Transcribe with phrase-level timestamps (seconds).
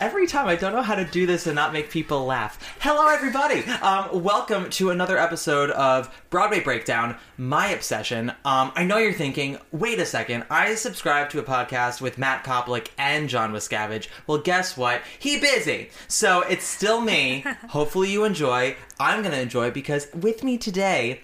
[0.00, 2.76] Every time I don't know how to do this and not make people laugh.
[2.78, 3.64] Hello, everybody.
[3.82, 8.30] Um, welcome to another episode of Broadway Breakdown, my obsession.
[8.44, 12.44] Um, I know you're thinking, wait a second, I subscribe to a podcast with Matt
[12.44, 14.06] Koplick and John Wiscavage.
[14.28, 15.02] Well, guess what?
[15.18, 15.90] He busy.
[16.06, 17.44] So it's still me.
[17.70, 18.76] Hopefully you enjoy.
[19.00, 21.22] I'm going to enjoy because with me today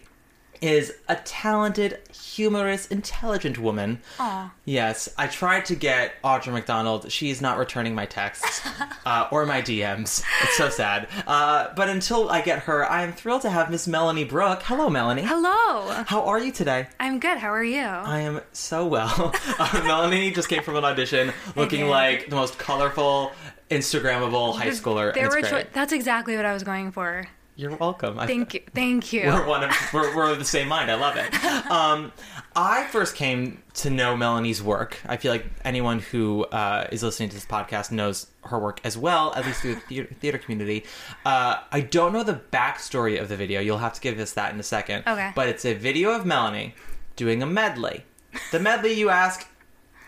[0.65, 4.01] is a talented, humorous, intelligent woman.
[4.19, 4.51] Aw.
[4.65, 7.13] Yes, I tried to get Audra McDonald.
[7.13, 8.67] She's not returning my texts
[9.07, 10.25] uh, or my DMs.
[10.43, 11.07] It's so sad.
[11.27, 14.63] Uh, but until I get her, I am thrilled to have Miss Melanie Brooke.
[14.63, 15.23] Hello, Melanie.
[15.23, 16.03] Hello.
[16.07, 16.89] How are you today?
[16.99, 17.37] I'm good.
[17.37, 17.83] How are you?
[17.83, 19.35] I am so well.
[19.59, 23.33] uh, Melanie just came from an audition looking like the most colorful,
[23.71, 25.13] Instagrammable high schooler.
[25.13, 27.27] There were cho- that's exactly what I was going for.
[27.57, 28.19] You're welcome.
[28.19, 28.61] I- Thank you.
[28.75, 29.27] Thank you.
[29.27, 30.91] We're one of we're, we're of the same mind.
[30.91, 31.33] I love it.
[31.71, 32.13] Um,
[32.55, 35.01] I first came to know Melanie's work.
[35.07, 38.99] I feel like anyone who uh, is listening to this podcast knows her work as
[38.99, 40.85] well, at least through the theater, theater community.
[41.25, 43.61] Uh, I don't know the backstory of the video.
[43.61, 45.05] You'll have to give us that in a second.
[45.07, 45.33] Okay.
[45.35, 46.75] But it's a video of Melanie
[47.17, 48.05] doing a medley.
[48.53, 49.49] The medley, you ask,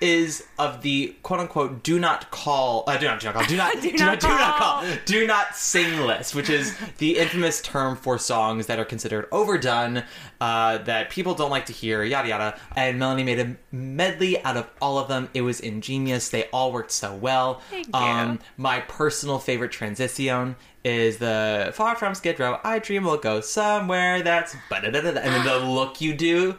[0.01, 3.57] is of the quote unquote do not call uh, do not do not call do
[3.57, 4.85] not do, Do not, not do not call.
[5.07, 10.03] do not sing list, which is the infamous term for songs that are considered overdone,
[10.41, 12.61] uh, that people don't like to hear, yada yada.
[12.77, 15.29] And Melanie made a medley out of all of them.
[15.33, 16.29] It was ingenious.
[16.29, 17.61] They all worked so well.
[17.71, 18.39] Thank Um, you.
[18.59, 22.61] my personal favorite transition is the far from Skid Row.
[22.63, 25.05] I dream we'll go somewhere that's and then
[25.45, 26.57] the look you do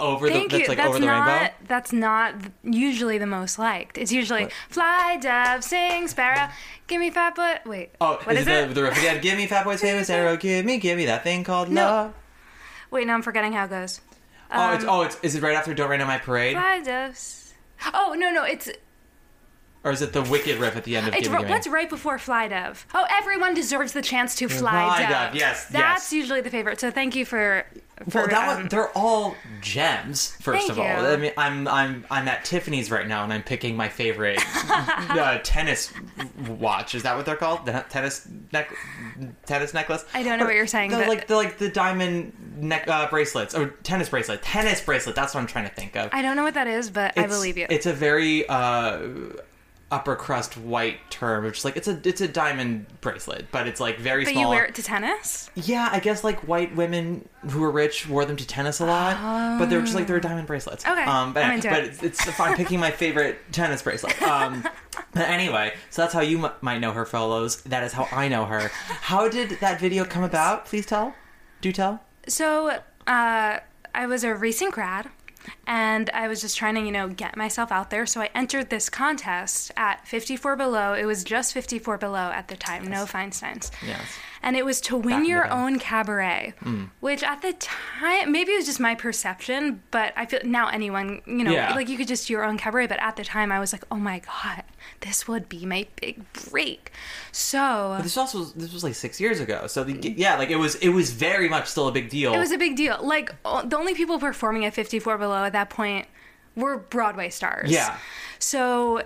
[0.00, 0.58] over Thank the you.
[0.60, 1.40] that's like that's over the not.
[1.40, 1.54] rainbow.
[1.68, 3.98] That's not usually the most liked.
[3.98, 6.48] It's usually fly, dove, sing, sparrow.
[6.86, 7.66] Give me fat butt.
[7.66, 7.90] Wait.
[8.00, 9.20] Oh, what is, is, it the, the again?
[9.20, 10.36] Give me Fat Boy's famous arrow.
[10.36, 11.82] Give me, give me that thing called No.
[11.82, 12.14] love.
[12.90, 14.00] Wait, no, I'm forgetting how it goes.
[14.50, 16.80] oh, it's um, oh, it's is it right after Don't Rain on My Parade, Fly,
[16.80, 17.54] doves.
[17.92, 18.70] Oh no, no, it's
[19.84, 21.52] or is it the Wicked riff at the end of it's Give Me, Give Me?
[21.52, 22.86] what's right before fly dove.
[22.94, 25.10] Oh, everyone deserves the chance to fly, Fly dove.
[25.10, 26.12] dove, yes, That's yes.
[26.12, 26.80] usually the favorite.
[26.80, 27.64] So thank you for.
[28.08, 30.32] for Well, that um, one, they're all gems.
[30.40, 30.90] First of all, you.
[30.92, 34.40] I mean, I'm I'm I'm at Tiffany's right now, and I'm picking my favorite
[34.70, 35.92] uh, tennis
[36.48, 36.94] watch.
[36.94, 37.66] Is that what they're called?
[37.66, 38.72] The tennis neck,
[39.46, 40.04] tennis necklace.
[40.14, 43.08] I don't know what you're saying, The, but- like the like the diamond neck uh,
[43.10, 45.14] bracelets or tennis bracelet, tennis bracelet.
[45.14, 46.08] That's what I'm trying to think of.
[46.12, 47.66] I don't know what that is, but I believe you.
[47.68, 48.98] It's a very uh,
[49.94, 51.44] upper crust white term.
[51.44, 54.42] which is like it's a it's a diamond bracelet, but it's like very but small.
[54.42, 55.48] you wear it to tennis?
[55.54, 59.58] Yeah, I guess like white women who were rich wore them to tennis a lot,
[59.58, 60.84] but they're just like they're diamond bracelets.
[60.84, 62.02] Okay, um, but, I'm but it.
[62.02, 64.20] it's, it's I'm picking my favorite tennis bracelet.
[64.20, 64.62] Um,
[65.12, 67.62] but anyway, so that's how you m- might know her, fellows.
[67.62, 68.70] That is how I know her.
[68.88, 70.66] How did that video come about?
[70.66, 71.14] Please tell.
[71.60, 72.02] Do tell.
[72.26, 73.58] So, uh,
[73.94, 75.08] I was a recent grad,
[75.66, 78.06] and I was just trying to, you know, get myself out there.
[78.06, 80.94] So I entered this contest at 54 Below.
[80.94, 83.70] It was just 54 Below at the time, no Feinstein's.
[83.86, 84.02] Yes.
[84.42, 86.90] And it was to win in the your own cabaret, Mm.
[87.00, 91.22] which at the time, maybe it was just my perception, but I feel now anyone,
[91.26, 91.74] you know, Yeah.
[91.74, 92.86] like you could just do your own cabaret.
[92.88, 94.62] But at the time, I was like, oh my God,
[95.04, 96.90] this would be my big break.
[97.30, 100.56] So But this also this was like six years ago, so the, yeah, like it
[100.56, 102.32] was it was very much still a big deal.
[102.32, 102.98] It was a big deal.
[103.02, 106.06] Like the only people performing at 54 Below at that point
[106.56, 107.70] were Broadway stars.
[107.70, 107.98] Yeah.
[108.38, 109.02] So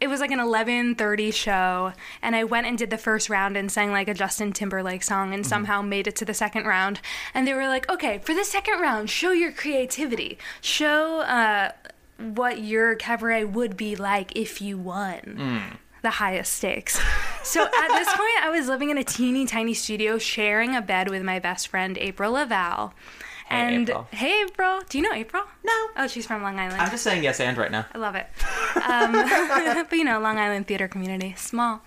[0.00, 1.92] it was like an 11:30 show
[2.22, 5.34] and I went and did the first round and sang like a Justin Timberlake song
[5.34, 7.00] and somehow made it to the second round
[7.34, 11.72] and they were like okay for the second round show your creativity show uh,
[12.20, 17.00] what your cabaret would be like if you won the highest stakes
[17.42, 21.08] so at this point I was living in a teeny tiny studio sharing a bed
[21.10, 22.94] with my best friend April Laval
[23.48, 24.08] Hey, and April.
[24.12, 25.72] hey April do you know April No.
[25.96, 27.84] oh she's from Long Island I'm just saying yes and right now.
[27.94, 28.26] I love it.
[28.88, 29.12] Um,
[29.90, 31.82] but you know, Long Island theater community, small.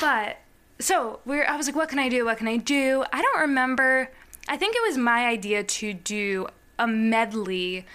[0.00, 0.38] But
[0.80, 1.44] so we're.
[1.46, 2.24] I was like, what can I do?
[2.24, 3.04] What can I do?
[3.12, 4.10] I don't remember.
[4.48, 7.86] I think it was my idea to do a medley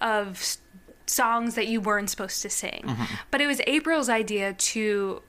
[0.00, 0.56] of
[1.06, 3.14] songs that you weren't supposed to sing, mm-hmm.
[3.30, 5.22] but it was April's idea to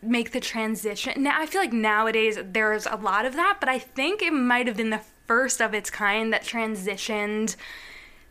[0.00, 1.22] make the transition.
[1.22, 4.66] Now I feel like nowadays there's a lot of that, but I think it might
[4.66, 7.56] have been the first of its kind that transitioned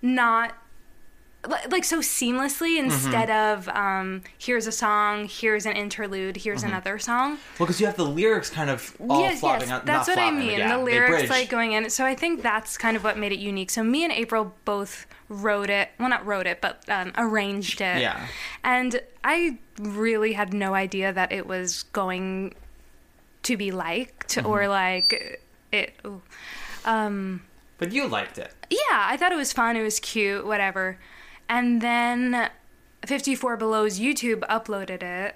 [0.01, 0.55] not
[1.69, 7.31] like so seamlessly instead of um here's a song here's an interlude here's another song
[7.57, 9.85] Well, because you have the lyrics kind of all yes flopping yes out.
[9.85, 12.97] that's what i mean yeah, the lyrics like going in so i think that's kind
[12.97, 16.47] of what made it unique so me and april both wrote it well not wrote
[16.47, 18.27] it but um, arranged it Yeah.
[18.63, 22.53] and i really had no idea that it was going
[23.43, 24.47] to be liked Mm-hmm.
[24.47, 25.41] or like
[25.71, 26.21] it ooh.
[26.85, 27.41] um
[27.77, 28.53] But you liked it.
[28.69, 28.79] yeah,
[29.11, 29.75] I thought it was fun.
[29.77, 30.97] It was cute, whatever.
[31.49, 32.49] And then
[33.05, 35.35] 54 Below's YouTube uploaded it,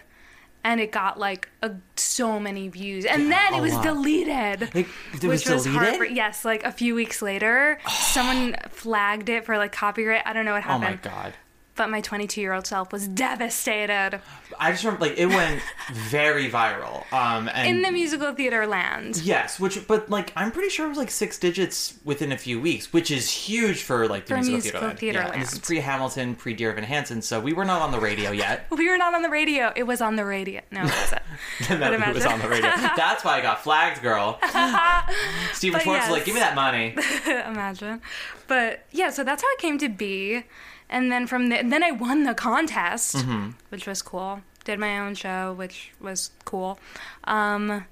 [0.64, 3.06] and it got like a, so many views.
[3.06, 3.84] And then it was lot.
[3.84, 4.70] deleted.
[4.76, 4.88] It
[5.24, 5.74] was deleted?
[5.74, 10.22] heartbreak- Yes, like a few weeks later, someone flagged it for like copyright.
[10.26, 11.34] I don't know what happened Oh my god.
[11.82, 14.22] But my 22 year old self was devastated
[14.60, 15.62] I just remember like it went
[15.92, 17.12] very viral.
[17.12, 19.18] Um, and in the musical theater land.
[19.18, 22.60] Yes, which but like I'm pretty sure it was like six digits within a few
[22.60, 24.90] weeks, which is huge for like the For musical, musical theater.
[24.90, 25.00] land.
[25.00, 27.82] theater yeah, and this is pre Hamilton, pre Dear Evan Hansen, so we were not
[27.82, 28.68] on the radio yet.
[28.82, 29.72] We were not on the radio.
[29.76, 30.62] It was on the radio.
[30.72, 31.22] No, it wasn't.
[31.80, 32.70] But it was on the radio.
[32.96, 34.40] That's why I got flagged, girl.
[35.54, 36.96] Stephen Schwartz was like, "Give me that money."
[37.26, 38.02] imagine.
[38.48, 40.44] But yeah, so that's how it came to be.
[40.92, 43.52] And then from the, then I won the contest, Mm-hmm.
[43.70, 44.42] which was cool.
[44.66, 46.78] Did my own show, which was cool.
[47.24, 47.86] Um,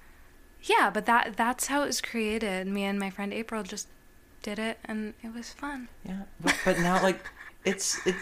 [0.64, 2.68] yeah, but that that's how it was created.
[2.68, 3.88] Me and my friend April just
[4.44, 5.88] did it, and it was fun.
[6.06, 7.20] Yeah, but, but now like
[7.66, 8.16] it's it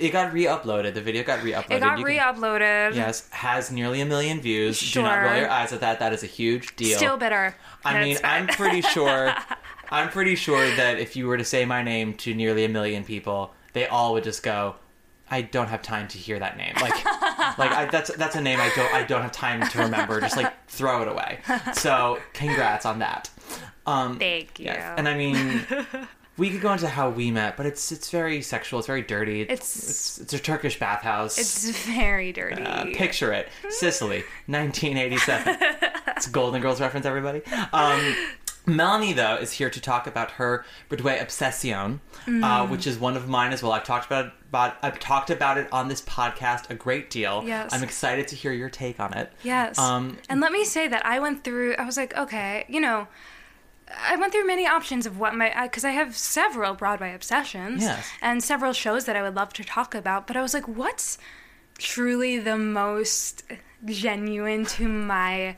[0.00, 0.94] it got re-uploaded.
[0.94, 1.70] The video got re-uploaded.
[1.70, 2.94] It got You re-uploaded.
[2.96, 4.80] Yes, has nearly a million views.
[4.92, 5.98] Do not roll your eyes at that.
[6.00, 6.96] That is a huge deal.
[6.96, 7.54] Still bitter.
[7.84, 8.16] I mean.
[8.24, 9.32] I'm pretty sure.
[9.90, 13.04] I'm pretty sure that if you were to say my name to nearly a million
[13.04, 14.76] people, they all would just go,
[15.30, 17.04] "I don't have time to hear that name." Like,
[17.58, 20.20] like I, that's that's a name I don't I don't have time to remember.
[20.20, 21.38] Just like throw it away.
[21.74, 23.30] So, congrats on that.
[23.86, 24.66] Um, Thank you.
[24.66, 24.94] yes.
[24.98, 25.62] And I mean,
[26.38, 28.78] we could go into how we met, but it's it's very sexual.
[28.78, 29.42] It's very dirty.
[29.42, 31.38] It's- it's, it's a Turkish bathhouse.
[31.38, 32.62] it's very dirty.
[32.62, 33.48] Uh, picture it.
[33.70, 35.56] Sicily, 1987.
[36.16, 37.42] it's a Golden Girls reference, everybody.
[37.72, 38.14] Um,
[38.66, 42.44] Melanie, though, is here to talk about her Broadway obsession, Mm.
[42.44, 43.72] uh, which is one of mine as well.
[43.72, 47.42] I've talked about it, about I've talked about it on this podcast a great deal.
[47.44, 47.72] Yes.
[47.72, 49.32] I'm excited to hear your take on it.
[49.42, 49.78] Yes.
[49.78, 53.08] Um, and let me say that I went through, I was like, okay, you know,
[54.08, 58.06] I went through many options of what my, because I have several Broadway obsessions Yes.
[58.22, 61.18] and several shows that I would love to talk about, but I was like, what's
[61.78, 63.42] truly the most
[63.84, 65.56] genuine to my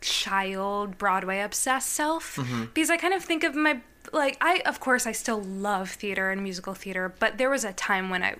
[0.00, 2.36] child Broadway obsessed self?
[2.36, 2.66] Mm-hmm.
[2.74, 3.80] Because I kind of think of my,
[4.12, 7.72] like, I, of course, I still love theater and musical theater, but there was a
[7.72, 8.36] time when I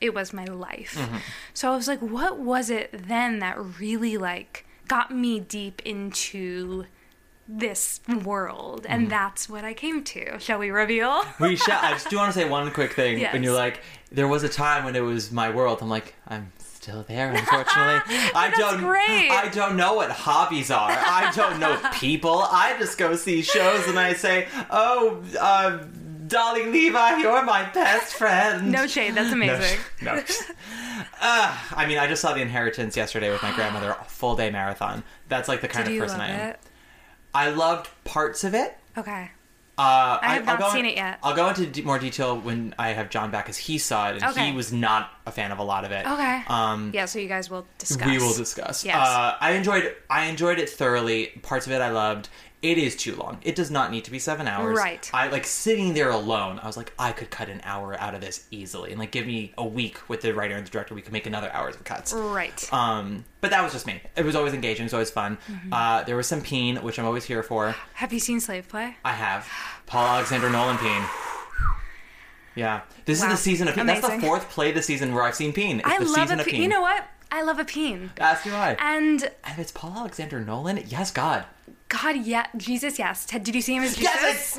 [0.00, 0.96] it was my life.
[0.98, 1.16] Mm-hmm.
[1.54, 6.84] So I was like, what was it then that really like got me deep into
[7.48, 8.84] this world?
[8.88, 9.10] And mm-hmm.
[9.10, 10.38] that's what I came to.
[10.38, 11.24] Shall we reveal?
[11.40, 11.82] we shall.
[11.82, 13.18] I just do want to say one quick thing.
[13.24, 13.32] Yes.
[13.32, 15.78] When you're like, there was a time when it was my world.
[15.80, 16.52] I'm like, I'm
[16.84, 18.02] still there, unfortunately.
[18.34, 18.78] I don't.
[18.78, 19.30] great.
[19.30, 20.90] I don't know what hobbies are.
[20.90, 22.42] I don't know people.
[22.42, 25.82] I just go see shows and I say, oh, uh,
[26.26, 28.70] darling Levi, you're my best friend.
[28.70, 29.78] No shade, that's amazing.
[30.02, 30.12] no.
[30.12, 34.50] Uh, I mean, I just saw The Inheritance yesterday with my grandmother, a full day
[34.50, 35.04] marathon.
[35.30, 36.50] That's like the kind Did of person I am.
[36.50, 36.60] it?
[37.32, 38.76] I loved parts of it.
[38.98, 39.30] Okay.
[39.76, 41.18] Uh, I have I'll not seen in- it yet.
[41.22, 44.16] I'll go into d- more detail when I have John back, as he saw it
[44.22, 44.46] and Okay.
[44.50, 46.06] he was not a fan of a lot of it.
[46.06, 46.42] Okay.
[46.46, 48.06] Um, yeah, so you guys will discuss.
[48.08, 48.84] we will discuss.
[48.84, 48.96] Yes.
[48.96, 49.94] Uh, I enjoyed.
[50.08, 51.26] I enjoyed it thoroughly.
[51.42, 52.28] Parts of it I loved.
[52.64, 53.40] It is too long.
[53.42, 54.78] It does not need to be seven hours.
[54.78, 55.10] Right.
[55.12, 56.58] I like sitting there alone.
[56.62, 59.26] I was like, I could cut an hour out of this easily, and like give
[59.26, 60.94] me a week with the writer and the director.
[60.94, 62.14] We could make another hours of cuts.
[62.14, 62.72] Right.
[62.72, 64.00] Um, but that was just me.
[64.16, 64.84] It was always engaging.
[64.84, 65.36] It was always fun.
[65.46, 65.72] Mm-hmm.
[65.74, 67.76] Uh, there was some peen, which I'm always here for.
[67.92, 68.96] have you seen Slave Play?
[69.04, 69.46] I have
[69.84, 71.02] Paul Alexander Nolan peen.
[72.56, 73.26] Yeah, this Wow.
[73.26, 73.86] is the season of peen.
[73.86, 75.80] That's the fourth play this season where I've seen peen.
[75.80, 76.62] It's I the love season a of peen.
[76.62, 77.04] You know what?
[77.32, 78.12] I love a peen.
[78.18, 78.76] Ask me why.
[78.78, 80.80] And And it's Paul Alexander Nolan.
[80.86, 81.44] Yes, God.
[81.88, 83.26] God, yeah, Jesus, yes.
[83.26, 84.58] Ted, did you see him as Jesus?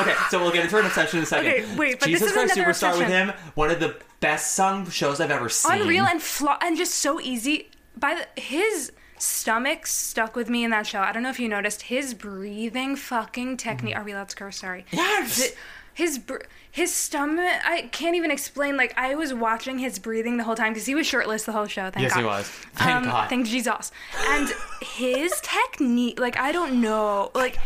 [0.00, 1.50] okay, so we'll get into an obsession in a second.
[1.50, 3.32] Okay, wait, but Jesus this is Christ another Superstar with him.
[3.54, 5.82] One of the best sung shows I've ever seen.
[5.82, 7.70] Unreal and flaw and just so easy.
[7.96, 11.00] By the, his stomach stuck with me in that show.
[11.00, 13.96] I don't know if you noticed his breathing fucking technique.
[13.96, 14.58] Are we allowed to curse?
[14.58, 14.86] Sorry.
[14.92, 14.96] Mm-hmm.
[14.96, 15.50] Yes.
[15.50, 15.56] The-
[16.00, 17.60] his br- his stomach.
[17.64, 18.76] I can't even explain.
[18.76, 21.66] Like I was watching his breathing the whole time because he was shirtless the whole
[21.66, 21.90] show.
[21.90, 22.02] Thank God.
[22.02, 22.20] Yes, God.
[22.20, 22.46] he was.
[22.48, 23.28] Thank Um, God.
[23.28, 23.92] Thank Jesus.
[24.28, 24.48] And
[24.82, 27.58] his technique, like I don't know, like.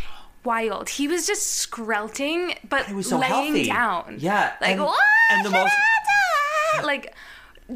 [0.44, 0.90] Wild.
[0.90, 3.64] He was just skrelting, but was so laying healthy.
[3.64, 4.16] down.
[4.18, 5.00] Yeah, Like and- what?
[5.32, 5.72] and the most-
[6.84, 7.14] like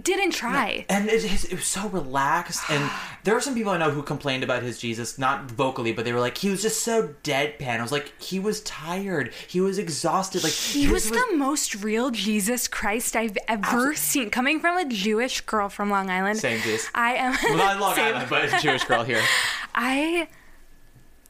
[0.02, 0.84] didn't try.
[0.90, 2.62] and it, it was so relaxed.
[2.70, 2.90] And
[3.24, 6.12] there were some people I know who complained about his Jesus, not vocally, but they
[6.12, 7.78] were like, he was just so deadpan.
[7.78, 9.32] I was like, he was tired.
[9.46, 10.44] He was exhausted.
[10.44, 14.30] Like He was, the most real Jesus Christ I've ever seen.
[14.30, 16.38] Coming from a Jewish girl from Long Island.
[16.38, 16.90] Same, Jeez.
[16.94, 18.14] I am not Long same.
[18.14, 19.22] Island, but a Jewish girl here.
[19.74, 20.28] I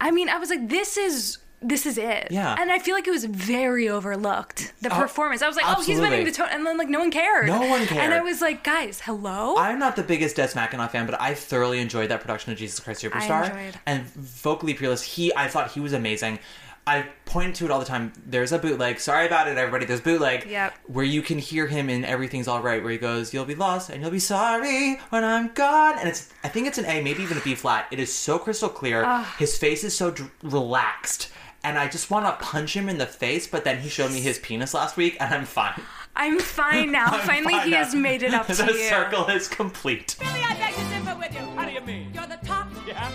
[0.01, 2.29] I mean, I was like, this is this is it.
[2.31, 2.55] Yeah.
[2.59, 4.73] And I feel like it was very overlooked.
[4.81, 5.43] The Oh, performance.
[5.43, 7.47] I was like, oh, he's winning the tone and then like no one cared.
[7.47, 8.05] No one cared.
[8.05, 8.15] And.
[8.15, 9.57] I was like, guys, hello?
[9.59, 12.79] I'm not the biggest Des McAnuff fan, but I thoroughly enjoyed that production of Jesus
[12.81, 13.51] Christ Superstar.
[13.51, 13.81] enjoyed.
[13.87, 16.39] And vocally peerless, he I thought he was amazing.
[16.87, 18.15] I point to it all the time.
[18.25, 18.99] There's a bootleg.
[18.99, 19.85] Sorry about it, everybody.
[19.85, 20.47] There's bootleg.
[20.49, 20.73] Yep.
[20.87, 23.91] Where you can hear him in Everything's All Right, where he goes, "You'll be lost
[23.91, 27.23] and you'll be sorry when I'm gone." And it's, I think it's an A, maybe
[27.23, 27.89] even a B flat.
[27.91, 29.05] It is so crystal clear.
[29.39, 31.31] His face is so dr- relaxed,
[31.65, 33.47] and I just want to punch him in the face.
[33.47, 35.81] But then he showed me his penis last week, and I'm fine.
[36.17, 37.07] I'm fine now.
[37.13, 37.77] I'm Finally fine he now.
[37.85, 38.89] has made it up to the you.
[38.89, 40.17] circle is complete.
[40.19, 41.41] Billy, I beg to differ with you.
[41.57, 42.11] How do you mean?
[42.15, 42.69] You're the top.
[42.87, 43.11] Yeah.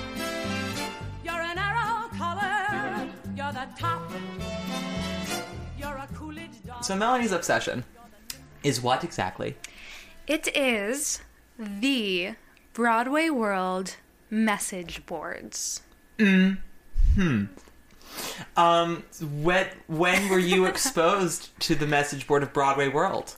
[1.23, 3.09] You're an arrow color.
[3.35, 4.11] You're the top.
[5.77, 6.83] You're a Coolidge dog.
[6.83, 7.83] So Melanie's obsession
[8.63, 9.57] is what exactly?
[10.27, 11.21] It is
[11.57, 12.35] the
[12.73, 13.97] Broadway World
[14.29, 15.81] message boards.
[16.17, 17.45] Mm-hmm.
[18.57, 23.35] Um, when when were you exposed to the message board of Broadway World?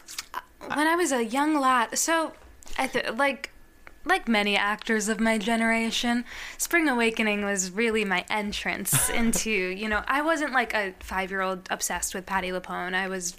[0.74, 2.34] when I was a young lad, so
[2.77, 3.51] I th- like
[4.05, 6.25] like many actors of my generation,
[6.58, 12.13] Spring Awakening was really my entrance into, you know, I wasn't like a 5-year-old obsessed
[12.13, 12.94] with Patty LuPone.
[12.94, 13.36] I was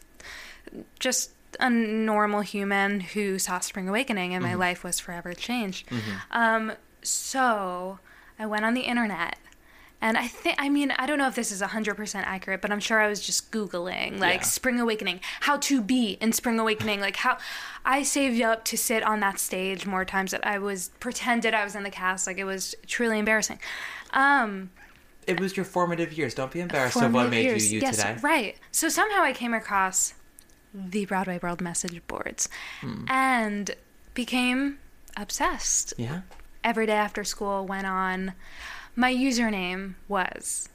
[0.98, 5.88] just a normal human who saw Spring Awakening and my life was forever changed.
[6.32, 8.00] Um, so
[8.36, 9.36] I went on the internet
[10.06, 12.80] and I think, I mean, I don't know if this is 100% accurate, but I'm
[12.80, 14.46] sure I was just Googling, like, Yeah.
[14.46, 17.00] Spring Awakening, how to be in Spring Awakening.
[17.00, 17.38] Like, how
[17.84, 21.64] I saved up to sit on that stage more times that I was pretended I
[21.64, 22.26] was in the cast.
[22.26, 23.58] Like, it was truly embarrassing.
[24.12, 24.70] Um,
[25.26, 26.34] It was your formative years.
[26.34, 27.72] Don't be embarrassed of what made years.
[27.72, 28.16] you you yes, today.
[28.22, 28.56] Right.
[28.70, 30.14] So somehow I came across
[30.72, 32.48] the Broadway World message boards
[32.80, 33.04] Hmm.
[33.08, 33.74] and
[34.14, 34.78] became
[35.16, 35.94] obsessed.
[35.96, 36.20] Yeah.
[36.62, 38.34] Every day after school went on.
[38.96, 40.68] My username was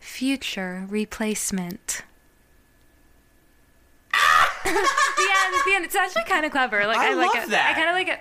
[0.00, 2.02] future replacement.
[4.64, 5.84] yeah, end, the end.
[5.84, 6.86] It's actually kind of clever.
[6.86, 7.50] Like I I, like love it.
[7.50, 7.70] that.
[7.70, 8.20] I kind of like it.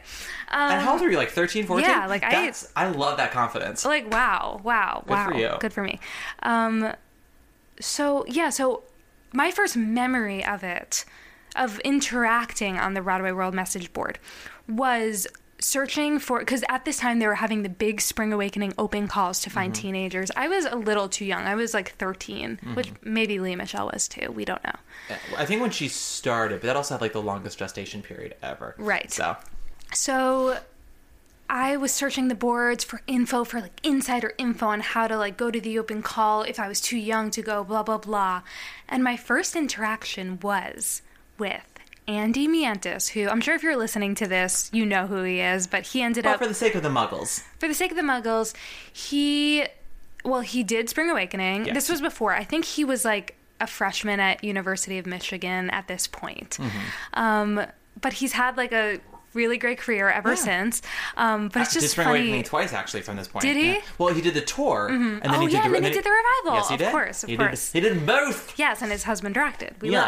[0.51, 1.17] Um, and how old are you?
[1.17, 1.87] Like 13, 14?
[1.89, 3.85] yeah, like, I- That's, I love that confidence.
[3.85, 5.51] like wow wow Good wow for you.
[5.59, 5.99] good for me
[6.41, 6.93] um
[7.79, 8.81] so yeah so
[9.31, 11.05] my first memory of it
[11.55, 14.17] of interacting on the broadway world message board
[14.67, 15.27] was
[15.59, 19.39] searching for because at this time they were having the big spring awakening open calls
[19.41, 19.55] to Mm-hmm.
[19.59, 22.75] find teenagers i was a little too young i was like 13 Mm-hmm.
[22.75, 24.75] which maybe Lea Michele was too we don't know
[25.37, 28.75] I think when she started, but that also had like the longest gestation period ever.
[28.77, 29.11] Right.
[29.11, 29.35] So
[29.91, 30.59] So
[31.49, 35.35] I was searching the boards for info for like insider info on how to like
[35.35, 38.43] go to the open call if I was too young to go blah blah blah.
[38.87, 41.01] And my first interaction was
[41.39, 41.68] with
[42.09, 45.67] Andy Mientis, who I'm sure if you're listening to this, you know who he is,
[45.67, 47.43] but he ended but up for the sake of the muggles.
[47.59, 48.55] for the sake of the muggles,
[48.91, 49.67] he
[50.25, 51.65] well, he did Spring Awakening.
[51.65, 51.75] Yes.
[51.75, 52.33] This was before.
[52.33, 56.57] I think he was like a freshman at University of Michigan at this point.
[56.59, 57.19] Mm-hmm.
[57.19, 57.65] Um,
[58.01, 58.99] but he's had like a
[59.33, 60.81] really great career ever since.
[61.17, 62.19] Um, but it's just did just Spring funny.
[62.19, 63.43] Awakening twice actually from this point.
[63.43, 63.73] Did he?
[63.73, 63.81] Yeah.
[63.97, 65.89] Well, he did the tour, and then Oh, he did yeah, the, and then he
[65.91, 66.53] did the revival.
[66.59, 66.91] Yes, he Of did.
[66.91, 67.71] course, of he course.
[67.71, 68.57] Did, he did both.
[68.57, 69.75] Yes, and his husband directed.
[69.81, 70.07] We Yes.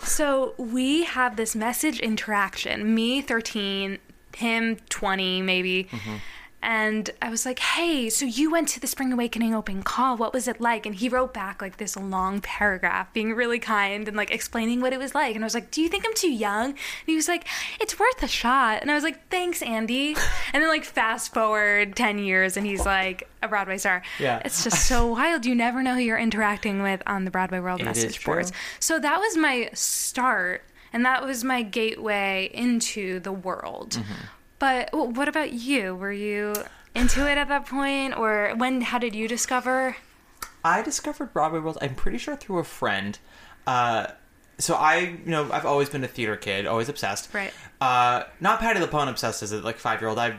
[0.00, 0.08] love.
[0.08, 2.94] So we have this message interaction.
[2.94, 3.98] Me, thirteen,
[4.36, 5.84] him, twenty, maybe.
[5.90, 6.16] Mm-hmm.
[6.62, 10.16] And I was like, "Hey, so you went to the Spring Awakening open call.
[10.18, 14.06] What was it like?" And he wrote back like this long paragraph, being really kind
[14.06, 15.34] and like explaining what it was like.
[15.34, 16.76] And I was like, "Do you think I'm too young?" And
[17.06, 17.46] he was like,
[17.80, 20.14] "It's worth a shot." And I was like, "Thanks, Andy."
[20.52, 24.02] And then like fast forward ten years, and he's like a Broadway star.
[24.18, 24.42] Yeah.
[24.44, 25.46] it's just so wild.
[25.46, 28.52] You never know who you're interacting with on the Broadway World It message boards.
[28.80, 30.62] So that was my start,
[30.92, 33.92] and that was my gateway into the world.
[33.92, 34.24] Mm-hmm.
[34.60, 35.96] But w- what about you?
[35.96, 36.54] Were you
[36.94, 38.82] into it at that point, or when?
[38.82, 39.96] How did you discover?
[40.64, 41.78] I discovered Broadway World.
[41.82, 43.18] I'm pretty sure through a friend.
[43.66, 44.08] Uh,
[44.58, 47.32] so I, you know, I've always been a theater kid, always obsessed.
[47.32, 47.52] Right.
[47.80, 50.18] Uh, not Patty LuPone obsessed as a like five year old.
[50.18, 50.36] I've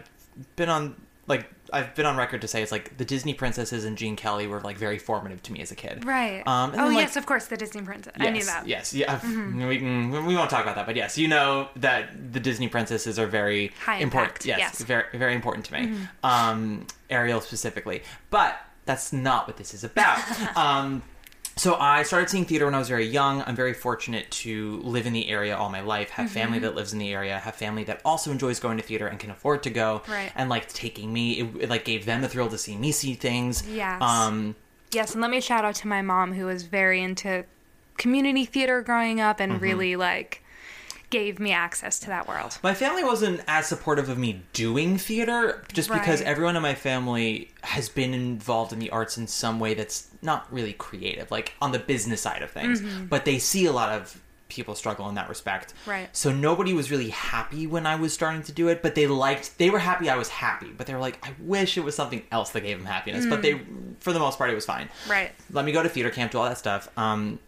[0.55, 0.95] been on
[1.27, 4.45] like I've been on record to say it's like the Disney princesses and Gene Kelly
[4.47, 6.03] were like very formative to me as a kid.
[6.05, 6.43] Right.
[6.45, 8.13] Um, and oh then, like- yes, of course, the Disney princess.
[8.19, 8.67] I knew Yes, that.
[8.67, 9.67] Yes, yeah.
[9.67, 13.17] We, can, we won't talk about that, but yes, you know that the Disney princesses
[13.17, 14.31] are very High important.
[14.31, 14.81] impact, Yes, yes.
[14.83, 15.97] very very important to me.
[16.23, 20.19] Um, Ariel specifically, but that's not what this is about.
[20.57, 21.01] um,
[21.61, 23.43] so I started seeing theater when I was very young.
[23.45, 26.65] I'm very fortunate to live in the area all my life, have family Mm-hmm.
[26.65, 29.29] that lives in the area, have family that also enjoys going to theater and can
[29.29, 30.31] afford to go, Right.
[30.35, 31.25] and like taking me.
[31.41, 33.63] It, it like gave them the thrill to see me see things.
[33.67, 34.01] Yes.
[34.01, 34.55] Um,
[34.91, 37.45] Yes, and let me shout out to my mom who was very into
[37.97, 39.51] community theater growing up Mm-hmm.
[39.53, 40.43] and really like
[41.11, 42.57] gave me access to that world.
[42.63, 47.51] My family wasn't as supportive of me doing theater just because everyone in my family
[47.61, 51.71] has been involved in the arts in some way that's not really creative, like on
[51.71, 52.81] the business side of things.
[52.81, 53.05] Mm-hmm.
[53.05, 54.19] But they see a lot of
[54.51, 55.73] people struggle in that respect.
[55.85, 56.09] Right.
[56.15, 59.57] So nobody was really happy when I was starting to do it, but they liked
[59.57, 62.23] they were happy I was happy, but they were like I wish it was something
[62.31, 63.61] else that gave them happiness, but they
[63.99, 64.89] for the most part it was fine.
[65.05, 65.09] Mm.
[65.09, 65.31] Right.
[65.51, 66.89] Let me go to theater camp, do all that stuff.
[66.97, 67.39] Um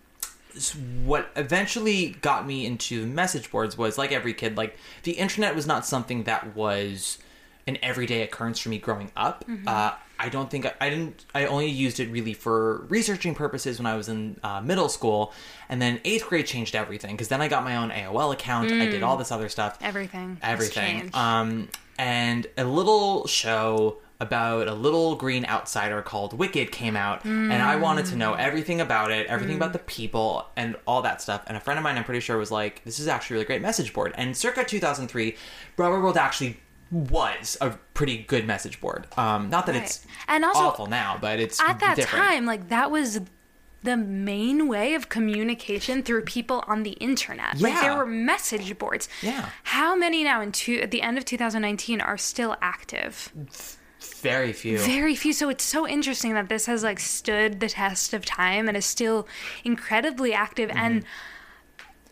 [1.03, 5.65] what eventually got me into message boards was like every kid like the internet was
[5.65, 7.17] not something that was
[7.65, 9.45] an everyday occurrence for me growing up.
[9.65, 13.79] Uh, i don't think I, I didn't i only used it really for researching purposes
[13.79, 15.33] when i was in uh, middle school.
[15.69, 18.71] And then eighth grade changed everything because then i got my own aol account.
[18.71, 19.77] I did all this other stuff.
[19.81, 20.37] Everything.
[20.41, 21.09] Everything.
[21.13, 21.67] um
[21.97, 27.75] and a little show about a little green outsider called wicked came out and i
[27.75, 31.55] wanted to know everything about it everything about the people and all that stuff and
[31.55, 33.61] a friend of mine i'm pretty sure was like this is actually a really great
[33.61, 35.35] message board and circa 2003
[35.75, 36.57] broadway world actually
[36.91, 41.39] was a pretty good message board um not that it's And also, awful now but
[41.39, 42.25] it's At that different.
[42.25, 43.19] time, like that was
[43.81, 47.59] the main way of communication through people on the internet.
[47.59, 47.81] Like Yeah.
[47.81, 49.09] there were message boards.
[49.21, 49.49] Yeah.
[49.63, 53.33] How many now in two, at the end of 2019 are still active?
[54.03, 55.33] Very few Very few.
[55.33, 58.85] So it's so interesting that this has like stood the test of time and is
[58.85, 59.27] still
[59.63, 61.03] incredibly active and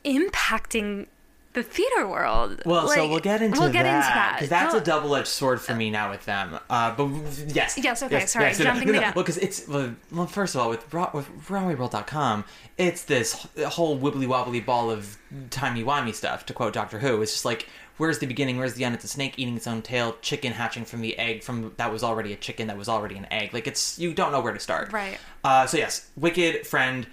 [0.03, 1.07] impacting
[1.53, 2.61] the theater world.
[2.65, 5.27] Well, so we'll get into we'll get that into that because that's No, a double-edged
[5.27, 6.57] sword for me now with them.
[6.69, 7.07] Uh, but
[7.47, 9.11] yes, Yes, okay, sorry, no, no, jumping no, the no.
[9.15, 10.81] Well, because it's well, well, first of all, with
[11.13, 12.45] with BroadwayWorld.com,
[12.77, 15.17] it's this whole wibbly wobbly ball of
[15.49, 16.45] timey wimey stuff.
[16.45, 17.67] To quote Doctor Who, it's just like
[18.01, 18.95] where's the beginning, where's the end?
[18.95, 22.03] It's a snake eating its own tail, chicken hatching from the egg from that was
[22.03, 23.53] already a chicken that was already an egg.
[23.53, 24.91] Like it's you don't know where to start.
[24.91, 25.19] Right.
[25.43, 27.05] Uh, so yes, Wicked friend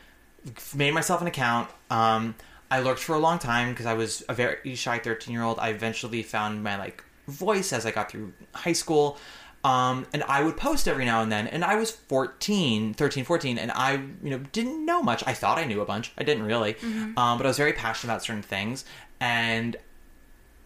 [0.75, 1.69] made myself an account.
[1.91, 2.37] Um,
[2.71, 5.59] I lurked for a long time because I was a very shy 13 year old.
[5.59, 9.19] I eventually found my like voice as I got through high school.
[9.65, 11.49] Um, and I would post every now and then.
[11.49, 15.23] And I was 14, 13, 14, and I, you know, didn't know much.
[15.27, 16.13] I thought I knew a bunch.
[16.17, 16.77] I didn't really.
[17.19, 18.87] Um, but I was very passionate about certain things.
[19.21, 19.77] And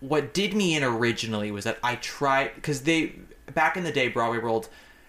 [0.03, 3.21] what did me in originally was that I tried because they
[3.55, 4.69] back in the day Broadway World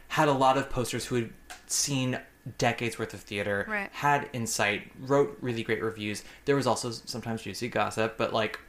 [0.10, 1.30] had a lot of posters who had
[1.66, 2.20] seen
[2.60, 3.90] decades worth of theater, Right.
[3.92, 6.24] had insight, wrote really great reviews.
[6.46, 8.60] There was also sometimes juicy gossip, but like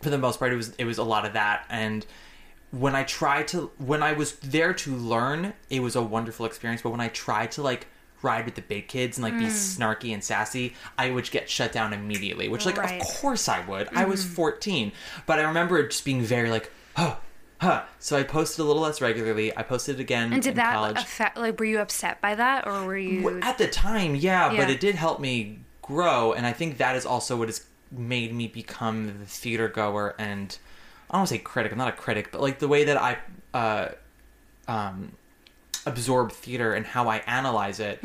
[0.00, 2.06] for the most part it was it was a lot of that and
[2.70, 6.80] when I tried to when I was there to learn, it was a wonderful experience,
[6.82, 7.86] but when I tried to like
[8.22, 11.72] ride with the big kids and like be snarky and sassy, I would get shut
[11.72, 13.00] down immediately, which like Right.
[13.00, 13.00] Mm-hmm.
[13.02, 13.88] of course I would.
[13.94, 14.92] I was 14,
[15.26, 17.18] but I remember just being very like, "Oh,
[17.60, 19.56] huh." So I posted a little less regularly.
[19.56, 20.98] I posted again And did in that college.
[20.98, 23.40] affect, like, were you upset by that or were you.
[23.40, 27.06] At the time, yeah, but it did help me grow, and I think that is
[27.06, 30.58] also what has made me become the theater goer and
[31.08, 31.72] I don't want to say critic.
[31.72, 33.16] I'm not a critic, but like the way that I
[33.54, 33.88] uh,
[34.70, 35.12] um,
[35.88, 38.00] absorb theater and how I analyze it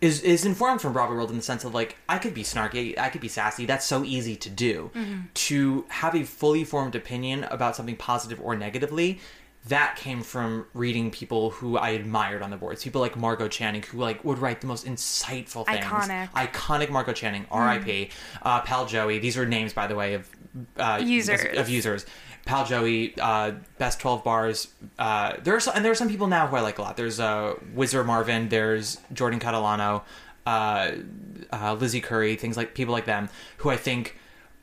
[0.00, 2.98] is is informed from Broadway World in the sense of like I could be snarky,
[2.98, 3.64] I could be sassy.
[3.66, 4.90] That's so easy to do.
[5.34, 9.20] To have a fully formed opinion about something positive or negatively,
[9.66, 12.82] that came from reading people who I admired on the boards.
[12.82, 15.84] People like Margot Channing, who like would write the most insightful things.
[15.84, 16.30] Iconic.
[16.32, 18.10] iconic Margot Channing, R.I.P.
[18.42, 19.20] Uh, Pal Joey.
[19.20, 20.28] These are names, by the way, of
[20.76, 21.56] uh, Users.
[21.56, 22.06] of users.
[22.44, 24.68] Pal Joey, uh, best twelve bars.
[24.98, 26.96] Uh, there's and there are some people now who I like a lot.
[26.96, 28.48] There's uh, Wizard Marvin.
[28.48, 30.02] There's Jordan Catalano,
[30.44, 30.90] uh,
[31.52, 32.36] uh, Lizzie Curry.
[32.36, 33.28] Things like people like them
[33.58, 34.18] who I think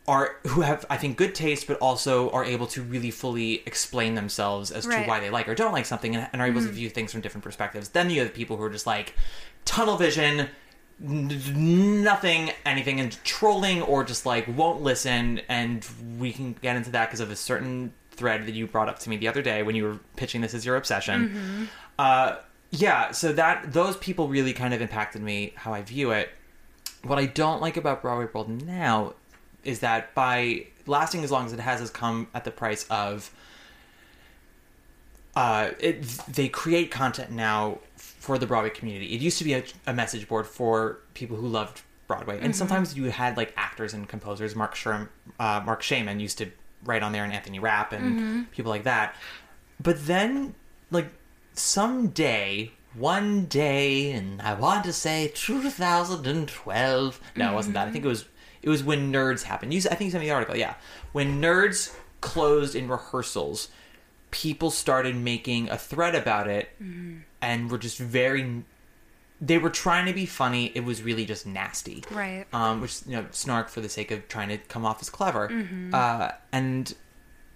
[0.08, 4.16] are who have I think good taste, but also are able to really fully explain
[4.16, 6.68] themselves as to why they like or don't like something, and, and are able to
[6.68, 7.90] view things from different perspectives.
[7.90, 9.14] Then you have people who are just like
[9.66, 10.50] tunnel vision,
[11.00, 15.42] nothing, anything, and trolling or just like won't listen.
[15.48, 15.86] And
[16.18, 19.10] we can get into that because of a certain thread that you brought up to
[19.10, 21.70] me the other day when you were pitching this as your obsession.
[21.98, 22.36] Uh,
[22.72, 26.30] yeah, so that those people really kind of impacted me how I view it.
[27.04, 29.14] What I don't like about Broadway World now
[29.64, 33.32] is that by lasting as long as it has, has come at the price of
[35.36, 37.80] uh, it, they create content now
[38.20, 39.16] for the Broadway community.
[39.16, 42.52] It used to be a, a message board for people who loved Broadway, and mm-hmm.
[42.54, 44.56] sometimes you had like actors and composers.
[44.56, 46.52] Mark Sherm, uh, Marc Shaiman used to
[46.84, 48.42] write on there, and Anthony Rapp, and mm-hmm.
[48.52, 49.16] people like that.
[49.82, 50.54] But then,
[50.92, 51.08] like
[51.54, 57.22] someday, one day, and I want to say 2012.
[57.36, 57.88] No, it wasn't that.
[57.88, 58.08] I think mm-hmm.
[58.08, 58.26] it was
[58.62, 59.74] it was when Nerds happened.
[59.74, 60.58] You, I think you sent me the article.
[60.58, 60.76] Yeah,
[61.14, 63.70] when Nerds closed in rehearsals,
[64.32, 66.70] people started making a thread about it,
[67.42, 68.64] and were just very.
[69.42, 70.72] They were trying to be funny.
[70.76, 72.46] It was really just nasty, Right.
[72.52, 75.50] Um, which you know, snark for the sake of trying to come off as clever.
[75.94, 76.94] Uh, and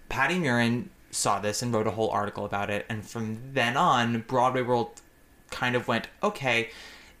[0.08, 4.22] Patty Murin saw this and wrote a whole article about it, and from then on,
[4.22, 5.02] Broadway World
[5.50, 6.70] kind of went, okay,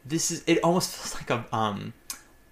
[0.04, 0.42] this is.
[0.46, 1.92] It almost feels like a um,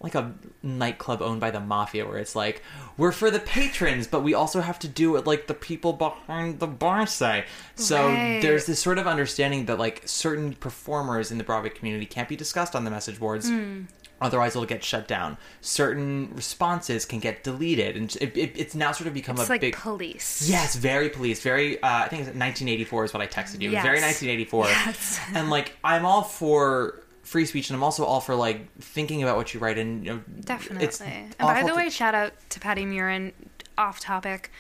[0.02, 2.62] like a nightclub owned by the mafia, where it's like
[2.96, 6.58] we're for the patrons, but we also have to do what like the people behind
[6.60, 7.44] the bar say.
[7.76, 8.40] So Right.
[8.42, 12.36] there's this sort of understanding that like certain performers in the Broadway community can't be
[12.36, 13.48] discussed on the message boards.
[13.48, 13.82] Hmm.
[14.20, 15.36] Otherwise, it'll get shut down.
[15.62, 19.52] Certain responses can get deleted, and it, it, it's now sort of become It's a
[19.52, 20.48] like big police.
[20.48, 21.40] Yes, very police.
[21.42, 23.72] Very, uh, I think it's 1984 is what I texted you.
[23.72, 24.66] Was very 1984.
[24.68, 25.18] Yes.
[25.34, 29.36] And like, I'm all for free speech, and I'm also all for like thinking about
[29.36, 29.78] what you write.
[29.78, 30.84] And you know, Definitely.
[30.86, 33.32] It's and by the to- way, shout out to Patty Murin,
[33.78, 34.50] off topic.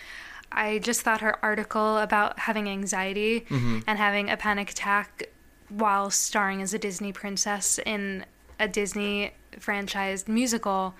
[0.50, 3.80] I just thought her article about having anxiety Mm-hmm.
[3.86, 5.30] and having a panic attack
[5.70, 8.26] while starring as a Disney princess in
[8.60, 10.94] a Disney franchised musical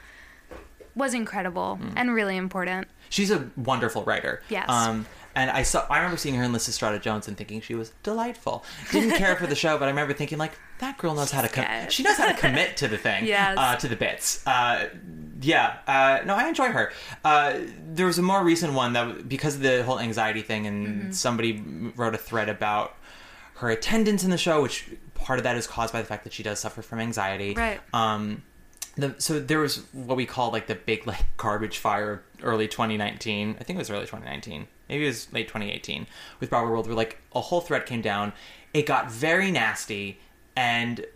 [0.95, 1.93] was incredible Mm.
[1.97, 2.89] and really important.
[3.09, 4.43] she's a wonderful writer.
[4.49, 4.69] Yes.
[4.69, 7.93] Um, and I saw, I remember seeing her in Lysistrata Jones and thinking she was
[8.03, 8.65] delightful.
[8.91, 11.49] Didn't care for the show, but I remember thinking like that girl knows how to
[11.49, 13.27] com- she knows how to commit to the thing.
[13.27, 13.57] Yes.
[13.59, 14.47] Uh, to the bits.
[14.47, 14.89] Uh,
[15.41, 15.79] yeah.
[15.87, 16.93] Uh, no, I enjoy her.
[17.25, 17.59] Uh,
[17.95, 21.11] there was a more recent one that because of the whole anxiety thing, and Mm-hmm.
[21.13, 21.63] somebody
[21.97, 22.97] wrote a thread about
[23.57, 26.33] her attendance in the show, which part of that is caused by the fact that
[26.33, 27.55] she does suffer from anxiety.
[27.55, 27.81] Right.
[27.95, 28.43] Um,
[28.97, 33.57] the, so there was what we call like the big like garbage fire early 2019
[33.61, 36.07] i think it was early 2019 maybe it was late 2018
[36.39, 38.33] with Broadway World where like a whole thread came down.
[38.75, 40.21] It got very nasty
[40.55, 41.07] and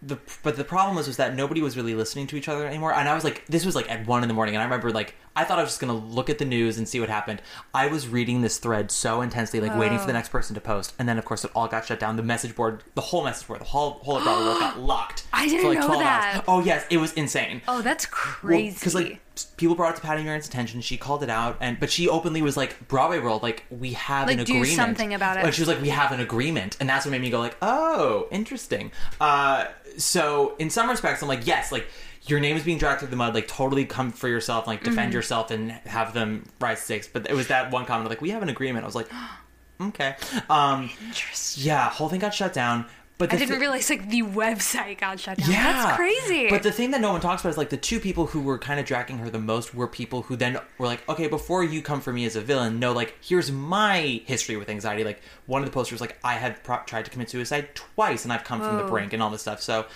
[0.00, 2.94] the but the problem was was that nobody was really listening to each other anymore.
[2.94, 4.54] And i was like this was like at one in the morning.
[4.54, 6.88] And i remember like i thought i was just gonna look at the news and
[6.88, 7.42] see what happened.
[7.74, 10.14] I was reading this thread so intensely like waiting for the oh.
[10.14, 10.94] next person to post.
[10.98, 12.16] And then of course it all got shut down.
[12.16, 15.26] The message board the whole message board the whole whole of Broadway World got locked
[15.32, 16.34] I didn't for like know 12 that.
[16.36, 16.86] hours oh yes.
[16.88, 17.60] It was insane.
[17.66, 18.74] Oh, that's crazy.
[18.74, 21.90] because like people brought it to Patty Murin's attention, she called it out, and but
[21.90, 25.36] she openly was like, "Broadway World, like we have Like, an do agreement." something about
[25.36, 25.44] it.
[25.44, 27.56] Like she was like, "We have an agreement," and that's what made me go like,
[27.62, 31.86] "Oh, interesting." Uh, so in some respects, I'm like, yes, like
[32.26, 33.34] your name is being dragged through the mud.
[33.34, 34.90] Like totally come for yourself, like Mm-hmm.
[34.90, 37.08] defend yourself, and have them rise to stakes.
[37.08, 39.08] But it was that one comment like, "We have an agreement." I was like,
[39.80, 40.14] "Okay."
[40.50, 41.64] Um, Interesting.
[41.64, 42.86] yeah, whole thing got shut down.
[43.18, 45.50] But I didn't thi- realize like the website got shut down.
[45.50, 46.48] yeah, That's crazy.
[46.48, 48.58] But the thing that no one talks about is like the two people who were
[48.58, 51.82] kind of dragging her the most were people who then were like, okay, before you
[51.82, 55.02] come for me as a villain, no, like here's my history with anxiety.
[55.02, 58.32] Like one of the posters, like I had pro- tried to commit suicide twice, and
[58.32, 59.60] I've come from the brink and all this stuff.
[59.60, 59.86] So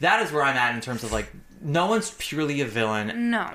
[0.00, 3.50] that is where I'm at in terms of like no one's purely a villain, no.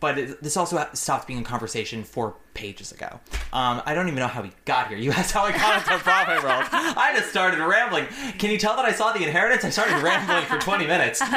[0.00, 3.20] But it, this also stopped being a conversation four pages ago.
[3.52, 4.98] Um, I don't even know how we got here.
[5.10, 6.64] You asked how I got into Broadway World.
[6.72, 8.06] I just started rambling.
[8.38, 9.64] Can you tell that I saw The Inheritance?
[9.64, 11.20] I started rambling for 20 minutes.
[11.20, 11.30] Um,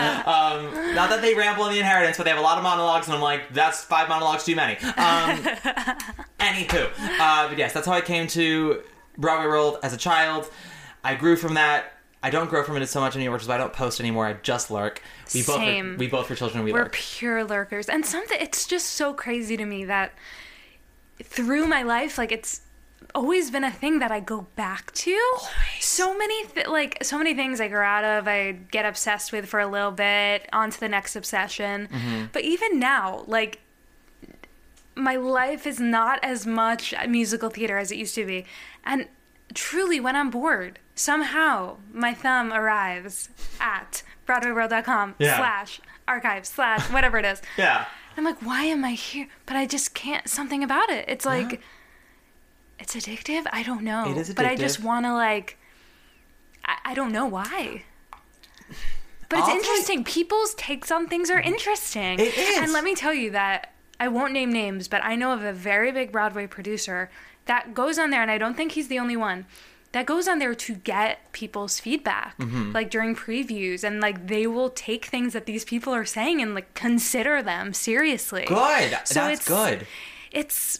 [0.95, 3.15] not that they ramble in The Inheritance, but they have a lot of monologues, and
[3.15, 4.73] I'm like, that's five monologues too many.
[4.77, 5.39] Um,
[6.39, 8.83] anywho, uh, but yes, that's how I came to
[9.17, 10.49] Broadway World as a child.
[11.03, 11.93] I grew from that.
[12.23, 14.25] I don't grow from it so much anymore, why I don't post anymore.
[14.25, 15.01] I just lurk.
[15.33, 16.63] We both, Are, we both for children.
[16.63, 16.93] We We're lurk.
[16.93, 17.89] pure lurkers.
[17.89, 20.13] And something it's just so crazy to me that
[21.21, 22.61] through my life like it's
[23.13, 25.19] always been a thing that I go back to.
[25.79, 29.45] So many th- like so many things I grow out of, I get obsessed with
[29.45, 31.89] for a little bit, on to the next obsession.
[31.91, 32.25] Mm-hmm.
[32.31, 33.59] But even now, like
[34.95, 38.45] my life is not as much musical theater as it used to be.
[38.85, 39.07] And
[39.53, 45.37] truly, when I'm bored, somehow my thumb arrives at BroadwayWorld.com Yeah.
[45.37, 47.41] slash archive slash whatever it is.
[47.57, 47.85] Yeah.
[48.15, 49.27] I'm like, why am I here?
[49.47, 50.29] But I just can't.
[50.29, 51.05] Something about it.
[51.07, 51.61] It's like,
[52.77, 53.47] it's addictive.
[53.51, 54.11] I don't know.
[54.11, 54.35] It is addictive.
[54.35, 55.57] But I just want to like.
[56.63, 57.83] I, I don't know why.
[59.29, 60.03] But it's I'll interesting.
[60.03, 62.19] People's takes on things are interesting.
[62.19, 62.59] It is.
[62.59, 65.51] And let me tell you that I won't name names, but I know of a
[65.53, 67.09] very big Broadway producer
[67.45, 69.45] that goes on there, and I don't think he's the only one.
[69.91, 72.71] That goes on there to get people's feedback, Mm-hmm.
[72.71, 76.55] like during previews, and like they will take things that these people are saying and
[76.55, 78.45] like consider them seriously.
[78.47, 78.97] Good.
[79.05, 79.87] So That's it's- good.
[80.31, 80.79] It's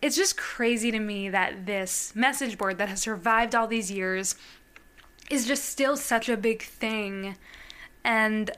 [0.00, 4.36] it's just crazy to me that this message board that has survived all these years
[5.30, 7.36] is just still such a big thing,
[8.04, 8.50] and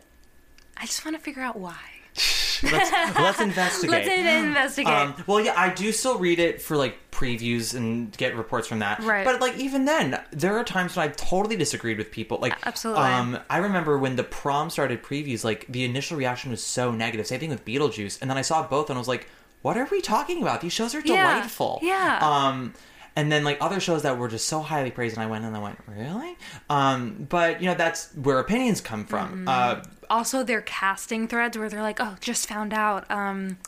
[0.76, 1.76] I just want to figure out why.
[2.62, 4.06] Let's, let's investigate.
[4.06, 4.92] Let's investigate.
[4.92, 8.78] Um, well, yeah, I do still read it for like previews and get reports from
[8.80, 9.00] that.
[9.00, 9.24] Right.
[9.24, 12.38] But like even then, there are times when I totally disagreed with people.
[12.40, 13.02] Like Absolutely.
[13.04, 17.26] Um, I remember when the prom started previews, like the initial reaction was so negative.
[17.26, 19.28] Same thing with Beetlejuice, and then I saw both and I was like,
[19.62, 20.60] "What are we talking about?
[20.60, 21.34] These shows are Yeah.
[21.34, 22.18] delightful." Yeah.
[22.22, 22.74] Um.
[23.20, 25.54] And then like other shows that were just so highly praised, and I went and
[25.54, 26.38] I went, really?
[26.70, 29.44] Um, but you know that's where opinions come from.
[29.44, 29.48] Mm-hmm.
[29.48, 33.58] Uh, also their casting threads where they're like, "Oh, just found out um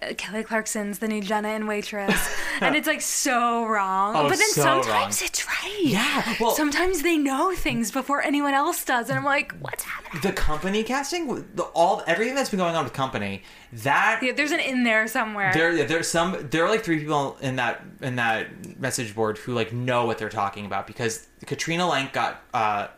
[0.00, 4.14] uh, Kelly Clarkson's the new Jenna in Waitress," and it's like so wrong.
[4.16, 5.26] Oh, but then so sometimes wrong.
[5.28, 5.80] it's right.
[5.82, 10.22] Yeah, well- sometimes they know things before anyone else does, and I'm like, "What's happening?"
[10.22, 14.52] the company casting, the, all everything that's been going on with company, that Yeah, there's
[14.52, 15.52] an in there somewhere.
[15.54, 19.38] there yeah, there's some there are like three people in that in that message board
[19.38, 22.88] who like know what they're talking about because Katrina Lenk got uh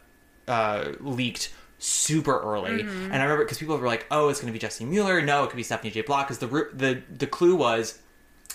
[0.49, 1.51] uh leaked
[1.85, 2.83] super early.
[2.83, 3.05] Mm-hmm.
[3.05, 5.21] and I remember because people were like oh it's going to be Jessie Mueller.
[5.21, 6.03] No it could be Stephanie J.
[6.03, 6.29] Block.
[6.29, 7.99] Because the the the clue was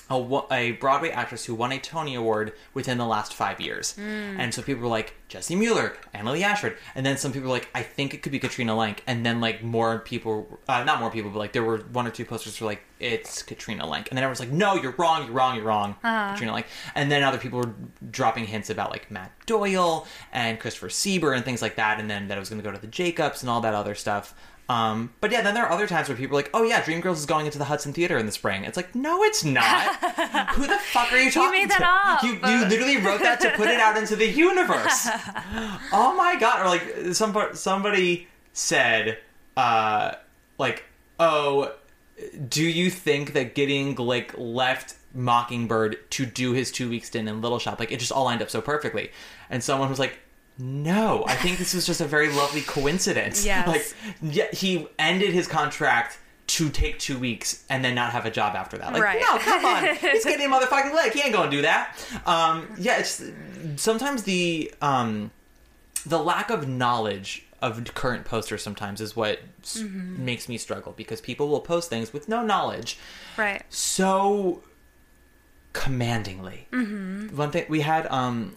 [0.10, 3.95] a, a Broadway actress who won a Tony Award within the last five years.
[3.98, 4.39] Mm.
[4.39, 6.78] And so people were like, Jessie Mueller, Annaleigh Ashford.
[6.95, 9.00] And then some people were like, I think it could be Katrina Lenk.
[9.06, 12.12] And then, like, more people, uh, not more people, but like, there were one or
[12.12, 14.10] two posters who were like, it's Katrina Lenk.
[14.10, 15.95] And then everyone's like, no, you're wrong, you're wrong, you're wrong.
[16.04, 16.34] Uh-huh.
[16.34, 16.65] Katrina Lenk.
[16.95, 17.74] And then other people were
[18.10, 22.00] dropping hints about like Matt Doyle and Christopher Sieber and things like that.
[22.00, 23.95] And then that it was going to go to the Jacobs and all that other
[23.95, 24.34] stuff.
[24.69, 27.15] Um, but yeah, then there are other times where people are like, "Oh yeah, Dreamgirls
[27.15, 29.95] is going into the Hudson Theater in the spring." It's like, no, it's not.
[30.53, 31.86] Who the fuck are you talking made that to?
[31.88, 32.23] up.
[32.23, 35.10] You, you literally wrote that to put it out into the universe.
[35.91, 36.62] oh my god!
[36.62, 39.17] Or like somebody somebody said,
[39.58, 40.13] uh,
[40.60, 40.84] like,
[41.19, 41.73] oh,
[42.47, 47.41] do you think that getting like left Mockingbird to do his two week stint in
[47.41, 49.10] Little Shop, like it just all lined up so perfectly?
[49.49, 50.19] And someone was like,
[50.60, 53.45] no, I think this was just a very lovely coincidence.
[53.50, 53.67] Yes.
[53.67, 58.32] Like, yeah, he ended his contract to take two weeks and then not have a
[58.32, 58.91] job after that.
[58.91, 59.22] Like, Right.
[59.22, 59.84] no, come on.
[60.02, 61.13] He's getting a motherfucking leg.
[61.13, 61.95] He ain't gonna do that.
[62.26, 63.24] Um, yeah, it's
[63.78, 65.32] sometimes the um,
[66.06, 70.24] the lack of knowledge of current posters sometimes is what Mm-hmm.
[70.24, 72.98] makes me struggle because people will post things with no knowledge
[73.38, 73.62] right.
[73.69, 74.63] so
[75.74, 76.67] commandingly.
[76.72, 77.36] Mm-hmm.
[77.36, 78.54] One thing we had, um,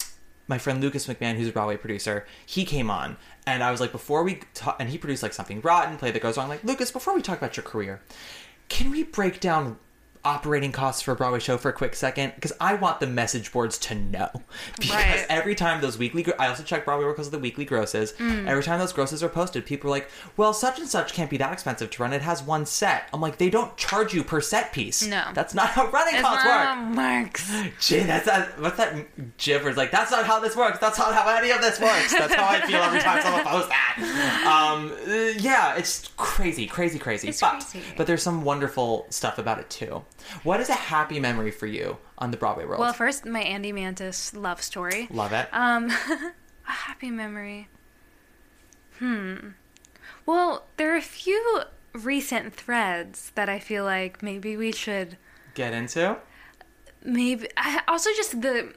[0.53, 3.91] my friend Lucas McMahon, who's a Broadway producer, he came on, and I was like,
[3.91, 6.47] before we talk, and he produced like something rotten, play that goes on.
[6.47, 8.03] Like Lucas, before we talk about your career,
[8.69, 9.79] can we break down?
[10.25, 13.51] Operating costs for a Broadway show for a quick second because I want the message
[13.51, 14.29] boards to know
[14.79, 15.25] because Right.
[15.29, 18.13] every time those weekly, I also check Broadway because of the weekly grosses.
[18.13, 18.47] Mm.
[18.47, 21.35] Every time those grosses are posted, people are like, "Well, such and such can't be
[21.37, 22.13] that expensive to run.
[22.13, 25.05] It has one set." I'm like, they don't charge you per set piece.
[25.05, 25.25] No.
[25.33, 26.53] that's not how running It's costs work.
[26.55, 27.51] not Marks.
[27.81, 28.61] Gee, that's that.
[28.61, 28.95] What's that?
[29.37, 30.79] Gibbers like that's not how this works.
[30.79, 32.13] That's not how any of this works.
[32.17, 34.45] That's how I feel every time someone posts that.
[34.47, 34.93] Um,
[35.39, 37.27] yeah, it's crazy, crazy, crazy.
[37.27, 37.81] It's but, crazy.
[37.97, 40.03] but there's some wonderful stuff about it too.
[40.43, 42.79] What is a happy memory for you on the Broadway world?
[42.79, 45.07] Well, first, my Andy Mientis love story.
[45.11, 45.47] Love it.
[45.53, 45.89] Um,
[46.67, 47.67] a happy memory.
[48.99, 49.49] Hmm.
[50.25, 51.61] Well, there are a few
[51.93, 55.17] recent threads that I feel like maybe we should
[55.53, 56.17] Get into.
[57.03, 58.73] maybe I, also just the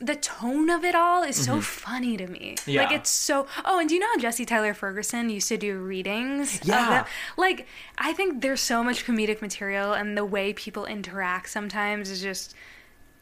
[0.00, 2.56] the tone of it all is so funny to me.
[2.56, 2.70] Mm-hmm.
[2.70, 2.82] Yeah.
[2.82, 5.78] Like it's so Oh, and do you know how Jesse Tyler Ferguson used to do
[5.78, 6.60] readings?
[6.64, 7.06] Yeah.
[7.36, 7.66] Like
[7.98, 12.54] I think there's so much comedic material and the way people interact sometimes is just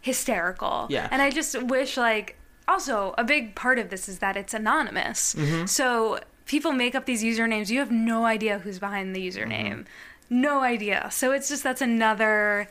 [0.01, 0.87] hysterical.
[0.91, 1.09] Yeah.
[1.11, 5.35] And I just wish like also a big part of this is that it's anonymous.
[5.35, 5.67] Mm-hmm.
[5.67, 7.71] So people make up these usernames.
[7.71, 9.71] You have no idea who's behind the username.
[9.71, 10.41] Mm-hmm.
[10.41, 11.09] No idea.
[11.11, 12.69] So it's just that's another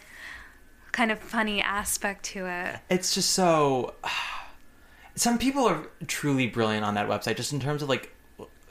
[0.92, 2.80] kind of funny aspect to it.
[2.90, 3.96] it's just so
[5.16, 8.14] some people are truly brilliant on that website just in terms of like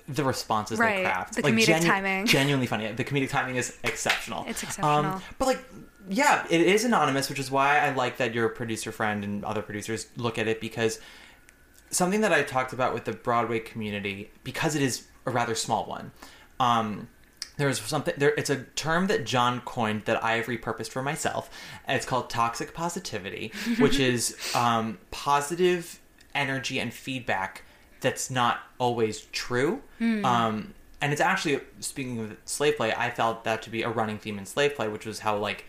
[0.08, 2.26] the responses Right, they craft the like comedic timing.
[2.36, 4.90] genuinely funny the comedic timing is exceptional It's exceptional.
[5.14, 5.62] um, but like
[6.08, 9.62] yeah it is anonymous which is why i like that your producer friend and other
[9.62, 10.98] producers look at it because
[11.90, 15.84] something that i talked about with the broadway community because it is a rather small
[15.86, 16.10] one
[16.58, 17.08] um,
[17.60, 21.50] there's something there it's a term that john coined that i have repurposed for myself
[21.86, 26.00] it's called toxic positivity which is um, positive
[26.34, 27.62] energy and feedback
[28.00, 29.82] that's not always true.
[30.24, 34.18] Um, and it's actually speaking of slave play i felt that to be a running
[34.18, 35.66] theme in slave play which was how like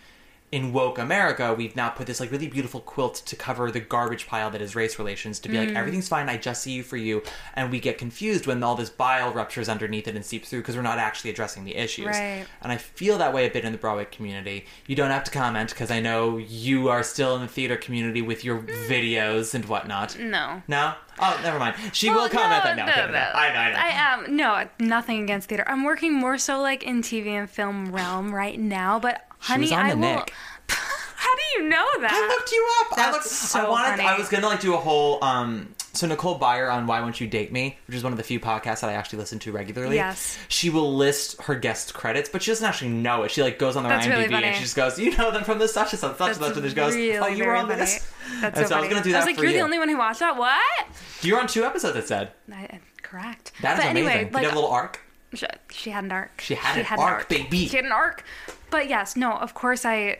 [0.51, 4.27] in woke America, we've now put this like really beautiful quilt to cover the garbage
[4.27, 5.67] pile that is race relations to be Mm.
[5.67, 6.27] like everything's fine.
[6.27, 9.69] I just see you for you, and we get confused when all this bile ruptures
[9.69, 12.07] underneath it and seeps through because we're not actually addressing the issues.
[12.07, 12.45] Right.
[12.61, 14.65] And I feel that way a bit in the Broadway community.
[14.87, 18.21] You don't have to comment because I know you are still in the theater community
[18.21, 20.17] with your videos and whatnot.
[20.19, 20.61] No.
[20.67, 20.93] No?
[21.19, 21.75] Oh, never mind.
[21.93, 22.85] She Well, will comment no, that now.
[22.87, 23.19] no, Okay, no.
[23.19, 23.77] I know, I know.
[23.77, 25.63] I am no nothing against theater.
[25.67, 28.99] I'm working more so like in TV and film realm right now.
[28.99, 30.15] But honey, was on I the will.
[30.15, 30.33] Nick.
[30.69, 32.11] How do you know that?
[32.11, 32.97] I looked you up.
[32.97, 33.25] I looked.
[33.25, 33.89] so I wanted.
[33.97, 34.03] funny.
[34.07, 35.23] I was gonna like do a whole.
[35.23, 35.73] Um.
[35.93, 38.39] So Nicole Byer on Why Won't You Date Me, which is one of the few
[38.39, 39.97] podcasts that I actually listen to regularly.
[39.97, 40.37] Yes.
[40.47, 43.31] She will list her guest credits, but she doesn't actually know it.
[43.31, 45.43] She like goes on their That's IMDb really and she just goes, "You know them
[45.43, 47.45] from this such and such, such and That's such," and she goes, really, "Oh, you
[47.45, 47.81] were on funny.
[47.81, 49.51] this." That's and so so I was gonna do that I was like, for you're
[49.51, 49.57] you.
[49.57, 50.37] the only one who watched that.
[50.37, 50.87] What?
[51.23, 51.97] You're on two episodes.
[51.97, 53.51] It said I, correct.
[53.61, 54.09] that is but amazing.
[54.09, 55.01] anyway, Did like you have a little arc?
[55.33, 56.39] She, she had an arc.
[56.41, 57.67] She had an arc, baby.
[57.67, 58.23] She had an arc.
[58.71, 60.19] But yes, no, of course I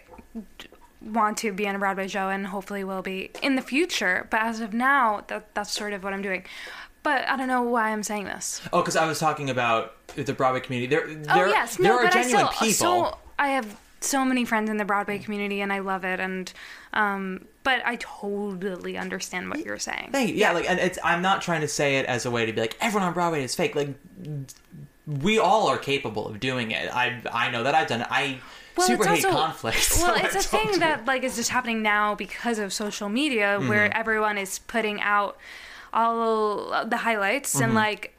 [1.02, 4.28] want to be on a Broadway show and hopefully will be in the future.
[4.30, 6.46] But as of now, that, that's sort of what I'm doing.
[7.04, 8.62] But I don't know why I'm saying this.
[8.72, 10.88] Oh, because I was talking about the Broadway community.
[10.88, 12.74] There, oh there, yes, there no, are but I genuine still people.
[12.74, 16.52] so I have so many friends in the Broadway community and I love it and
[16.94, 20.10] um but I totally understand what you're saying.
[20.12, 20.36] Thank you.
[20.36, 20.98] Yeah, like, and it's.
[21.04, 23.44] I'm not trying to say it as a way to be like everyone on Broadway
[23.44, 23.76] is fake.
[23.76, 23.90] Like,
[25.21, 26.93] we all are capable of doing it.
[26.93, 28.08] I I know that I've done it.
[28.10, 28.39] I
[28.80, 29.97] super hate conflict.
[29.97, 33.10] Well, so it's a thing do that like is just happening now because of social
[33.10, 33.67] media, Mm-hmm.
[33.69, 35.38] where everyone is putting out
[35.93, 37.63] all the highlights Mm-hmm.
[37.65, 38.17] and like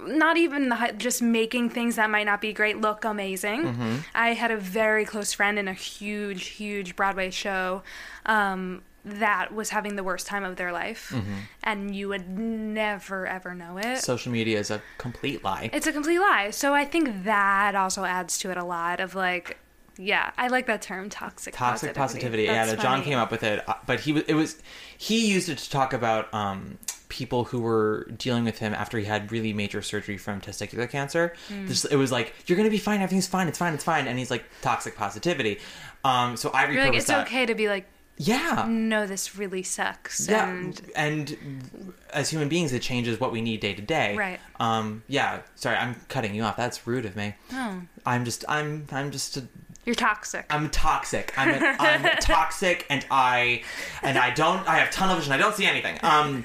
[0.00, 3.64] not even the just making things that might not be great look amazing.
[3.64, 3.96] Mm-hmm.
[4.14, 7.82] I had a very close friend in a huge, huge Broadway show.
[8.24, 11.14] Um, that was having the worst time of their life,
[11.62, 13.98] and you would never ever know it.
[13.98, 15.70] Social media is a complete lie.
[15.72, 16.50] It's a complete lie.
[16.50, 19.58] So I think that also adds to it a lot of like,
[19.96, 22.44] yeah, I like that term, toxic Toxic positivity.
[22.44, 24.24] Yeah, That's John came up with it, uh, but he was.
[24.24, 24.60] It was
[24.96, 29.04] he used it to talk about um, people who were dealing with him after he
[29.04, 31.34] had really major surgery from testicular cancer.
[31.48, 31.66] Hmm.
[31.66, 33.00] This, it was like you're gonna be fine.
[33.00, 33.48] Everything's fine.
[33.48, 33.74] It's fine.
[33.74, 34.06] It's fine.
[34.06, 35.58] And he's like toxic positivity.
[36.04, 37.26] Um, so I repurposed like, it's that.
[37.26, 37.86] okay to be like,
[38.22, 38.66] Yeah.
[38.68, 40.28] no, this really sucks.
[40.28, 44.14] Yeah, And and as human beings, it changes what we need day to day.
[44.16, 44.40] Right.
[44.58, 45.02] Um.
[45.08, 45.40] Yeah.
[45.54, 46.56] Sorry, I'm cutting you off.
[46.56, 47.34] That's rude of me.
[47.52, 47.80] Oh.
[48.04, 48.44] I'm just.
[48.48, 48.86] I'm.
[48.92, 49.36] I'm just.
[49.38, 49.48] A,
[49.86, 50.44] you're toxic.
[50.50, 51.32] I'm toxic.
[51.38, 51.50] I'm.
[51.50, 53.62] A, I'm toxic, and I.
[54.02, 54.68] And I don't.
[54.68, 55.32] I have tunnel vision.
[55.32, 55.98] I don't see anything.
[56.02, 56.44] Um.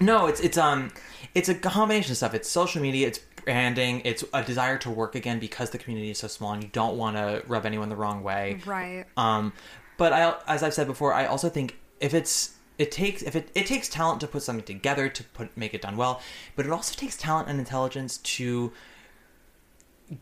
[0.00, 0.90] No, it's it's um,
[1.34, 2.34] it's a combination of stuff.
[2.34, 3.06] It's social media.
[3.06, 4.02] It's branding.
[4.04, 6.96] It's a desire to work again because the community is so small, and you don't
[6.96, 8.58] want to rub anyone the wrong way.
[8.66, 9.04] right.
[9.16, 9.52] Um,
[9.96, 13.50] but I, as I've said before, I also think if it's it takes if it,
[13.54, 16.20] it takes talent to put something together to put make it done well,
[16.56, 18.72] but it also takes talent and intelligence to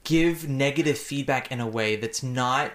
[0.04, 2.72] give negative feedback in a way that's not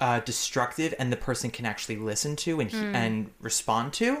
[0.00, 4.18] uh, destructive and the person can actually listen to and he, and respond to,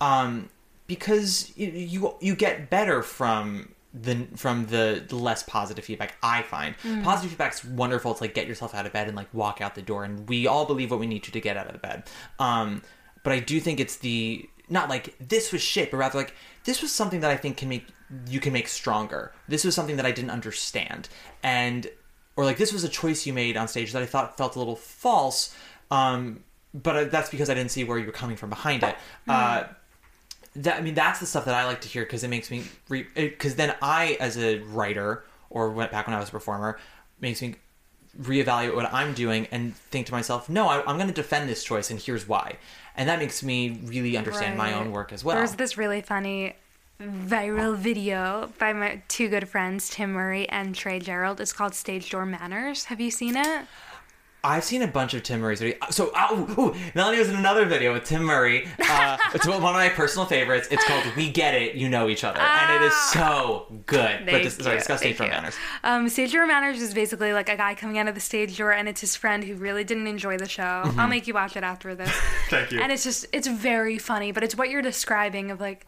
[0.00, 0.48] um,
[0.86, 6.16] because you, you you get better from the from the less positive feedback.
[6.22, 8.10] I find positive feedback's wonderful.
[8.12, 10.46] It's like get yourself out of bed and like walk out the door, and we
[10.46, 12.04] all believe what we need to to get out of the bed.
[12.38, 12.82] Um,
[13.22, 16.82] but I do think it's the not like this was shit, but rather like this
[16.82, 17.86] was something that I think can make
[18.28, 19.32] you can make stronger.
[19.48, 21.08] This was something that I didn't understand,
[21.42, 21.86] and
[22.36, 24.58] or like this was a choice you made on stage that I thought felt a
[24.58, 25.54] little false.
[25.90, 28.96] Um, but uh, that's because I didn't see where you were coming from behind it.
[29.28, 29.64] Uh,
[30.56, 32.64] that I mean, that's the stuff that I like to hear because it makes me
[32.88, 36.78] re- because then I, as a writer, or went back when I was a performer,
[37.20, 37.56] makes me
[38.20, 41.64] reevaluate what I'm doing and think to myself, no, I, I'm going to defend this
[41.64, 42.58] choice, and here's why.
[42.96, 45.36] And that makes me really understand my own work as well.
[45.36, 46.54] There's this really funny
[47.00, 51.40] viral video by my two good friends, Tim Murray and Trey Gerald.
[51.40, 52.84] It's called Stage Door Manners.
[52.84, 53.66] Have you seen it?
[54.44, 55.92] I've seen a bunch of Tim Murray's videos.
[55.92, 58.68] So, oh, ooh, Melanie was in another video with Tim Murray.
[58.78, 60.68] Uh, it's one of my personal favorites.
[60.70, 64.26] It's called "We Get It, You Know Each Other," and it is so good.
[64.26, 65.56] but this, sorry, discuss stage thank door manners.
[65.82, 68.72] Um, stage door manners is basically like a guy coming out of the stage door,
[68.72, 70.82] and it's his friend who really didn't enjoy the show.
[70.96, 72.10] I'll make you watch it after this.
[72.10, 72.50] Mm-hmm.
[72.50, 72.80] Thank you.
[72.80, 75.86] And it's just it's very funny, but it's what you're describing of like,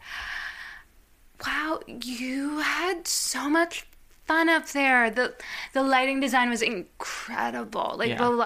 [1.45, 3.85] wow, you had so much
[4.27, 5.09] fun up there.
[5.09, 5.33] the
[5.73, 7.95] The lighting design was incredible.
[7.97, 8.17] Like Yeah.
[8.17, 8.45] the li-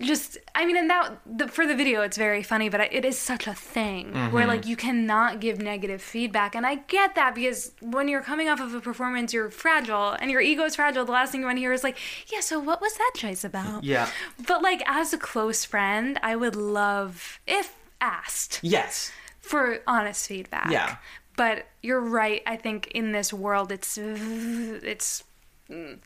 [0.00, 3.16] just I mean, and that the, for the video, it's very funny, but it is
[3.16, 4.34] such a thing Mm-hmm.
[4.34, 8.48] where like you cannot give negative feedback, and I get that because when you're coming
[8.48, 11.04] off of a performance, you're fragile and your ego is fragile.
[11.04, 11.96] The last thing you want to hear is like,
[12.32, 14.08] "Yeah, so what was that choice about?" Yeah.
[14.48, 19.12] But like as a close friend, I would love if asked Yes.
[19.40, 20.70] for honest feedback.
[20.72, 20.96] Yeah.
[21.36, 22.42] But you're right.
[22.46, 25.24] I think in this world, it's it's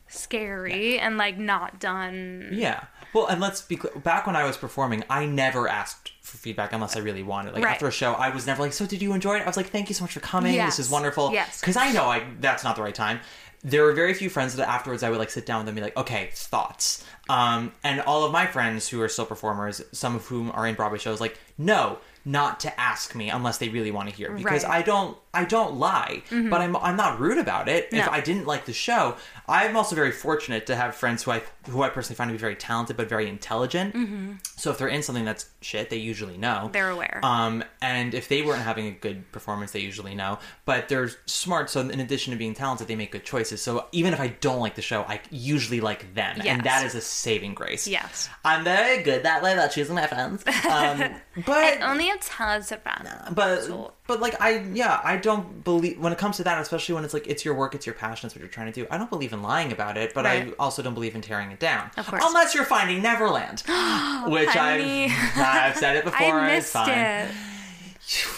[0.07, 2.49] scary and like not done.
[2.53, 2.85] Yeah.
[3.13, 3.93] Well, and let's be clear.
[3.95, 7.53] Back when I was performing, I never asked for feedback unless I really wanted.
[7.53, 7.73] Like Right.
[7.73, 9.69] after a show, I was never like, "So did you enjoy it?" I was like,
[9.69, 10.53] "Thank you so much for coming.
[10.53, 10.77] Yes.
[10.77, 11.59] This is wonderful." Yes.
[11.59, 13.19] Because I know I that's not the right time.
[13.61, 15.83] There were very few friends that afterwards I would like sit down with them and
[15.83, 20.15] be like, "Okay, thoughts." Um, and all of my friends who are still performers, some
[20.15, 23.91] of whom are in Broadway shows, like, no, not to ask me unless they really
[23.91, 24.79] want to hear because Right.
[24.79, 27.89] I don't I don't lie, but I'm I'm not rude about it.
[27.91, 29.15] If I didn't like the show,
[29.47, 32.39] I'm also very fortunate to have friends who I who I personally find to be
[32.39, 33.93] very talented but very intelligent.
[33.93, 34.31] Mm-hmm.
[34.57, 36.69] So if they're in something that's shit, they usually know.
[36.73, 37.19] They're aware.
[37.23, 40.39] Um, and if they weren't having a good performance, they usually know.
[40.65, 43.61] But they're smart, so in addition to being talented, they make good choices.
[43.61, 46.47] So even if I don't like the show, I usually like them, Yes.
[46.47, 47.87] and that is a saving grace.
[47.87, 48.29] Yes.
[48.43, 50.43] I'm very good that way about choosing my friends.
[50.69, 51.03] Um,
[51.45, 53.07] but Only a talented friend.
[53.35, 53.67] but
[54.07, 57.13] but like I yeah I don't believe when it comes to that especially when it's
[57.13, 59.09] like it's your work it's your passion it's what you're trying to do I don't
[59.09, 62.07] believe in lying about it but I also don't believe in tearing it down Of
[62.07, 62.23] course.
[62.25, 63.59] unless you're finding Neverland
[64.27, 67.29] which I've I've said it before I it's missed it.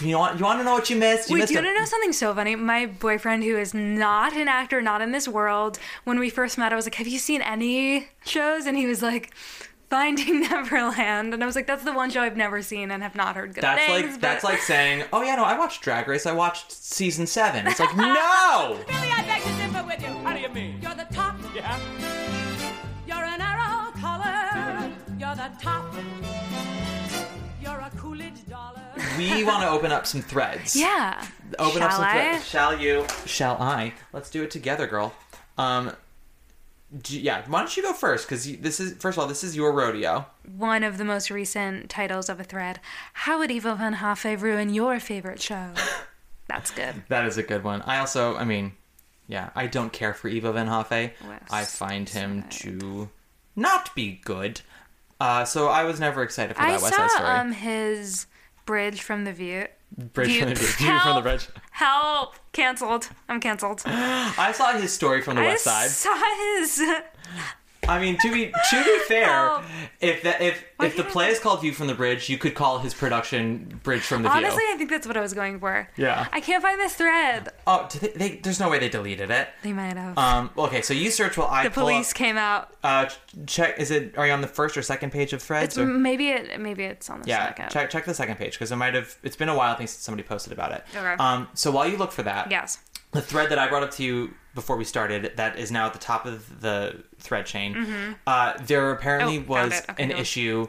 [0.06, 1.62] you want you want to know what you missed you Wait, missed do you a-
[1.64, 2.54] want to know something so funny?
[2.56, 6.72] My boyfriend, who is not an actor, not in this world, when we first met,
[6.72, 8.66] I was like, Have you seen any shows?
[8.66, 9.32] And he was like,
[9.92, 11.34] Finding Neverland.
[11.34, 13.52] And I was like, That's the one show I've never seen and have not heard
[13.54, 14.02] good that's things.
[14.04, 17.26] like but- that's like saying oh yeah no I watched Drag Race I watched season
[17.26, 20.08] seven it's like no Billy, I beg to differ with you.
[20.24, 20.78] How do you mean?
[20.80, 21.36] You're the top.
[21.54, 21.78] Yeah.
[23.06, 24.90] You're an arrow color.
[25.18, 25.94] You're the top.
[27.60, 28.80] You're a Coolidge dollar.
[29.18, 31.22] we want to open up some threads Yeah.
[31.58, 32.12] open Shall up some I?
[32.12, 32.48] threads.
[32.48, 33.04] Shall you?
[33.26, 33.92] Shall I?
[34.14, 35.12] Let's do it together, girl.
[35.58, 35.92] Um,
[37.00, 37.44] do, yeah.
[37.48, 38.28] Why don't you go first?
[38.28, 40.26] Because this is first of all, this is your rodeo.
[40.56, 42.80] One of the most recent titles of a thread.
[43.12, 45.70] How would Ivo Van Hafe ruin your favorite show?
[46.48, 47.02] That's good.
[47.08, 47.82] That is a good one.
[47.82, 48.72] I also, I mean,
[49.26, 51.12] yeah, I don't care for Ivo Van Hafe.
[51.26, 53.08] West I find him to
[53.56, 54.60] not be good.
[55.20, 57.26] Uh, so I was never excited for I that West Side Story.
[57.26, 58.26] saw um his
[58.66, 59.66] bridge from the View.
[60.14, 61.48] Bridge from the View- View from the Bridge.
[61.72, 62.34] Help!
[62.52, 63.08] Canceled.
[63.28, 63.82] I'm canceled.
[63.86, 65.84] I saw his story from the West side.
[65.84, 66.68] I Side.
[66.68, 67.02] saw his.
[67.88, 69.60] I mean, to be to be fair,
[70.00, 72.54] if that if Why if the play is called View from the Bridge, you could
[72.54, 74.38] call his production Bridge from the View.
[74.38, 75.88] Honestly, I think that's what I was going for.
[75.96, 76.28] Yeah.
[76.32, 77.48] I can't find this thread.
[77.66, 79.48] Oh, they, they, there's no way they deleted it.
[79.64, 80.16] They might have.
[80.16, 80.50] Um.
[80.56, 82.72] Okay, so you search while I the police up- came out.
[82.84, 83.08] uh,
[83.46, 83.80] check.
[83.80, 84.16] Is it?
[84.16, 85.76] Are you on the first or second page of Threads?
[85.76, 87.48] It's or- maybe it maybe it's on the yeah.
[87.48, 87.70] second.
[87.70, 89.16] Check check the second page because it might have.
[89.24, 89.76] It's been a while.
[89.76, 90.84] Since somebody posted about it.
[90.94, 91.14] Okay.
[91.18, 91.48] Um.
[91.54, 92.78] So while you look for that, Yes.
[93.10, 95.92] the thread that I brought up to you before we started, that is now at
[95.92, 98.16] the top of the thread chain.
[98.26, 99.50] Uh, there apparently Mm-hmm.
[99.52, 99.82] Oh, was.
[99.90, 100.68] Okay, an issue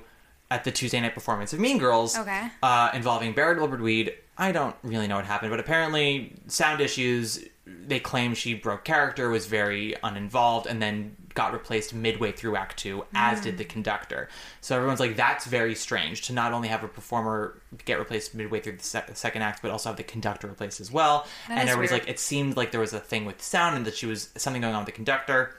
[0.51, 2.17] at the Tuesday night performance of Mean Girls.
[2.17, 2.47] Okay.
[2.61, 4.13] Uh, involving Barrett Wilbur Weed.
[4.37, 7.39] I don't really know what happened, but apparently sound issues.
[7.65, 12.77] They claim she broke character, was very uninvolved, and then got replaced midway through Act
[12.77, 13.43] Two, as Mm.
[13.43, 14.29] did the conductor.
[14.61, 18.59] So everyone's like, "That's very strange to not only have a performer get replaced midway
[18.59, 21.67] through the sec- second act, but also have the conductor replaced as well." That and
[21.69, 22.01] is everybody's weird.
[22.03, 24.61] like, it seemed like there was a thing with sound and that she was something
[24.61, 25.55] going on with the conductor.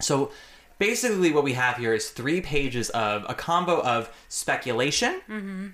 [0.00, 0.30] So
[0.78, 5.66] basically, what we have here is three pages of a combo of speculation, Mm-hmm.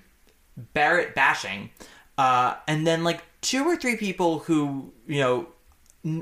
[0.74, 1.70] Barrett bashing,
[2.18, 5.48] uh, and then like two or three people who you know,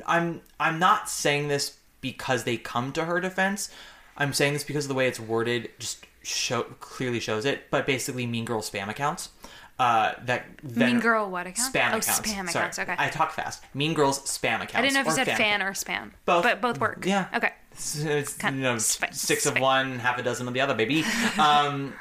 [0.07, 3.71] I'm I'm not saying this because they come to her defense.
[4.17, 7.71] I'm saying this because of the way it's worded, just show clearly shows it.
[7.71, 9.31] But basically, Mean Girl spam accounts.
[9.79, 11.73] Uh, that then, Mean Girl what account?
[11.75, 12.21] Spam Oh, accounts.
[12.21, 12.65] spam Sorry.
[12.65, 12.95] accounts, okay.
[12.99, 13.65] I talk fast.
[13.73, 14.75] Mean Girls spam accounts.
[14.75, 16.11] I didn't know if you said fan or spam.
[16.27, 16.43] Both.
[16.43, 17.05] But both work.
[17.07, 17.29] Yeah.
[17.35, 17.53] Okay.
[17.73, 20.61] It's, it's, Kind you know, of sp- six of one, half a dozen of the
[20.61, 21.05] other, baby.
[21.39, 21.95] Um,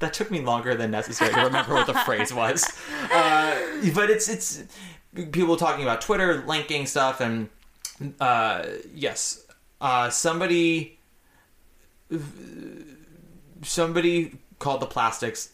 [0.00, 2.64] that took me longer than necessary to remember what the phrase was.
[3.12, 3.56] Uh,
[3.94, 4.64] but it's it's
[5.30, 7.48] people talking about Twitter linking stuff, and
[8.20, 9.44] uh, yes,
[9.80, 10.98] uh, somebody
[13.62, 15.50] somebody called the plastics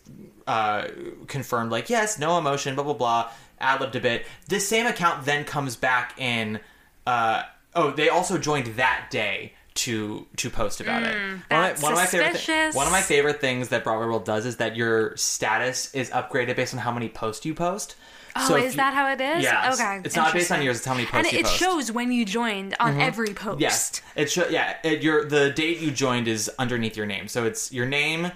[0.46, 0.86] uh,
[1.26, 3.30] confirmed like yes, no emotion, blah blah blah,
[3.60, 4.26] ad libbed a bit.
[4.48, 6.60] This same account then comes back in.
[7.06, 7.42] Uh,
[7.74, 11.14] oh, they also joined that day to to post about it.
[11.14, 13.68] One of, Hmm, that's my, one of my favorite thi- one of my favorite things
[13.68, 17.46] that Broadway World does is that your status is upgraded based on how many posts
[17.46, 17.94] you post.
[18.38, 19.42] Oh, if is you- that how it is?
[19.44, 20.00] Yeah, Okay.
[20.04, 21.46] It's not based on yours; it's how many And posts it, you it.
[21.46, 21.56] Mm-hmm.
[21.56, 23.60] shows when you joined on every post.
[23.60, 24.50] Yes, it should.
[24.50, 28.30] Yeah, it, your the date you joined is underneath your name, so it's your name,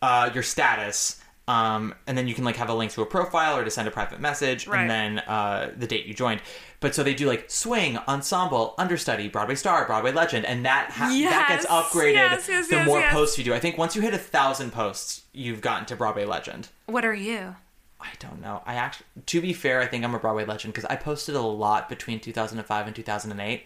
[0.00, 3.56] uh, your status, um, and then you can like have a link to a profile
[3.58, 4.80] or to send a private message, Right.
[4.82, 6.40] and then uh, the date you joined.
[6.80, 11.08] But so they do like swing, ensemble, understudy, Broadway star, Broadway legend, and that ha-
[11.30, 13.12] that gets upgraded yes, yes, the yes, more yes.
[13.12, 13.54] posts you do.
[13.54, 16.68] I think once you hit a thousand posts, you've gotten to Broadway legend.
[16.86, 17.54] What are you?
[18.02, 18.62] I don't know.
[18.66, 21.40] I actually, to be fair, I think I'm a Broadway legend because I posted a
[21.40, 23.64] lot between 2005 and 2008.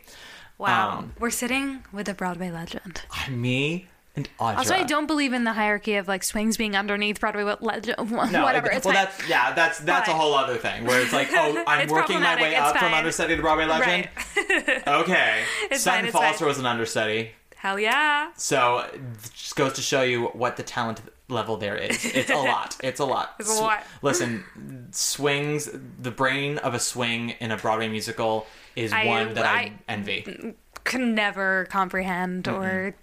[0.59, 0.99] Wow.
[0.99, 3.03] Um, We're sitting with a Broadway legend.
[3.31, 4.57] me and Audra.
[4.59, 7.97] Also, I don't believe in the hierarchy of like swings being underneath Broadway legend.
[8.33, 8.71] No, Whatever.
[8.71, 9.05] it- it's well, fine.
[9.05, 12.37] that's yeah, that's that's a whole other thing where it's like, oh, I'm working my
[12.41, 14.09] way up it's from understudy to Broadway legend.
[14.87, 16.23] okay, It's Sutton fine, it's fine.
[16.31, 18.31] Foster was an understudy, Hell yeah.
[18.37, 18.87] so
[19.35, 22.05] just goes to show you what the talent level there is.
[22.15, 22.77] It's a lot.
[22.83, 23.35] It's a lot.
[23.41, 23.83] It's a lot.
[24.03, 25.69] Listen, swings.
[26.01, 28.47] The brain of a swing in a Broadway musical
[28.77, 30.55] is I- one that I, I- envy.
[30.85, 32.95] Can never comprehend or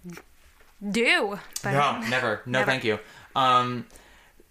[0.92, 1.38] do.
[1.64, 2.42] But No, never.
[2.46, 2.72] No, Never.
[2.72, 3.00] thank you.
[3.36, 3.88] Um,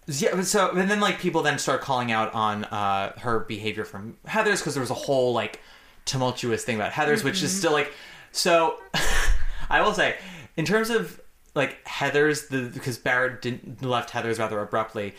[0.07, 4.17] yeah, so and then like people then start calling out on uh, her behavior from
[4.25, 5.61] Heather's because there was a whole like
[6.05, 7.45] tumultuous thing about Heather's, which Mm-hmm.
[7.45, 7.91] is still like
[8.31, 8.77] so.
[9.69, 10.17] I will say,
[10.57, 11.19] in terms of
[11.55, 15.13] like Heather's, the because Barrett didn't left Heather's rather abruptly.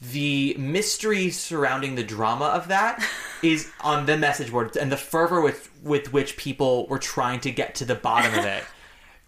[0.00, 3.02] The mystery surrounding the drama of that
[3.42, 7.50] is on the message board, and the fervor with with which people were trying to
[7.50, 8.64] get to the bottom of it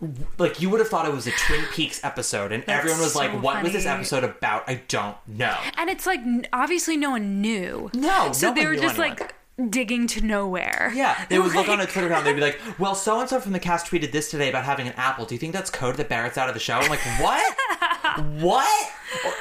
[0.38, 3.32] like you would have thought it was a Twin Peaks episode, and everyone was like,
[3.32, 5.57] so "What was this episode about?" I don't know.
[5.76, 6.20] And it's like
[6.53, 7.90] obviously no one knew.
[7.94, 9.18] No, So no they one were just anyone.
[9.18, 9.34] like
[9.68, 10.92] digging to nowhere.
[10.94, 12.24] Yeah, they would look on a Twitter account.
[12.24, 14.86] They'd be like, "Well, so and so from the cast tweeted this today about having
[14.86, 15.26] an apple.
[15.26, 17.56] Do you think that's code that Barrett's out of the show?" I'm like, "What?
[18.40, 18.92] what?"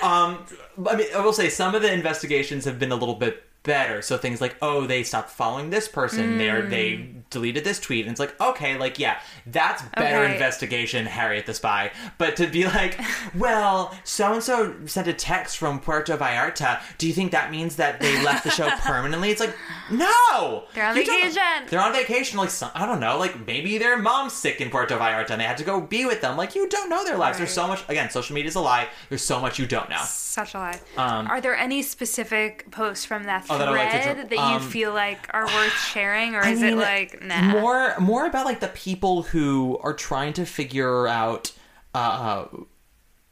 [0.02, 0.46] Um,
[0.90, 4.02] I mean, I will say some of the investigations have been a little bit better.
[4.02, 6.38] So things like, "Oh, they stopped following this person.
[6.38, 6.70] Mm.
[6.70, 10.34] they deleted this tweet," and it's like, okay, like yeah, that's better Okay.
[10.34, 11.92] investigation, Harriet the Spy.
[12.18, 13.00] But to be like,
[13.36, 16.82] "Well, so and so sent a text from Puerto Vallarta.
[16.98, 19.56] Do you think that means that they left the show permanently?" It's like,
[19.92, 21.42] no, They're on You vacation.
[21.70, 22.38] they're on vacation.
[22.38, 23.18] Like some, I don't know.
[23.18, 26.22] Like maybe their mom's sick in Puerto Vallarta and they had to go be with
[26.22, 26.38] them.
[26.38, 27.38] Like you don't know their lives.
[27.38, 27.84] There's so much.
[27.90, 28.88] Again, social media is a lie.
[29.10, 30.02] There's so much you don't know.
[30.06, 30.80] Such a lie.
[30.98, 34.40] Um, are there any specific posts from that Oh, that like to thread that you
[34.40, 37.60] um, feel like are worth sharing, or I is mean, it like nah?
[37.60, 41.52] More, more about like the people who are trying to figure out.
[41.94, 42.46] Uh,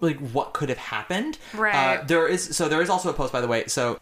[0.02, 1.38] like what could have happened.
[1.54, 2.00] Right.
[2.00, 3.66] Uh, there is so there is also a post by the way.
[3.68, 4.00] So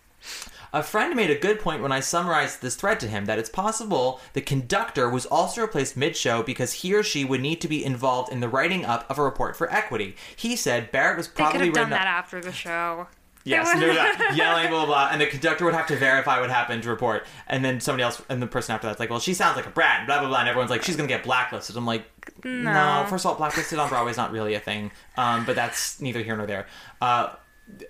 [0.73, 3.49] a friend made a good point when I summarized this thread to him that it's
[3.49, 7.85] possible the conductor was also replaced mid-show because he or she would need to be
[7.85, 10.15] involved in the writing up of a report for equity.
[10.35, 13.07] He said Barrett was they could probably have done up- that after the show.
[13.45, 13.93] Yes, no, no,
[14.35, 17.25] yelling, blah, blah, blah, and the conductor would have to verify what happened to report,
[17.47, 19.69] and then somebody else, and the person after that's like, well, she sounds like a
[19.69, 21.75] brat, blah, blah, blah, and everyone's like, she's gonna get blacklisted.
[21.75, 22.05] I'm like,
[22.45, 25.99] no, first of all, blacklisted on Broadway is not really a thing, um, but that's
[25.99, 26.67] neither here nor there.
[27.01, 27.33] Uh,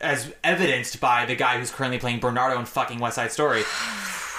[0.01, 3.63] as evidenced by the guy who's currently playing Bernardo in fucking West Side Story.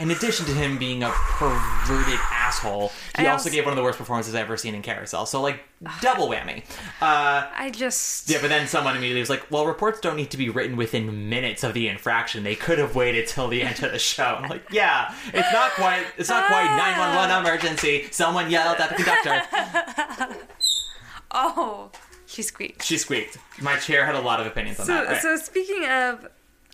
[0.00, 3.82] In addition to him being a perverted asshole, he also also- gave one of the
[3.82, 5.26] worst performances I've ever seen in Carousel.
[5.26, 5.60] So, like,
[6.00, 6.62] double whammy.
[7.00, 10.36] Uh, I just yeah, but then someone immediately was like, "Well, reports don't need to
[10.36, 12.42] be written within minutes of the infraction.
[12.44, 15.72] They could have waited till the end of the show." I'm like, "Yeah, it's not
[15.72, 16.04] quite.
[16.16, 18.08] It's not quite 911 emergency.
[18.10, 19.42] Someone yelled at the conductor.
[21.30, 21.90] oh,
[22.26, 22.82] she squeaked.
[22.84, 23.38] She squeaked.
[23.60, 25.06] My chair had a lot of opinions on So, that.
[25.08, 25.22] Right.
[25.22, 26.26] so speaking of,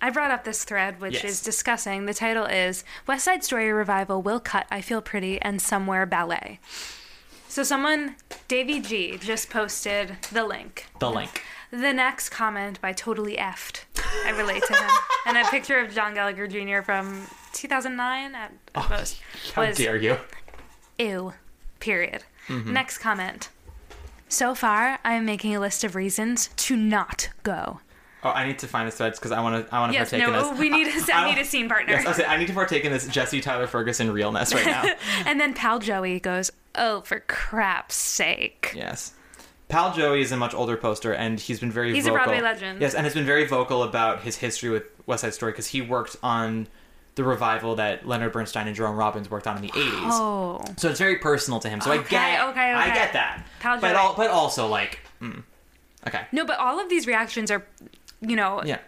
[0.02, 1.24] I brought up this thread, which Yes.
[1.24, 2.06] is discussing.
[2.06, 6.60] The title is West Side Story revival will cut I Feel Pretty and Somewhere Ballet.
[7.48, 8.16] So someone,
[8.48, 10.86] Davey G, just posted the link.
[10.98, 11.42] the link.
[11.70, 13.84] The next comment by Totally Effed.
[14.26, 14.90] I relate to him.
[15.26, 16.82] and a picture of John Gallagher Jr.
[16.82, 19.20] from 2009 at, at most
[19.54, 20.18] How was dare you?
[20.98, 21.32] ew.
[21.80, 22.24] Period.
[22.48, 22.72] Mm-hmm.
[22.72, 23.48] Next comment.
[24.28, 27.80] So far, I am making a list of reasons to not go.
[28.24, 29.74] Oh, I need to find this threads because I want to.
[29.74, 30.58] I want to Yes, partake in no, this.
[30.58, 31.92] we need a, I I- need a scene partner.
[31.92, 34.84] Yes, I, say, I need to partake in this Jesse Tyler Ferguson realness right now.
[35.26, 39.12] and then pal Joey goes, "Oh, for crap's sake!" Yes.
[39.68, 42.24] Pal Joey is a much older poster, and he's been very He's a vocal.
[42.26, 42.80] Broadway legend.
[42.80, 45.80] Yes, and has been very vocal about his history with West Side Story because he
[45.82, 46.66] worked on
[47.16, 50.08] the revival that Leonard Bernstein and Jerome Robbins worked on in the 80s.
[50.10, 51.80] Oh, So it's very personal to him.
[51.80, 53.44] So I get okay, I get that.
[53.60, 53.96] Pal but Joey.
[53.96, 55.42] al- but also like mm,
[56.08, 56.26] okay.
[56.32, 57.64] no, but all of these reactions are,
[58.28, 58.78] you know, Yeah.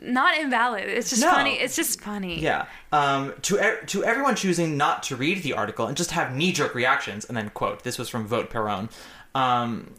[0.00, 0.84] not invalid.
[0.84, 1.30] It's just No.
[1.30, 1.54] funny.
[1.58, 2.40] It's just funny.
[2.40, 2.66] Yeah.
[2.92, 6.52] Um, to e- to everyone choosing not to read the article and just have knee
[6.52, 8.88] jerk reactions, and then quote: "This was from Vote Perron."
[9.34, 9.94] Um,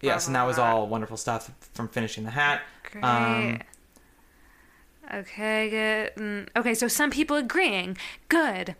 [0.00, 2.62] yes, and that was all wonderful stuff from finishing the hat.
[2.90, 3.02] Great.
[3.04, 3.60] Um,
[5.12, 6.14] okay, good.
[6.22, 7.96] Mm, Okay, so some people agreeing.
[8.28, 8.74] Good.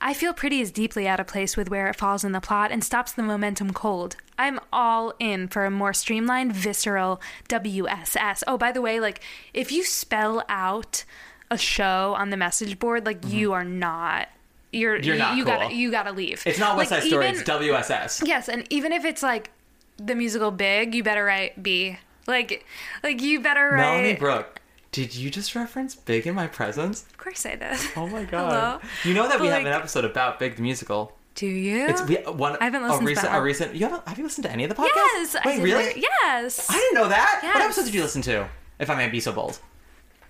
[0.00, 2.70] I feel pretty is deeply out of place with where it falls in the plot
[2.72, 4.16] and stops the momentum cold.
[4.38, 7.20] I'm all in for a more streamlined, visceral
[7.50, 8.42] WSS.
[8.46, 9.22] Oh, by the way, like
[9.52, 11.04] if you spell out
[11.50, 14.28] a show on the message board, like you are not.
[14.72, 15.04] You're Mm-hmm.
[15.04, 15.52] You're not you cool.
[15.54, 16.42] gotta you gotta leave.
[16.46, 17.28] it's not West Like, Side Story.
[17.28, 18.22] even- it's WSS.
[18.26, 19.50] Yes, and even if it's like
[19.96, 21.98] the musical Big, you better write B.
[22.26, 22.64] Like,
[23.02, 23.76] like you better write.
[23.78, 24.59] Melanie Brooke,
[24.92, 27.02] did you just reference Big in My Presence?
[27.04, 27.78] Of course I did.
[27.96, 28.80] Oh my god!
[28.80, 28.90] Hello?
[29.04, 31.16] You know that we But, have an episode about Big the musical.
[31.36, 31.86] Do you?
[31.86, 32.56] It's we, one.
[32.60, 33.74] I haven't a listened to recent, that a recent.
[33.74, 34.08] You haven't?
[34.08, 34.88] Have you listened to any of the podcasts?
[34.94, 35.36] yes.
[35.36, 35.84] I Wait, really?
[35.94, 36.66] hear- Yes.
[36.68, 37.40] I didn't know that.
[37.42, 37.64] What Yes.
[37.64, 38.48] episodes did you listen to?
[38.80, 39.60] If I may be so bold.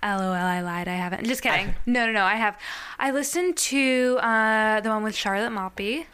[0.03, 0.87] LOL, I lied.
[0.87, 1.25] I haven't.
[1.25, 1.75] Just kidding.
[1.85, 2.23] no, no, no.
[2.23, 2.57] I have.
[2.99, 6.05] I listened to uh, the one with Charlotte Moppy,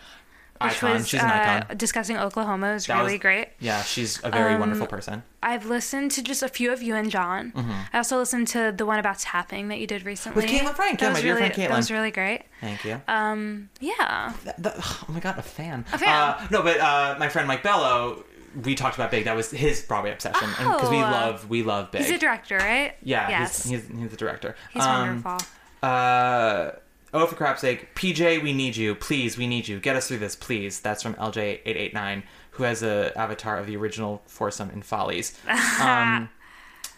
[0.62, 0.94] which Icon.
[0.94, 1.78] was She's an uh, icon.
[1.78, 2.74] discussing Oklahoma.
[2.74, 3.50] Was That really was- great.
[3.60, 5.24] Yeah, she's a very Um, wonderful person.
[5.44, 7.52] I've listened to just a few of you and John.
[7.56, 7.88] Mhm.
[7.94, 10.42] I also listened to the one about tapping that you did recently.
[10.44, 12.44] With Caitlin Frank, yeah, That my was dear really, friend That was really great.
[12.62, 13.02] Thank you.
[13.08, 14.34] Um, yeah.
[14.66, 15.86] oh my god, a fan.
[15.94, 16.10] A fan.
[16.10, 18.24] Uh, no, but uh, my friend Mike Bello,
[18.64, 19.26] we talked about Big.
[19.26, 21.02] That was his Broadway obsession, because we Oh.
[21.02, 22.02] love we love Big.
[22.02, 22.96] He's a director, right?
[23.04, 23.64] yeah, Yes.
[23.70, 24.56] he's, he's he's the director.
[24.74, 25.48] He's Um, wonderful.
[25.84, 26.72] Uh,
[27.14, 28.96] oh, for crap's sake, PJ, we need you.
[28.96, 29.80] Please, we need you.
[29.80, 30.80] Get us through this, please.
[30.80, 35.38] That's from LJ889, who has a avatar of the original foursome in Follies.
[35.82, 36.30] Um,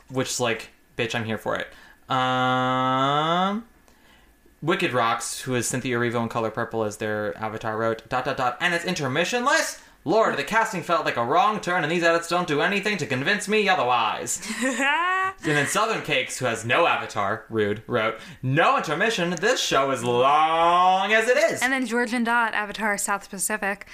[0.09, 1.67] which is like, bitch, I'm here for it.
[2.11, 3.65] Um,
[4.61, 8.37] Wicked Rocks, who is Cynthia Erivo in Color Purple as their avatar, wrote, dot, dot,
[8.37, 9.79] dot, and it's intermissionless?
[10.05, 13.05] Lord, the casting felt like a wrong turn, and these edits don't do anything to
[13.05, 14.41] convince me otherwise.
[15.41, 20.03] And then Southern Cakes, who has no avatar, rude, wrote, No intermission, this show is
[20.03, 21.61] long as it is.
[21.61, 23.87] And then George and Dot, Avatar South Pacific.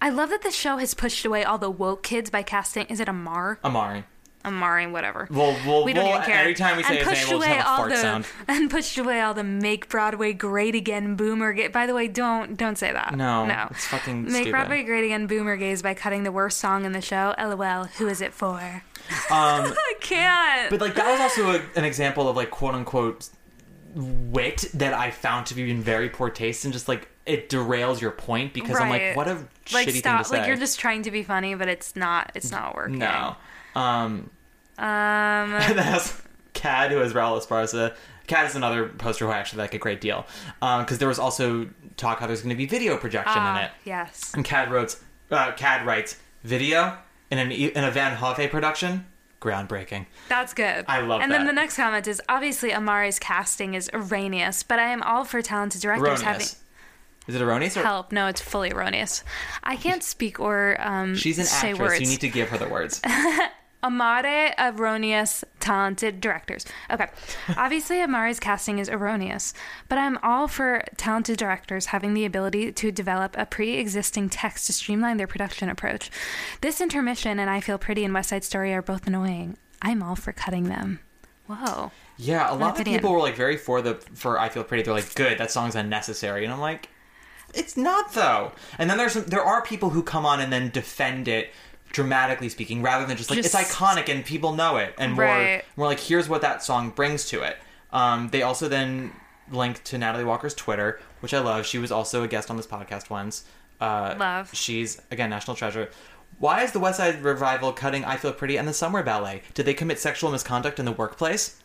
[0.00, 2.86] I love that the show has pushed away all the woke kids by casting.
[2.86, 3.60] Is it Amar?
[3.62, 4.04] Amari.
[4.44, 5.26] Amari, whatever.
[5.30, 6.38] We'll, we'll, we don't we'll even care.
[6.40, 8.26] every time we say and his name, we'll just have a all fart the sound.
[8.48, 11.52] and pushed away all the make Broadway great again boomer.
[11.52, 13.14] Ga- By the way, don't don't say that.
[13.16, 14.50] No, no, it's fucking make stupid.
[14.52, 17.34] Broadway great again boomer gays by cutting the worst song in the show.
[17.38, 17.84] LOL.
[17.98, 18.82] Who is it for?
[19.30, 20.68] Um, I can't.
[20.70, 23.30] but like that was also a, an example of like quote unquote
[23.94, 28.00] wit that I found to be in very poor taste and just like it derails
[28.00, 29.16] your point because I'm like, Right.
[29.16, 29.34] what a
[29.72, 30.02] like shitty stop.
[30.02, 30.38] thing to say.
[30.38, 32.32] Like you're just trying to be funny, but it's not.
[32.34, 32.98] It's not working.
[32.98, 33.36] no.
[33.74, 34.30] Um,
[34.76, 34.78] Um.
[34.78, 36.20] and that has
[36.54, 37.94] Cad, who is Raul Esparza.
[38.26, 40.26] Cad is another poster who I actually like a great deal
[40.60, 43.64] Um because there was also talk how there's going to be video projection ah, in
[43.64, 43.70] it.
[43.84, 44.32] Yes.
[44.34, 44.96] And Cad wrote,
[45.30, 46.98] uh, Cad writes, video
[47.30, 49.06] in an in a Van Hove production,
[49.40, 50.06] groundbreaking.
[50.28, 50.84] That's good.
[50.88, 54.88] I love And then the next comment is obviously Amari's casting is erroneous, but I
[54.88, 56.46] am all for talented directors having.
[57.28, 58.10] Is it erroneous or help.
[58.10, 59.22] No, it's fully erroneous.
[59.62, 61.78] I can't speak or um, she's an say actress?
[61.78, 62.00] words.
[62.00, 63.00] You need to give her the words.
[63.82, 66.64] Amare erroneous talented directors.
[66.90, 67.06] Okay.
[67.56, 69.54] Obviously Amare's casting is erroneous,
[69.88, 74.72] but I'm all for talented directors having the ability to develop a pre-existing text to
[74.72, 76.10] streamline their production approach.
[76.60, 79.56] This intermission and I Feel Pretty and West Side Story are both annoying.
[79.80, 80.98] I'm all for cutting them.
[81.46, 81.92] Whoa.
[82.16, 84.82] Yeah, a lot of people were like very for the for I Feel Pretty.
[84.82, 86.88] They're like, good, that song's unnecessary, and I'm like,
[87.54, 88.52] it's not though.
[88.78, 91.50] And then there's some, there are people who come on and then defend it
[91.92, 95.24] dramatically speaking, rather than just like Just- it's iconic and people know it, and more
[95.24, 95.64] Right.
[95.76, 97.56] more like here's what that song brings to it.
[97.92, 99.12] Um, they also then
[99.50, 101.64] linked to Natalie Walker's Twitter, which I love.
[101.64, 103.44] She was also a guest on this podcast once.
[103.80, 104.50] Uh, Love.
[104.52, 105.88] She's again national treasure.
[106.38, 109.42] Why is the West Side Revival cutting "I Feel Pretty" and the Summer Ballet?
[109.54, 111.56] Did they commit sexual misconduct in the workplace?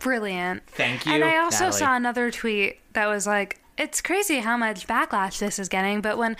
[0.00, 0.66] Brilliant.
[0.66, 1.12] Thank you.
[1.12, 1.78] And I also Natalie.
[1.78, 6.00] saw another tweet that was like, it's crazy how much backlash this is getting.
[6.00, 6.36] But when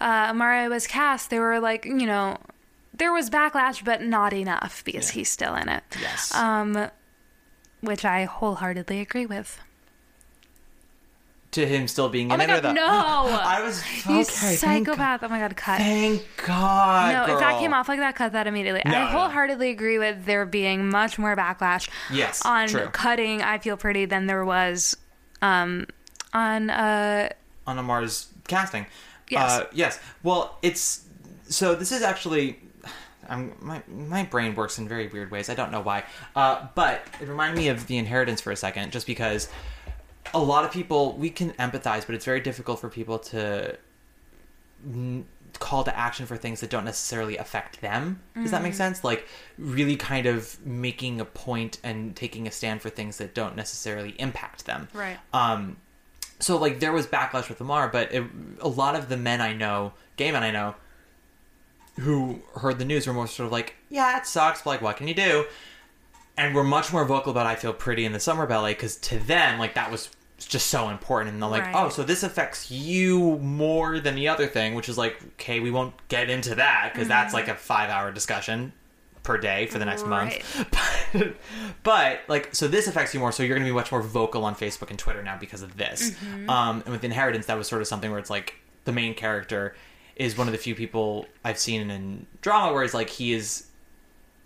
[0.00, 2.38] uh, Amara was cast, they were like, you know,
[2.92, 5.82] there was backlash, but not enough because he's still in it.
[6.00, 6.34] Yes.
[6.34, 6.90] Um,
[7.80, 9.60] which I wholeheartedly agree with.
[11.52, 12.82] to him still being Oh in it or god, the no!
[12.86, 14.24] I was you okay,
[14.56, 15.22] thank psychopath.
[15.22, 15.78] Oh my god, cut.
[15.78, 17.12] Thank God.
[17.28, 18.82] no, if that came off like that, cut that immediately.
[18.84, 19.06] No, I no.
[19.18, 22.88] wholeheartedly agree with there being much more backlash Yes, on true.
[22.92, 24.96] cutting I Feel Pretty than there was
[25.42, 25.86] um,
[26.34, 27.30] on uh,
[27.66, 28.86] on Amar's casting.
[29.30, 29.50] Yes.
[29.52, 29.98] Uh, yes.
[30.22, 31.04] Well, it's
[31.48, 31.74] so.
[31.74, 32.58] This is actually.
[33.26, 35.48] I'm, my my brain works in very weird ways.
[35.48, 36.04] I don't know why.
[36.36, 39.48] Uh, but it reminded me of the inheritance for a second, just because
[40.34, 43.78] a lot of people we can empathize, but it's very difficult for people to
[44.84, 45.24] n-
[45.58, 48.20] call to action for things that don't necessarily affect them.
[48.34, 48.76] Does that make Mhm.
[48.76, 49.04] sense?
[49.04, 49.26] Like
[49.56, 54.10] really kind of making a point and taking a stand for things that don't necessarily
[54.20, 54.88] impact them.
[54.92, 55.16] Right.
[55.32, 55.76] Um,
[56.44, 58.24] so like there was backlash with Lamar, but it,
[58.60, 60.74] a lot of the men I know, gay men I know,
[62.00, 64.96] who heard the news were more sort of like, yeah, it sucks, but like, what
[64.96, 65.44] can you do?
[66.36, 69.18] And we're much more vocal about I Feel Pretty in the Summer Ballet because to
[69.20, 71.32] them, like, that was just so important.
[71.34, 71.74] And they're like, Right.
[71.76, 75.70] oh, so this affects you more than the other thing, which is like, okay, we
[75.70, 77.34] won't get into that because that's Mhm.
[77.34, 78.72] like a five hour discussion
[79.24, 80.42] per day for the next Right.
[80.54, 80.66] month.
[81.12, 81.34] But,
[81.84, 84.44] but, like, so this affects you more, so you're going to be much more vocal
[84.44, 86.10] on Facebook and Twitter now because of this.
[86.10, 86.48] Mhm.
[86.48, 88.54] Um, and with Inheritance, that was sort of something where it's like
[88.84, 89.76] the main character
[90.16, 93.66] is one of the few people I've seen in drama where it's like he is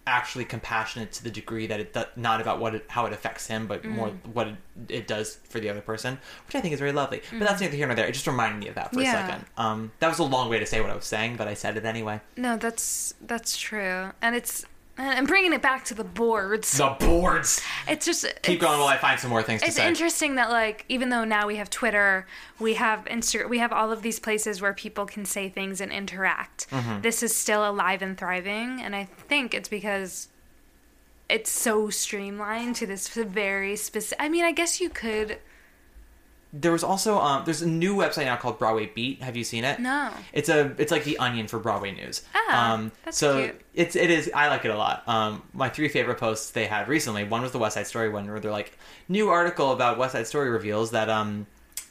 [0.08, 3.46] actually compassionate to the degree that it do- not about what it, how it affects
[3.46, 4.26] him, but more Mm.
[4.32, 4.56] what it,
[4.88, 7.22] it does for the other person, which I think is very lovely.
[7.30, 8.06] But that's neither here nor there.
[8.06, 9.04] It just reminded me of that for Mm.
[9.04, 9.24] Yeah.
[9.24, 9.44] a second.
[9.56, 11.76] Um, that was a long way to say what I was saying, but I said
[11.76, 12.20] it anyway.
[12.36, 14.64] No, that's that's true, and it's
[14.98, 16.76] and bringing it back to the boards.
[16.76, 17.62] The boards.
[17.86, 20.50] It's just Keep it's- going while I find some more things to It's interesting that
[20.50, 22.26] like even though now we have Twitter,
[22.58, 25.92] we have Insta, we have all of these places where people can say things and
[25.92, 26.68] interact.
[26.70, 27.02] Mhm.
[27.02, 30.28] This is still alive and thriving, and I think it's because
[31.28, 34.22] it's so streamlined to this very specific.
[34.22, 35.38] I mean, I guess you could.
[36.52, 39.22] There was also um, there's a new website now called Broadway Beat.
[39.22, 39.80] Have you seen it?
[39.80, 40.10] No.
[40.32, 42.22] It's a it's like the Onion for Broadway news.
[42.34, 43.60] Ah, um, that's so cute.
[43.74, 45.06] it's it is I like it a lot.
[45.06, 47.24] Um, my three favorite posts they had recently.
[47.24, 48.78] One was the West Side Story one, where they're like
[49.08, 51.46] new article about West Side Story reveals that um,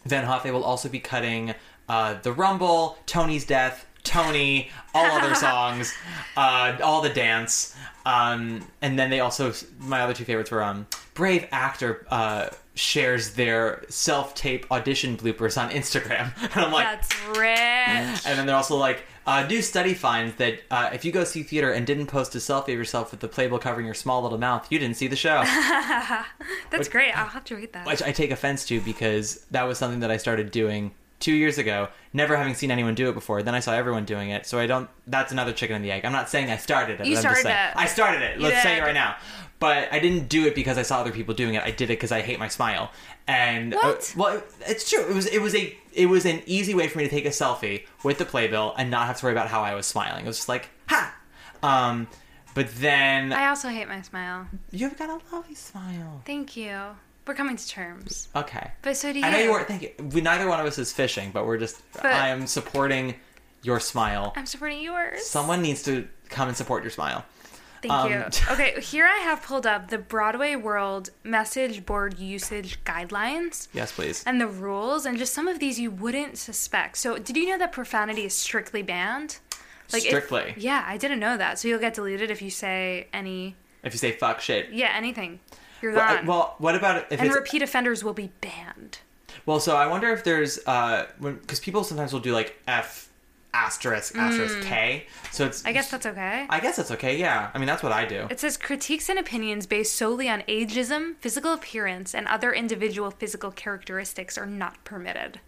[0.05, 1.53] Van Hoffe will also be cutting
[1.87, 5.93] uh, the Rumble, Tony's Death, Tony, all other songs,
[6.35, 7.75] uh, all the dance.
[8.05, 13.31] Um, and then they also my other two favorites were um, Brave Actor uh, shares
[13.33, 16.85] their self tape audition bloopers on Instagram, and I'm like.
[16.85, 18.25] That's rich.
[18.27, 21.43] And then they're also like, uh, new study finds that uh, if you go see
[21.43, 24.37] theater and didn't post a selfie of yourself with the playbill covering your small little
[24.37, 25.43] mouth, you didn't see the show.
[26.69, 27.11] That's great.
[27.11, 27.85] I'll have to read that.
[27.85, 31.57] Which I take offense to because that was something that I started doing two years
[31.57, 33.43] ago, never having seen anyone do it before.
[33.43, 34.89] Then I saw everyone doing it, so I don't.
[35.07, 36.05] That's another chicken and the egg.
[36.05, 37.07] I'm not saying I started it.
[37.07, 37.75] You I'm started just saying, it.
[37.75, 38.37] I started it.
[38.37, 39.17] You Let's say it right now.
[39.59, 41.63] But I didn't do it because I saw other people doing it.
[41.63, 42.91] I did it because I hate my smile.
[43.27, 44.13] And uh, What?
[44.15, 45.01] well, it's true.
[45.09, 47.29] It was it was a it was an easy way for me to take a
[47.29, 50.25] selfie with the playbill and not have to worry about how I was smiling.
[50.25, 51.15] It was just like ha.
[51.63, 52.07] Um,
[52.53, 54.47] but then I also hate my smile.
[54.71, 56.21] you've got a lovely smile.
[56.25, 56.79] Thank you.
[57.25, 58.29] We're coming to terms.
[58.35, 58.71] Okay.
[58.83, 59.25] But so do you.
[59.25, 60.09] I know you weren't thinking.
[60.11, 61.81] We, neither one of us is fishing, but we're just.
[61.93, 63.15] But- I am supporting
[63.63, 64.33] your smile.
[64.35, 65.25] I'm supporting yours.
[65.25, 67.25] Someone needs to come and support your smile.
[67.81, 68.23] Thank Um, you.
[68.51, 74.23] Okay, here I have pulled up the Broadway World message board usage guidelines Yes, please.
[74.25, 76.97] and the rules, and just some of these you wouldn't suspect.
[76.97, 79.37] So, did you know that profanity is strictly banned?
[79.93, 80.53] if- Strictly?
[80.57, 81.59] yeah, I didn't know that.
[81.59, 84.69] So you'll get deleted if you say any, If you say fuck shit.
[84.71, 85.39] yeah, anything.
[85.81, 86.25] You're Well, I- gone.
[86.25, 88.99] well, what about if and repeat offenders will be banned.
[89.45, 89.59] well?
[89.61, 93.06] So I wonder if there's uh, because people sometimes will do like F
[93.57, 94.63] asterisk asterisk Mm.
[94.63, 95.05] K.
[95.31, 95.65] So it's.
[95.65, 96.45] I guess that's okay.
[96.49, 97.17] I guess that's okay.
[97.17, 97.49] Yeah.
[97.53, 98.27] I mean, that's what I do.
[98.29, 103.51] It says critiques and opinions based solely on ageism, physical appearance, and other individual physical
[103.51, 105.39] characteristics are not permitted.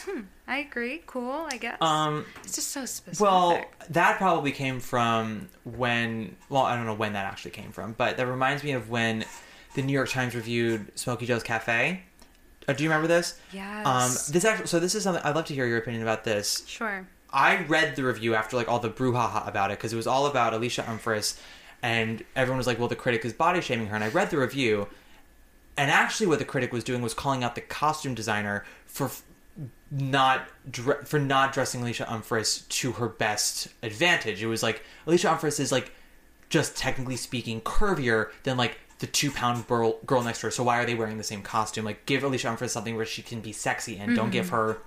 [0.00, 1.02] Hmm, I agree.
[1.06, 1.80] Cool, I guess.
[1.80, 3.20] Um, it's just so specific.
[3.20, 6.34] Well, that probably came from when.
[6.48, 9.24] Well, I don't know when that actually came from, but that reminds me of when
[9.74, 12.02] the New York Times reviewed Smoky Joe's Cafe.
[12.68, 13.38] Uh, do you remember this?
[13.52, 13.86] Yes.
[13.86, 14.66] Um, this actually.
[14.66, 16.64] So this is something I'd love to hear your opinion about this.
[16.66, 17.06] Sure.
[17.32, 20.26] I read the review after like all the brouhaha about it because it was all
[20.26, 21.38] about Alicia Umfris,
[21.82, 24.38] and everyone was like, "Well, the critic is body shaming her." And I read the
[24.38, 24.88] review,
[25.76, 29.22] and actually, what the critic was doing was calling out the costume designer for f-
[29.90, 34.42] not dre- for not dressing Alicia Umfris to her best advantage.
[34.42, 35.92] It was like Alicia Umfris is like
[36.50, 40.50] just technically speaking curvier than like the two pound girl, girl next to her.
[40.50, 41.84] So why are they wearing the same costume?
[41.84, 44.32] Like give Alicia Umfris something where she can be sexy and don't Mhm.
[44.32, 44.78] give her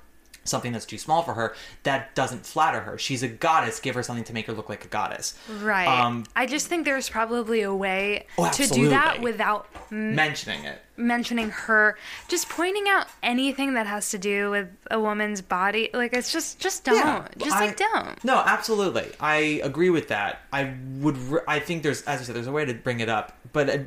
[0.45, 1.53] something that's too small for her.
[1.83, 2.97] That doesn't flatter her.
[2.97, 3.79] She's a goddess.
[3.79, 5.37] Give her something to make her look like a goddess.
[5.61, 5.87] Right.
[5.87, 10.63] Um, I just think there's probably a way Oh, to do that without m- mentioning
[10.65, 10.81] it.
[10.97, 11.97] mentioning her.
[12.29, 15.89] Just pointing out anything that has to do with a woman's body.
[15.93, 16.95] Like it's just just don't.
[16.97, 18.23] Yeah, just I- like don't.
[18.23, 19.11] No, absolutely.
[19.19, 20.41] I agree with that.
[20.53, 21.17] I would.
[21.17, 23.35] Re- I think there's, as you said, there's a way to bring it up.
[23.51, 23.77] But uh,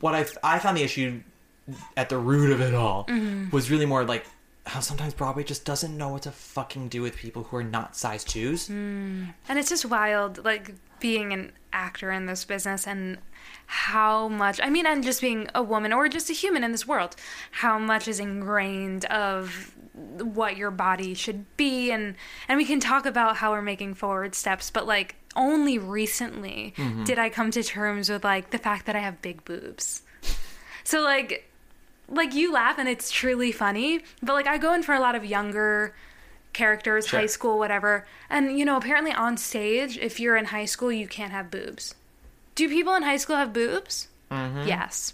[0.00, 1.20] what I I found the issue
[1.96, 3.52] at the root of it all Mhm.
[3.52, 4.24] was really more like
[4.66, 7.96] how sometimes Broadway just doesn't know what to fucking do with people who are not
[7.96, 8.68] size twos.
[8.68, 9.32] Mm.
[9.48, 13.18] And it's just wild, like being an actor in this business and
[13.66, 16.86] how much, I mean, and just being a woman or just a human in this
[16.86, 17.14] world,
[17.52, 21.90] how much is ingrained of what your body should be.
[21.92, 22.16] And,
[22.48, 27.04] and we can talk about how we're making forward steps, but like only recently Mhm.
[27.04, 30.02] did I come to terms with like the fact that I have big boobs.
[30.84, 31.50] So like
[32.08, 35.14] like you laugh and it's truly funny, but like I go in for a lot
[35.14, 35.94] of younger
[36.52, 37.20] characters, Sure.
[37.20, 38.06] high school, whatever.
[38.30, 41.94] And you know, apparently on stage, if you're in high school, you can't have boobs.
[42.54, 44.08] Do people in high school have boobs?
[44.30, 44.66] Mhm.
[44.66, 45.12] Yes.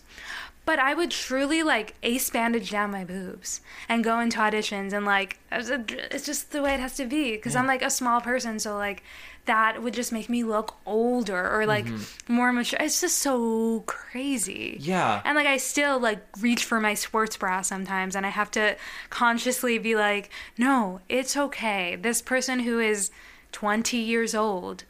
[0.65, 5.05] But I would truly like ace bandage down my boobs and go into auditions and
[5.05, 8.59] like it's just the way it has to be because I'm like a small person,
[8.61, 9.03] so like
[9.47, 12.07] that would just make me look older or like Mhm.
[12.29, 12.79] more mature.
[12.81, 14.77] It's just so crazy.
[14.81, 15.21] Yeah.
[15.25, 18.77] And like I still like reach for my sports bra sometimes and I have to
[19.11, 21.97] consciously be like, "No, it's okay.
[21.97, 23.11] This person who is
[23.51, 24.85] 20 years old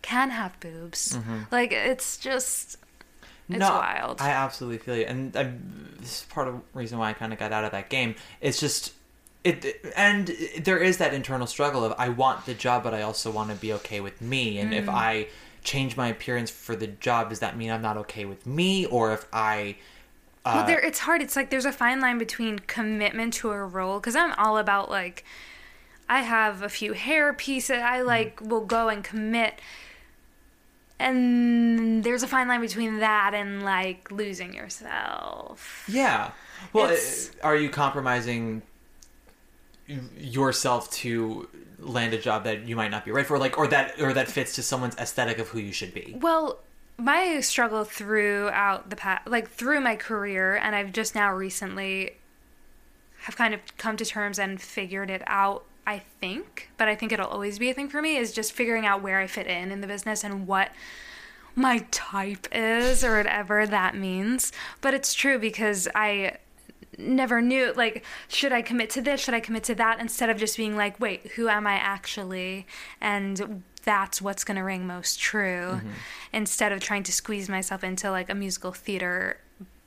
[0.00, 1.12] can have boobs.
[1.18, 1.38] Mm-hmm.
[1.50, 2.78] Like it's just
[3.48, 4.20] it's wild.
[4.20, 5.52] I absolutely feel you, and I,
[6.00, 8.14] this is part of the reason why I kind of got out of that game.
[8.40, 8.92] It's just
[9.44, 10.30] it, and
[10.60, 13.56] there is that internal struggle of I want the job, but I also want to
[13.56, 14.58] be okay with me.
[14.58, 14.76] And Mm.
[14.78, 15.28] if I
[15.62, 18.86] change my appearance for the job, does that mean I'm not okay with me?
[18.86, 19.76] Or if I
[20.44, 21.20] well, there it's hard.
[21.20, 24.90] It's like there's a fine line between commitment to a role because I'm all about
[24.90, 25.24] like
[26.08, 27.76] I have a few hair pieces.
[27.78, 27.82] Mm.
[27.82, 29.60] I like will go and commit.
[31.00, 35.84] And there's a fine line between that and like losing yourself.
[35.88, 36.32] Yeah.
[36.72, 38.62] Well, It's- uh, are you compromising
[40.16, 44.00] yourself to land a job that you might not be right for, like, or that
[44.00, 46.16] or that fits to someone's aesthetic of who you should be?
[46.20, 46.58] Well,
[46.98, 52.14] my struggle throughout the past, like through my career, and I've just now recently
[53.22, 55.64] have kind of come to terms and figured it out.
[55.88, 58.84] I think, but I think it'll always be a thing for me is just figuring
[58.84, 60.70] out where I fit in in the business and what
[61.54, 64.52] my type is or whatever that means.
[64.82, 66.36] But it's true because I
[66.98, 70.36] never knew like should I commit to this, should I commit to that instead of
[70.36, 72.66] just being like, wait, who am I actually?
[73.00, 75.88] And that's what's going to ring most true mm-hmm.
[76.34, 79.38] instead of trying to squeeze myself into like a musical theater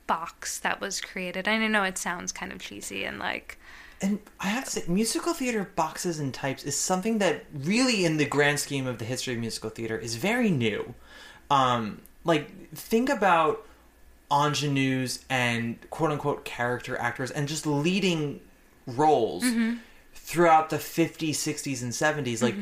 [0.08, 1.46] box that was created.
[1.46, 3.56] And I know it sounds kind of cheesy and like
[4.02, 8.16] And I have to say, musical theater boxes and types is something that really, in
[8.16, 10.94] the grand scheme of the history of musical theater, is very new.
[11.50, 13.64] Um, like, think about
[14.30, 18.40] ingenues and quote unquote character actors and just leading
[18.86, 19.44] roles
[20.14, 22.42] throughout the 50s, 60s, and 70s.
[22.42, 22.56] Like,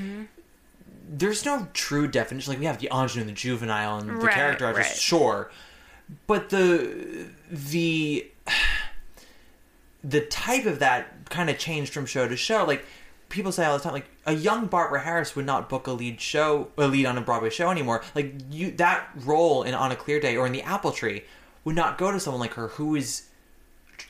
[1.08, 2.52] there's no true definition.
[2.52, 4.96] Like, we have the ingenue and the juvenile and the Right, character actors, right.
[4.96, 5.50] sure.
[6.26, 8.26] But the the
[10.02, 12.64] the type of that kind of changed from show to show.
[12.64, 12.84] Like
[13.28, 16.20] people say all the time, like a young Barbara Harris would not book a lead
[16.20, 18.02] show, a lead on a Broadway show anymore.
[18.14, 21.24] Like you, that role in On a Clear Day or in The Apple Tree
[21.64, 23.28] would not go to someone like her who is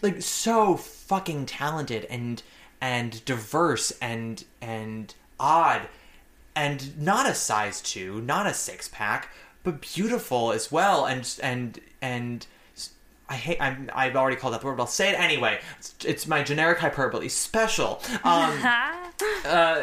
[0.03, 2.43] like so fucking talented and
[2.81, 5.83] and diverse and and odd
[6.55, 9.31] and not a size two, not a six pack,
[9.63, 11.07] but beautiful as well.
[11.07, 12.47] And and and
[13.31, 13.59] I hate.
[13.61, 15.61] I'm, I've already called out the word, but I'll say it anyway.
[15.79, 17.29] It's, it's my generic hyperbole.
[17.29, 18.03] Special.
[18.25, 18.59] Um,
[19.45, 19.83] uh,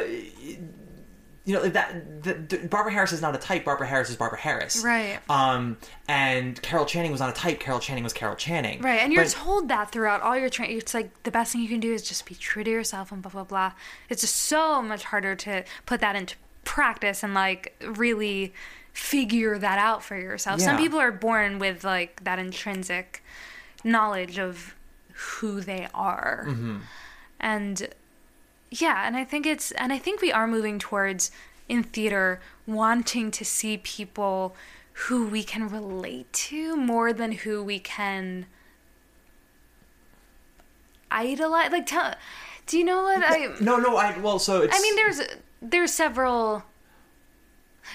[1.46, 3.64] you know that Barbara Harris is not a type.
[3.64, 4.84] Barbara Harris is Barbara Harris.
[4.84, 5.18] Right.
[5.30, 5.78] Um,
[6.10, 7.62] and Carol Channing was not a type.
[7.62, 8.82] Carol Channing was Carol Channing.
[8.82, 10.78] Right, and you're But- told that throughout all your training.
[10.78, 13.22] It's like the best thing you can do is just be true to yourself and
[13.22, 13.72] blah blah blah.
[14.10, 16.36] It's just so much harder to put that into
[16.66, 18.54] practice and like really
[18.98, 20.60] figure that out for yourself.
[20.60, 23.24] Some people are born with like that intrinsic
[23.84, 24.74] knowledge of
[25.14, 26.46] who they are.
[26.48, 26.78] Mm-hmm.
[27.40, 27.90] And
[28.72, 31.30] yeah, and I think it's and I think we are moving towards
[31.70, 34.56] in theater wanting to see people
[34.94, 38.48] who we can relate to more than who we can
[41.12, 41.72] idolize.
[41.72, 42.16] Like, tell,
[42.66, 43.54] do you know what I?
[43.62, 43.96] No, no.
[43.96, 44.76] I well, so it's.
[44.76, 45.22] I mean, there's
[45.62, 46.64] there's several.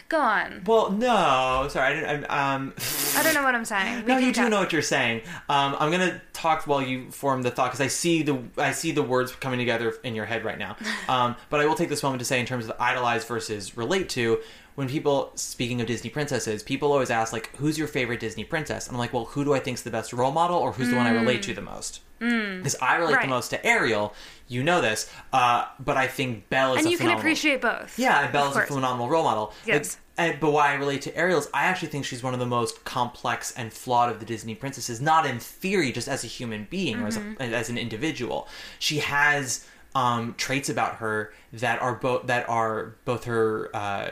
[0.09, 0.63] Go on.
[0.67, 1.67] Well, no.
[1.71, 2.25] Sorry, I didn't.
[2.31, 2.75] I, um.
[3.17, 4.03] I don't know what I'm saying.
[4.07, 4.51] We No, you do talk.
[4.51, 5.23] know what you're saying.
[5.49, 8.93] Um, I'm gonna talk while you form the thought because I see the I see
[8.93, 10.77] the words coming together in your head right now.
[11.09, 14.09] Um, but I will take this moment to say, in terms of idolize versus relate
[14.11, 14.39] to,
[14.75, 18.87] when people speaking of Disney princesses, people always ask like, "Who's your favorite Disney princess?"
[18.87, 20.97] And I'm like, "Well, who do I think's the best role model, or who's the
[20.97, 23.17] one I relate to the most?" Because I relate Mm.
[23.17, 23.23] Right.
[23.23, 24.15] the most to Ariel.
[24.47, 27.99] You know this, uh, but I think Belle is And you can appreciate both.
[27.99, 29.53] yeah, and Belle's Of a phenomenal role model.
[29.67, 29.99] Yes.
[30.19, 32.39] Like, and, but why I relate to Ariel is I actually think she's one of
[32.39, 36.27] the most complex and flawed of the Disney princesses, not in theory, just as a
[36.29, 38.47] human being or as, a, as an individual.
[38.79, 44.11] She has um, traits about her that are both that are both her uh,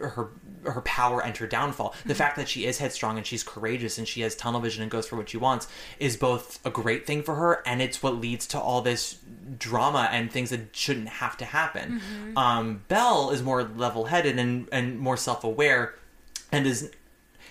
[0.00, 0.30] her
[0.64, 1.94] her power and her downfall.
[2.04, 4.90] The fact that she is headstrong and she's courageous and she has tunnel vision and
[4.90, 5.68] goes for what she wants
[5.98, 9.18] is both a great thing for her and it's what leads to all this
[9.58, 12.00] drama and things that shouldn't have to happen.
[12.36, 15.94] Um, Belle is more level-headed and and more self-aware
[16.52, 16.90] and is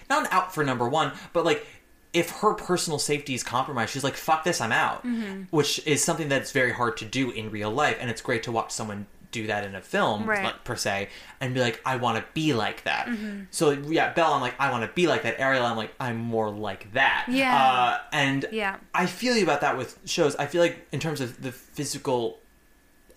[0.09, 1.65] not an out for number one, but like
[2.13, 5.43] if her personal safety is compromised, she's like, "Fuck this, I'm out," Mm-hmm.
[5.51, 8.51] which is something that's very hard to do in real life, and it's great to
[8.51, 9.05] watch someone
[9.41, 10.43] do that in a film, Right.
[10.43, 11.09] like, per se,
[11.41, 13.43] and be like, "I want to be like that." Mm-hmm.
[13.51, 16.17] So yeah, Belle, I'm like, "I want to be like that." Ariel, I'm like, "I'm
[16.17, 17.55] more like that." Yeah.
[17.55, 18.77] uh, and Yeah.
[18.93, 20.35] I feel you about that with shows.
[20.35, 22.39] I feel like in terms of the physical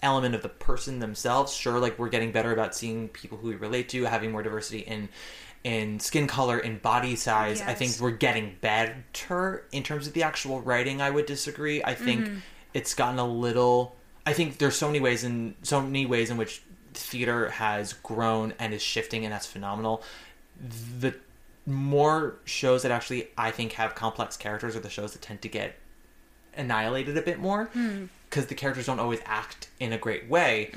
[0.03, 3.55] element of the person themselves sure like we're getting better about seeing people who we
[3.55, 5.11] relate to having more diversity in
[5.63, 10.23] in skin color in body size i think we're getting better in terms of the
[10.23, 12.39] actual writing i would disagree i think Mm-hmm.
[12.73, 13.95] it's gotten a little
[14.31, 16.63] i think there's so many ways in so many ways in which
[16.95, 20.03] theater has grown and is shifting, and that's phenomenal.
[21.01, 21.15] The
[21.67, 25.49] more shows that actually I think have complex characters are the shows that tend to
[25.49, 25.77] get
[26.57, 27.71] annihilated a bit more
[28.29, 30.71] because the characters don't always act in a great way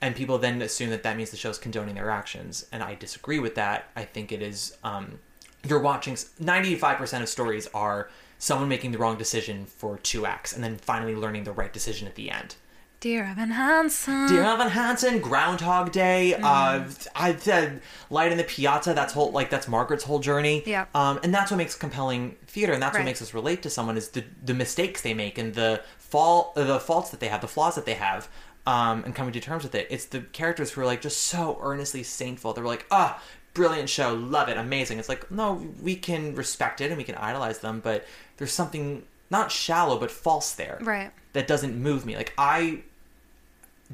[0.00, 3.38] and people then assume that that means the show's condoning their actions and i disagree
[3.38, 3.90] with that.
[3.94, 5.20] I think it is um,
[5.64, 8.08] you're watching 95% of stories are
[8.38, 12.08] someone making the wrong decision for two acts and then finally learning the right decision
[12.08, 12.56] at the end
[13.00, 14.28] Dear Evan Hansen.
[14.28, 16.84] Dear Evan Hansen, Groundhog Day, uh,
[17.16, 17.80] I said
[18.10, 18.92] Light in the Piazza.
[18.92, 20.62] That's whole like that's Margaret's whole journey.
[20.66, 20.84] Yeah.
[20.94, 23.00] Um, and that's what makes compelling theater, and that's Right.
[23.00, 26.52] what makes us relate to someone is the the mistakes they make and the fall
[26.54, 28.28] the faults that they have, the flaws that they have,
[28.66, 29.86] um, and coming to terms with it.
[29.88, 32.52] It's the characters who are like just so earnestly saintful.
[32.52, 33.18] They're like, ah,
[33.54, 34.98] brilliant show, love it, amazing.
[34.98, 38.04] It's like no, we can respect it and we can idolize them, but
[38.36, 41.12] there's something not shallow but false there Right.
[41.32, 42.14] that doesn't move me.
[42.16, 42.82] Like I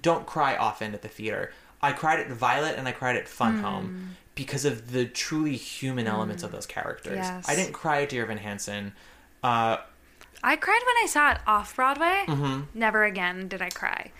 [0.01, 1.53] don't cry often at the theater.
[1.83, 6.07] I cried at Violet and I cried at Fun Home because of the truly human
[6.07, 7.17] elements of those characters.
[7.17, 7.49] Yes.
[7.49, 8.93] I didn't cry at Dear Evan Hansen.
[9.43, 9.79] Uh,
[10.43, 12.25] I cried when I saw it off Broadway.
[12.27, 12.61] Mm-hmm.
[12.75, 14.13] Never again did I cry.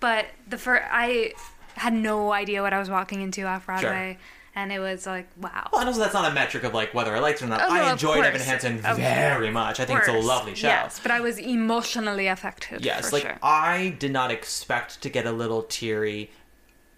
[0.00, 1.32] But the first, I
[1.74, 4.18] had no idea what I was walking into off Broadway,
[4.54, 5.68] and it was like, wow.
[5.72, 7.62] well, and also that's not a metric of like whether I liked it or not.
[7.62, 8.24] Oh, no, I enjoyed.
[8.24, 9.80] Evan Hansen Of very much.
[9.80, 10.68] I think it's a lovely show.
[10.68, 12.84] Yes, but I was emotionally affected.
[12.84, 13.38] Yes, like sure.
[13.42, 16.30] I did not expect to get a little teary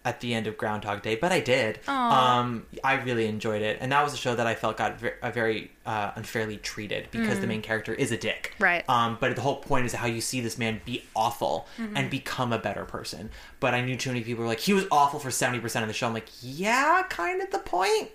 [0.05, 1.78] at the end of Groundhog Day, but I did.
[1.88, 5.30] Um, I really enjoyed it, and that was a show that I felt got uh,
[5.30, 8.55] very uh, unfairly treated because the main character is a dick.
[8.59, 8.62] Mm.
[8.64, 8.88] Right.
[8.90, 11.96] Um, but the whole point is how you see this man be awful Mm-hmm.
[11.96, 13.30] and become a better person.
[13.61, 15.88] But I knew too many people were like, he was awful for seventy percent of
[15.88, 16.07] the show.
[16.07, 18.11] I'm like, yeah, kind of the point.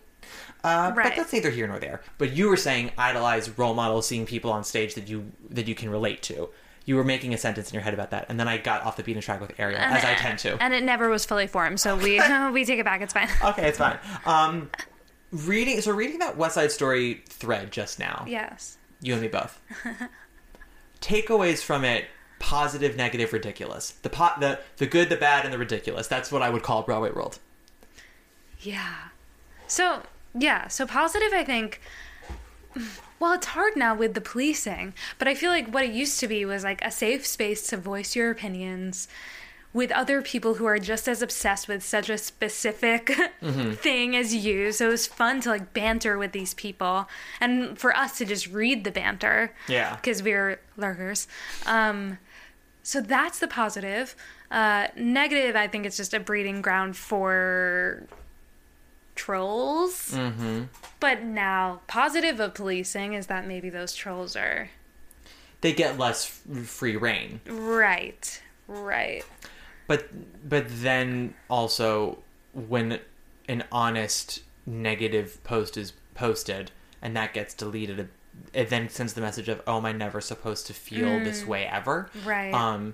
[0.63, 2.01] Uh, But that's neither here nor there.
[2.17, 5.75] But you were saying idolize role models, seeing people on stage that you that you
[5.75, 6.49] can relate to.
[6.89, 8.97] You were making a sentence in your head about that, and then I got off
[8.97, 10.57] the beaten track with Ariel, as I tend to.
[10.59, 12.19] And it never was fully formed, so we
[12.51, 13.01] we take it back.
[13.01, 13.29] It's fine.
[13.43, 13.99] Okay, it's fine.
[14.25, 14.71] Um,
[15.31, 18.25] reading so reading that West Side Story thread just now.
[18.27, 18.79] Yes.
[19.03, 19.61] You and me both.
[20.99, 22.05] Takeaways from it:
[22.39, 23.91] positive, negative, ridiculous.
[23.91, 26.07] The pot, the the good, the bad, and the ridiculous.
[26.07, 27.37] That's what I would call Broadway World.
[28.61, 28.95] Yeah.
[29.67, 30.01] So,
[30.33, 31.81] yeah, so positive, I think.
[33.20, 36.28] Well, it's hard now with the policing, but I feel like what it used to
[36.28, 39.07] be was like a safe space to voice your opinions
[39.72, 43.11] with other people who are just as obsessed with such a specific
[43.74, 44.72] thing as you.
[44.72, 47.07] So it was fun to like banter with these people
[47.39, 49.53] and for us to just read the banter.
[49.67, 49.95] Yeah.
[49.95, 51.28] Because we're lurkers.
[51.67, 52.17] Um,
[52.82, 54.15] so that's the positive.
[54.49, 58.07] Uh, negative, I think it's just a breeding ground for
[59.24, 60.11] trolls.
[60.11, 60.63] Mm-hmm.
[60.99, 64.70] But now, positive of policing is that maybe those trolls are
[65.61, 67.41] They get less f- free reign.
[67.47, 69.24] right, right.
[69.88, 70.07] but
[70.47, 72.20] but then also
[72.53, 72.99] when
[73.47, 78.09] an honest negative post is posted and that gets deleted
[78.53, 81.65] it then sends the message of oh am i never supposed to feel this way
[81.65, 82.53] ever Right.
[82.53, 82.93] um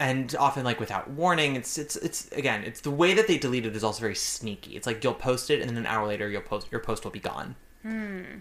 [0.00, 3.66] and often like without warning it's it's it's again it's the way that they delete
[3.66, 6.28] it is also very sneaky it's like you'll post it and then an hour later
[6.28, 7.56] you'll post your post will be gone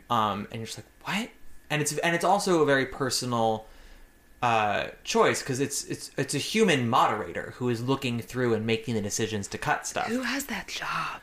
[0.09, 1.29] um and you're just like what
[1.69, 3.67] and it's and it's also a very personal
[4.41, 8.93] uh, choice because it's it's it's a human moderator who is looking through and making
[8.93, 10.07] the decisions to cut stuff.
[10.07, 11.21] Who has that job?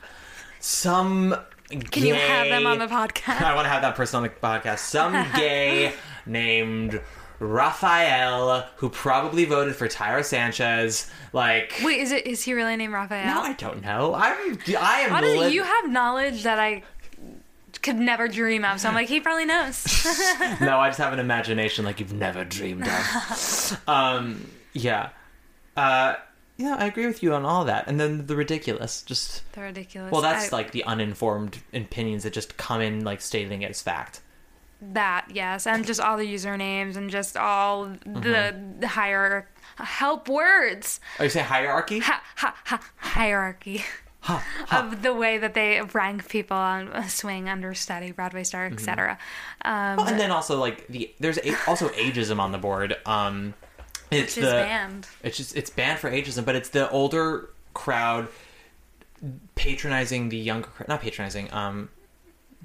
[0.60, 1.36] Some
[1.68, 3.40] Can you have them on the podcast?
[3.40, 4.78] I want to have that person on the podcast.
[4.80, 5.92] Some gay
[6.26, 7.00] named
[7.40, 11.10] Raphael who probably voted for Tyra Sanchez.
[11.32, 13.26] Like, Wait, is it is he really named Raphael?
[13.26, 14.14] no, I don't know.
[14.14, 15.12] I'm I am.
[15.14, 16.82] Honestly, lit- you have knowledge that I
[17.82, 18.80] could never dream of.
[18.80, 19.84] So I'm like, he probably knows.
[20.60, 23.82] no, I just have an imagination like you've never dreamed of.
[23.88, 25.10] um, yeah.
[25.76, 26.14] Uh,
[26.56, 27.88] yeah, I agree with you on all that.
[27.88, 30.12] And then the ridiculous, just They're ridiculous.
[30.12, 33.82] well, that's I- like the uninformed opinions that just come in like stating it as
[33.82, 34.20] fact.
[34.80, 35.26] That.
[35.32, 39.48] Yes, and just all the usernames and just all the, the hierarchy.
[39.76, 41.00] Help words.
[41.18, 41.98] Oh, you say hierarchy?
[41.98, 43.84] Ha, ha, ha, hierarchy.
[44.70, 48.74] Of the way that they rank people on a swing, understudy, Broadway star, Mm-hmm.
[48.78, 49.18] etc.
[49.66, 52.96] Um, Well, and then also like the there's a, also ageism on the board.
[53.04, 53.52] Um,
[54.10, 55.06] it's which is the banned.
[55.22, 58.28] it's just it's banned for ageism, but it's the older crowd
[59.54, 61.88] patronizing the younger not patronizing um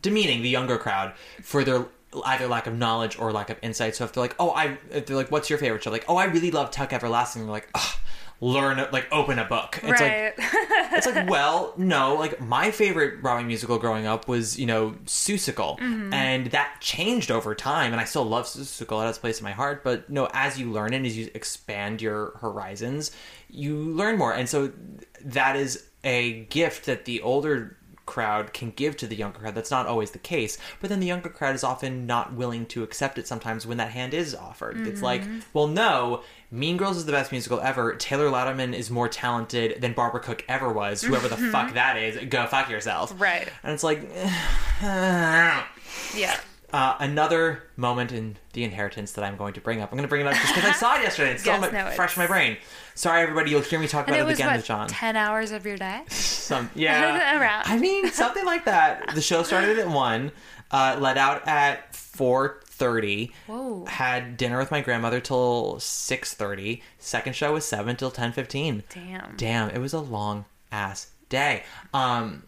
[0.01, 1.85] demeaning the younger crowd for their
[2.25, 3.95] either lack of knowledge or lack of insight.
[3.95, 6.17] So if they're like, "Oh, I," if they're like, "What's your favorite show?" Like, "Oh,
[6.17, 7.95] I really love Tuck Everlasting." They're like, "Ugh,
[8.41, 10.37] learn like open a book." It's right.
[10.37, 10.49] like
[10.93, 15.77] it's like, well, no, like my favorite Broadway musical growing up was, you know, Seussical.
[15.79, 16.13] Mm-hmm.
[16.13, 19.01] And that changed over time, and I still love Seussical.
[19.03, 19.83] It has a place in my heart.
[19.83, 23.11] But no, as you learn and as you expand your horizons,
[23.49, 24.33] you learn more.
[24.33, 24.71] And so
[25.23, 27.77] that is a gift that the older
[28.09, 29.53] crowd can give to the younger crowd.
[29.53, 32.81] That's not always the case, but then the younger crowd is often not willing to
[32.81, 34.87] accept it sometimes when that hand is offered.
[34.87, 35.39] It's like, mm-hmm.
[35.53, 37.93] well, no, Mean Girls is the best musical ever.
[37.93, 41.03] Taylor Lautner is more talented than Barbara Cook ever was.
[41.03, 41.51] Whoever the mm-hmm.
[41.51, 43.13] fuck that is, go fuck yourself.
[43.21, 43.47] Right.
[43.63, 44.01] And it's like,
[46.15, 46.39] Yeah.
[46.73, 49.91] Uh, another moment in The Inheritance that I'm going to bring up.
[49.91, 51.31] I'm going to bring it up just because I saw it yesterday.
[51.31, 52.57] It's still Yes, in my- no, fresh in my brain.
[52.95, 53.51] Sorry, everybody.
[53.51, 54.87] You'll hear me talk And about it it, was again what, with John.
[54.87, 56.01] 10 hours of your day?
[56.09, 57.39] Some, yeah.
[57.39, 57.63] Around.
[57.65, 59.13] I mean, something like that.
[59.15, 60.31] The show started at 1,
[60.71, 63.31] uh, let out at 4.30.
[63.47, 63.85] Whoa.
[63.85, 66.81] Had dinner with my grandmother till 6.30.
[66.97, 68.83] Second show was 7 till 10.15.
[68.93, 69.35] Damn.
[69.37, 71.63] Damn, it was a long ass day.
[71.93, 72.43] Um,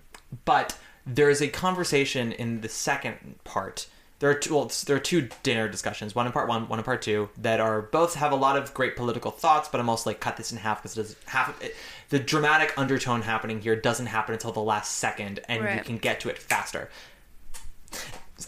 [0.45, 3.87] but there's a conversation in the second part.
[4.21, 6.85] There are two, well, there are two dinner discussions, one in part one, one in
[6.85, 10.11] part two, that are both have a lot of great political thoughts, but I'm also
[10.11, 11.75] like cut this in half because it does half it,
[12.09, 15.83] the dramatic undertone happening here doesn't happen until the last second, and you Right.
[15.83, 16.91] can get to it faster.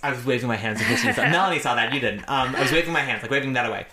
[0.03, 0.79] I was waving my hands.
[1.17, 1.91] Melanie saw that.
[1.91, 2.29] You didn't.
[2.29, 3.87] Um, I was waving my hands, like waving that away.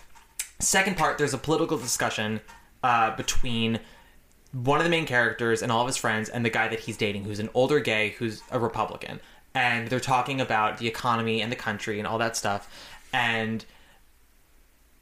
[0.59, 2.43] Second part, there's a political discussion
[2.83, 3.81] uh, between
[4.53, 6.99] one of the main characters and all of his friends and the guy that he's
[6.99, 9.19] dating, who's an older gay who's a Republican.
[9.55, 12.73] And they're talking about the economy and the country and all that stuff.
[13.13, 13.65] And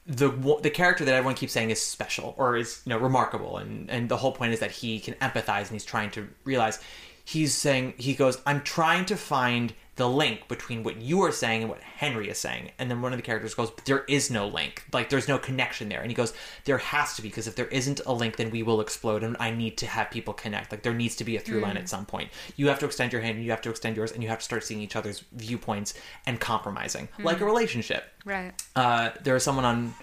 [0.09, 0.31] the
[0.63, 4.09] the character that everyone keeps saying is special or is you know remarkable and and
[4.09, 6.83] the whole point is that he can empathize and he's trying to realize
[7.27, 11.63] he's saying he goes i'm trying to find the link between what you are saying
[11.63, 12.71] and what henry is saying.
[12.79, 14.85] And then one of the characters goes but there is no link.
[14.93, 16.01] Like there's no connection there.
[16.01, 16.33] And he goes
[16.65, 19.37] there has to be because if there isn't a link then we will explode and
[19.39, 20.73] i need to have people connect.
[20.73, 22.31] Like there needs to be a through line at some point.
[22.57, 24.39] You have to extend your hand and you have to extend yours and you have
[24.39, 25.95] to start seeing each other's viewpoints
[26.27, 27.09] and compromising.
[27.19, 28.05] Like a relationship.
[28.25, 28.53] Right.
[28.77, 29.95] uh, there was someone on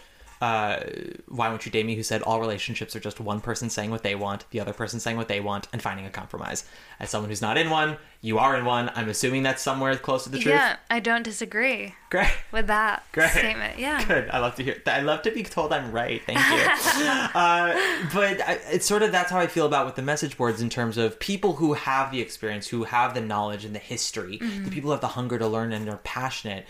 [0.41, 0.79] uh,
[1.27, 4.03] Why Won't You Date Me who said all relationships are just one person saying what
[4.03, 6.65] they want, the other person saying what they want, and finding a compromise.
[6.99, 8.91] As someone who's not in one, you are in one.
[8.95, 10.55] I'm assuming that's somewhere close to the truth.
[10.55, 12.31] Yeah, I don't disagree Great.
[12.51, 13.29] with that Great.
[13.31, 13.77] statement.
[13.79, 14.03] Yeah.
[14.05, 14.29] Good.
[14.29, 14.81] I love to hear.
[14.87, 16.21] I love to be told I'm right.
[16.25, 17.05] Thank you.
[17.35, 17.73] uh,
[18.13, 20.69] but I, it's sort of that's how I feel about with the message boards in
[20.69, 24.69] terms of people who have the experience, who have the knowledge and the history, the
[24.71, 26.65] people who have the hunger to learn and are passionate.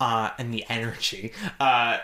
[0.00, 1.98] Uh, and the energy, uh,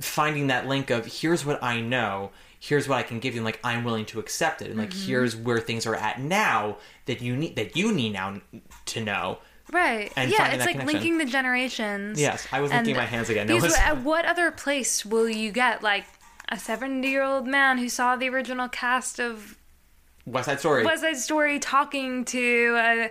[0.00, 3.44] finding that link of here's what I know, here's what I can give you, and
[3.44, 5.06] like I'm willing to accept it, and like mm-hmm.
[5.06, 8.40] here's where things are at now that you need that you need now
[8.86, 9.38] to know.
[9.72, 10.12] Right.
[10.16, 10.86] And yeah, it's like connection.
[10.86, 12.20] linking the generations.
[12.20, 13.46] Yes, I was linking my hands again.
[13.48, 16.04] Because at what other place will you get like
[16.48, 19.58] a 70 year old man who saw the original cast of
[20.24, 20.84] West Side Story.
[20.84, 23.10] West Side Story talking to a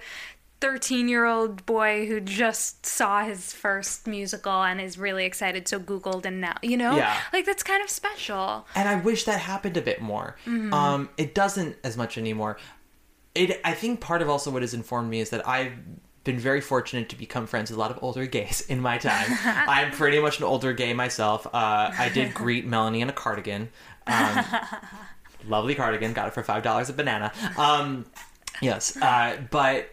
[0.65, 5.79] 13 year old boy who just saw his first musical and is really excited, so
[5.79, 6.95] Googled and now, you know?
[6.95, 7.15] Yeah.
[7.31, 8.65] Like, that's kind of special.
[8.73, 10.37] and I wish that happened a bit more.
[10.47, 12.57] Um, it doesn't as much anymore.
[13.35, 15.73] It, I think part of also what has informed me is that I've
[16.23, 19.27] been very fortunate to become friends with a lot of older gays in my time.
[19.45, 21.45] I'm pretty much an older gay myself.
[21.45, 23.69] Uh, I did greet Melanie in a cardigan.
[24.07, 24.43] Um,
[25.47, 27.31] lovely cardigan, got it for five dollars a banana.
[27.55, 28.07] Um,
[28.61, 29.91] yes, uh, but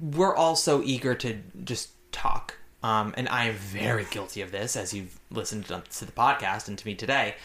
[0.00, 2.58] we're all so eager to just talk.
[2.82, 6.68] Um, and I am very guilty of this, as you've listened to to the podcast
[6.68, 7.36] and to me today.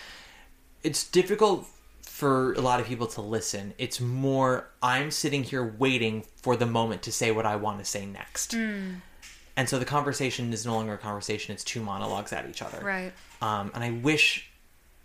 [0.83, 1.67] It's difficult
[2.01, 3.73] for a lot of people to listen.
[3.77, 7.85] It's more, I'm sitting here waiting for the moment to say what I want to
[7.85, 8.55] say next.
[8.55, 12.83] And so the conversation is no longer a conversation, it's two monologues at each other.
[12.83, 13.13] Right.
[13.41, 14.49] Um, and I wish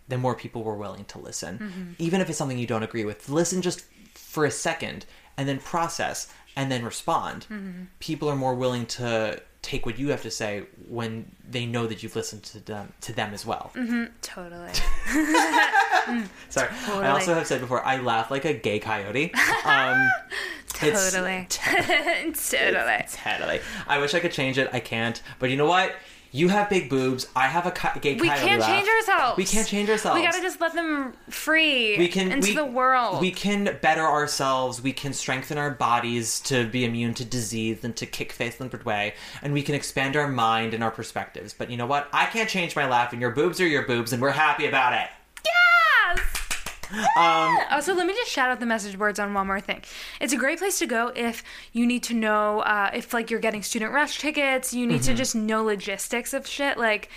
[0.07, 3.29] that more people were willing to listen, even if it's something you don't agree with.
[3.29, 5.05] Listen just for a second
[5.37, 7.47] and then process and then respond.
[7.49, 7.83] Mm-hmm.
[7.99, 12.03] People are more willing to take what you have to say when they know that
[12.03, 13.71] you've listened to them to them as well.
[13.75, 14.05] Mm-hmm.
[14.21, 14.71] Totally.
[16.03, 16.27] Mm.
[16.49, 16.67] Sorry.
[16.89, 19.33] I also have said before I laugh like a gay coyote.
[19.63, 20.09] Um,
[20.83, 21.47] it's- Totally.
[21.49, 23.05] totally.
[23.07, 23.61] Totally.
[23.87, 24.69] I wish I could change it.
[24.73, 25.21] I can't.
[25.39, 25.93] But you know what?
[26.35, 27.27] You have big boobs.
[27.35, 28.69] I have a co- gay We coyote can't laugh.
[28.69, 29.37] change ourselves.
[29.37, 30.19] We can't change ourselves.
[30.19, 33.21] We gotta just let them free we can into we, the world.
[33.21, 34.81] We can better ourselves.
[34.81, 38.67] We can strengthen our bodies to be immune to disease and to kick face in
[38.67, 41.53] the way, and we can expand our mind and our perspectives.
[41.53, 42.09] But you know what?
[42.11, 44.93] I can't change my laugh, and your boobs are your boobs, and we're happy about
[44.93, 45.09] it.
[45.45, 46.42] yes!
[46.91, 49.81] Um, Also, let me just shout out the message boards on one more thing.
[50.21, 53.39] It's a great place to go if you need to know uh, if like you're
[53.39, 54.73] getting student rush tickets.
[54.73, 55.11] You need Mm-hmm.
[55.11, 56.77] to just know logistics of shit.
[56.77, 57.09] Like,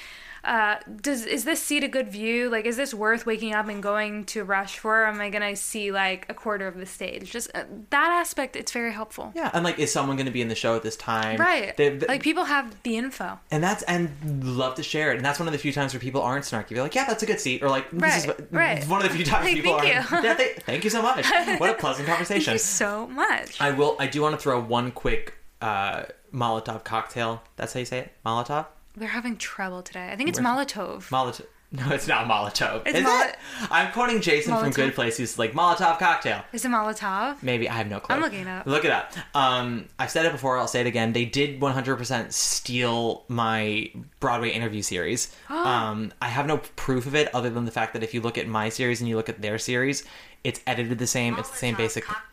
[0.46, 2.48] uh, does is this seat a good view?
[2.48, 5.02] Like, is this worth waking up and going to rush for?
[5.02, 7.30] Or am I gonna see like a quarter of the stage?
[7.32, 9.32] Just uh, that aspect, it's very helpful.
[9.34, 11.36] Yeah, and like, is someone going to be in the show at this time?
[11.38, 11.76] Right.
[11.76, 13.38] They- they- like people have the info.
[13.50, 14.10] and that's and
[14.44, 15.16] love to share it.
[15.16, 16.68] And that's one of the few times where people aren't snarky.
[16.70, 18.86] They're like, yeah, that's a good seat, or like, this Right, what- right.
[18.88, 20.16] one of the few times Like, people thank are.
[20.18, 20.24] you.
[20.24, 21.26] Yeah, th- thank you so much.
[21.58, 22.44] What a pleasant conversation.
[22.44, 23.60] Thank you so much.
[23.60, 23.96] I will.
[23.98, 27.42] I do want to throw one quick uh, Molotov cocktail.
[27.56, 28.66] That's how you say it, Molotov.
[28.96, 30.08] We're having trouble today.
[30.10, 31.08] I think it's Molotov.
[31.08, 31.46] Molotov.
[31.72, 32.82] No, it's not Molotov.
[32.86, 33.36] It's Is Mol- it?
[33.72, 36.44] I'm quoting Jason from Good Place, who's like Molotov cocktail.
[36.52, 37.42] Is it Molotov?
[37.42, 38.14] Maybe I have no clue.
[38.14, 38.66] I'm looking it up.
[38.66, 39.12] Look it up.
[39.34, 40.58] Um, I've said it before.
[40.58, 41.12] I'll say it again.
[41.12, 43.90] They did 100% steal my
[44.20, 45.34] Broadway interview series.
[45.48, 48.38] um, I have no proof of it other than the fact that if you look
[48.38, 50.04] at my series and you look at their series,
[50.44, 51.36] it's edited the same.
[51.36, 52.08] It's the same basic.
[52.08, 52.16] I'm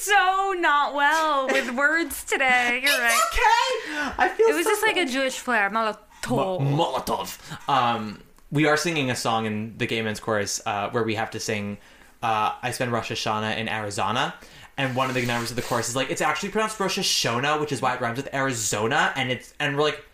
[0.00, 2.80] so not well with words today.
[2.82, 3.20] You're right.
[3.32, 4.12] Okay.
[4.18, 5.70] I feel It was so just like a Jewish flair.
[5.70, 6.28] Molotov.
[6.30, 7.38] Mo- Molotov.
[7.68, 11.30] Um, we are singing a song in the Gay Men's Chorus uh, where we have
[11.32, 11.78] to sing
[12.22, 14.34] uh, I spend Rosh Hashanah in Arizona.
[14.76, 17.60] And one of the numbers of the chorus is like, it's actually pronounced Rosh Hashanah,
[17.60, 19.12] which is why it rhymes with Arizona.
[19.14, 20.04] And it's, and we're like,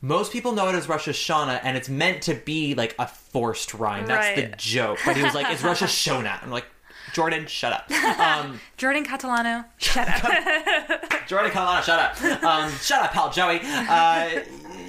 [0.00, 3.74] most people know it as Rosh Hashanah, and it's meant to be like a forced
[3.74, 4.06] rhyme.
[4.06, 4.98] That's the joke.
[5.04, 6.42] But he was like, it's Rosh Hashanah.
[6.42, 6.66] I'm like,
[7.18, 7.90] Jordan, shut up.
[8.18, 9.64] Um, Jordan Catalano.
[9.78, 10.22] Shut up.
[11.26, 12.42] Jordan Catalano, shut up.
[12.44, 13.58] Um, shut up, pal Joey.
[13.64, 14.40] Uh,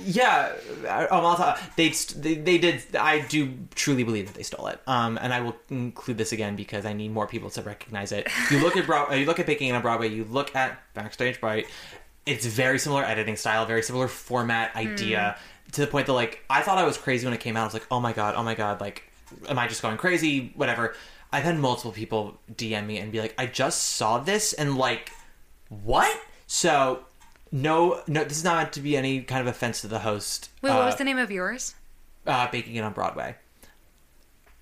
[0.06, 0.54] yeah.
[0.88, 1.60] uh, Oh, Molotov.
[1.76, 1.90] They,
[2.20, 2.96] they they did.
[2.96, 4.80] I do truly believe that they stole it.
[4.86, 8.28] Um, and I will include this again because I need more people to recognize it.
[8.52, 10.10] You look at Broad, you look at Baking on Broadway.
[10.10, 11.66] You look at Backstage Bite.
[12.28, 15.36] It's very similar editing style, very similar format idea.
[15.74, 17.62] To the point that like I thought I was crazy when it came out.
[17.62, 19.04] I was like, oh my god, oh my god, like,
[19.48, 20.52] am I just going crazy?
[20.56, 20.96] Whatever.
[21.32, 25.12] I've had multiple people DM me and be like, I just saw this and like
[25.70, 26.20] what?
[26.48, 27.04] So,
[27.52, 30.50] no, no, this is not meant to be any kind of offense to the host.
[30.62, 31.76] Wait, uh, what was the name of yours?
[32.26, 33.36] Uh, Baking it on Broadway.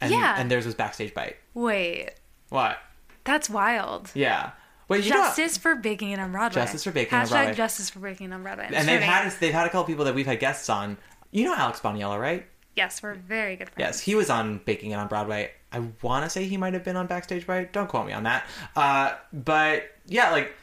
[0.01, 0.35] And, Yeah.
[0.37, 1.37] And theirs was Backstage Bite.
[1.53, 2.11] Wait,
[2.49, 2.77] What?
[3.23, 4.11] that's wild.
[4.13, 4.51] Yeah.
[4.89, 6.61] Wait, you Justice for baking it on Broadway.
[6.61, 7.53] Justice for baking it on Hashtag Broadway.
[7.55, 8.67] justice for baking it on Broadway.
[8.67, 10.97] I'm and they've had they've had a couple people that we've had guests on.
[11.31, 12.45] You know Alex Boniello, right?
[12.73, 13.79] Yes, we're very good friends.
[13.79, 15.51] Yes, he was on Baking It on Broadway.
[15.71, 17.73] I want to say he might have been on Backstage Bite.
[17.73, 18.47] Don't quote me on that.
[18.75, 20.53] Uh, but yeah, like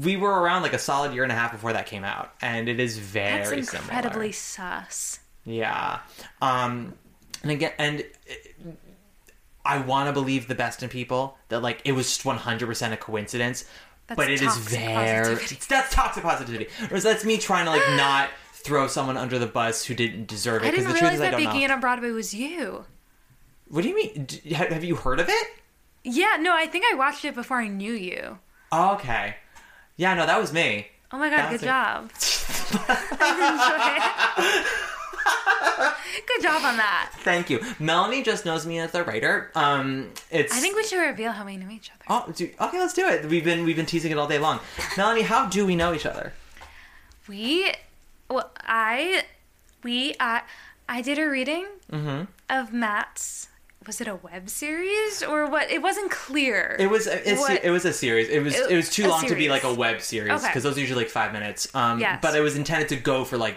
[0.00, 2.68] we were around like a solid year and a half before that came out, and
[2.68, 3.90] it is very That's similar.
[3.90, 5.18] incredibly sus.
[5.44, 6.00] Yeah.
[6.40, 6.94] Um
[7.42, 8.70] and again and uh,
[9.64, 12.96] I want to believe the best in people that like it was just 100% a
[12.96, 13.64] coincidence,
[14.06, 14.94] That's but it is very
[15.34, 15.58] positivity.
[15.68, 16.66] that's toxic positivity.
[16.90, 20.62] Or that's me trying to like not throw someone under the bus who didn't deserve
[20.62, 21.64] it I because didn't the truth realize is I that know.
[21.64, 22.84] it on Broadway was you.
[23.70, 24.26] What do you mean?
[24.54, 25.46] Have you heard of it?
[26.04, 28.38] Yeah, no, I think I watched it before I knew you.
[28.72, 29.36] Oh, okay.
[29.96, 30.88] Yeah, no, that was me.
[31.12, 31.66] Oh my god, good it.
[31.66, 32.10] job.
[33.22, 34.64] I
[35.76, 36.26] enjoy it.
[36.26, 37.12] good job on that.
[37.18, 37.60] Thank you.
[37.78, 39.50] Melanie just knows me as the writer.
[39.54, 40.52] Um, it's.
[40.56, 42.04] I think we should reveal how we know each other.
[42.08, 43.26] Oh, dude, okay, let's do it.
[43.26, 44.60] We've been we've been teasing it all day long.
[44.96, 46.32] Melanie, how do we know each other?
[47.28, 47.72] We,
[48.28, 49.22] well, I,
[49.84, 50.42] we, I,
[50.88, 52.24] I did a reading Mm-hmm.
[52.48, 53.48] of Matt's.
[53.86, 55.70] Was it a web series or what?
[55.70, 56.76] It wasn't clear.
[56.78, 58.28] It was a, What- it was a series.
[58.28, 60.46] It was It- it, was too long to be like a web series Okay.
[60.48, 61.74] because those are usually like five minutes.
[61.74, 62.18] Um, Yes.
[62.20, 63.56] but it was intended to go for like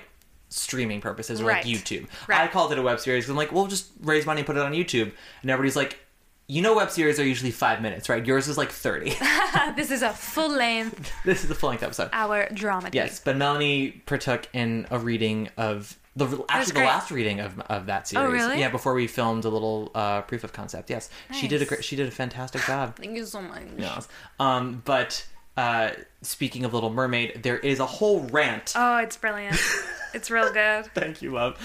[0.49, 1.65] streaming purposes or Right.
[1.65, 2.07] like YouTube.
[2.27, 2.39] Right.
[2.41, 3.27] I called it a web series.
[3.27, 5.99] I'm like, we'll just raise money and put it on YouTube, and everybody's like.
[6.45, 8.23] You know, web series are usually five minutes, right?
[8.23, 9.11] Yours is like thirty.
[9.77, 12.09] this is a full length this is a full length episode.
[12.11, 12.89] Our drama.
[12.91, 16.85] Yes, but Melanie partook in a reading of the actually the great.
[16.85, 18.27] last reading of, of that series.
[18.27, 18.60] Oh, really?
[18.60, 20.90] Yeah, before we filmed a little uh, proof of concept.
[20.90, 22.95] Yes, she did a great, she did a fantastic job.
[22.98, 23.64] Thank you so much.
[23.77, 24.07] Yes.
[24.40, 25.26] Um, but
[25.57, 25.91] uh,
[26.22, 28.73] speaking of Little Mermaid, there is a whole rant.
[28.76, 29.57] Oh, it's brilliant.
[30.14, 30.85] it's real good.
[30.94, 31.60] Thank you, love.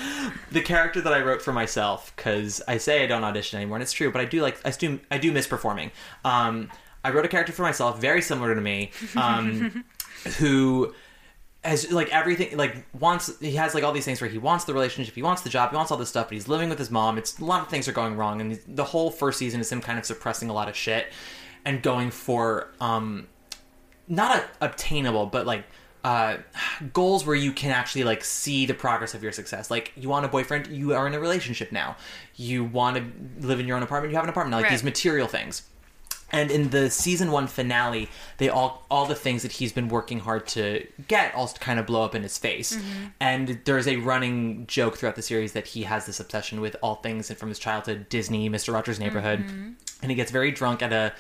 [0.51, 3.83] The character that I wrote for myself, because I say I don't audition anymore, and
[3.83, 5.91] it's true, but I do like I do I do miss performing.
[6.25, 6.71] Um,
[7.05, 9.85] I wrote a character for myself, very similar to me, um,
[10.39, 10.95] who
[11.69, 14.75] has like everything like wants he has like all these things where he wants the
[14.75, 16.91] relationship he wants the job he wants all this stuff but he's living with his
[16.91, 17.19] mom.
[17.19, 19.81] It's a lot of things are going wrong and the whole first season is him
[19.81, 21.13] kind of suppressing a lot of shit
[21.65, 23.29] and going for um
[24.09, 25.65] not a, obtainable but like
[26.05, 26.37] uh
[26.93, 29.71] goals where you can actually like see the progress of your success.
[29.71, 31.97] Like you want a boyfriend you are in a relationship now.
[32.37, 34.53] You want to live in your own apartment you have an apartment.
[34.53, 34.71] Now like Right.
[34.71, 35.63] these material things
[36.31, 40.21] and in the season one finale, they all all the things that he's been working
[40.21, 42.77] hard to get all kind of blow up in his face.
[42.77, 43.05] Mm-hmm.
[43.21, 46.97] And there's a running joke throughout the series that he has this obsession with all
[46.97, 49.73] things from his childhood, Disney, Mister Rogers' Neighborhood, Mm-hmm.
[50.03, 51.13] and he gets very drunk at a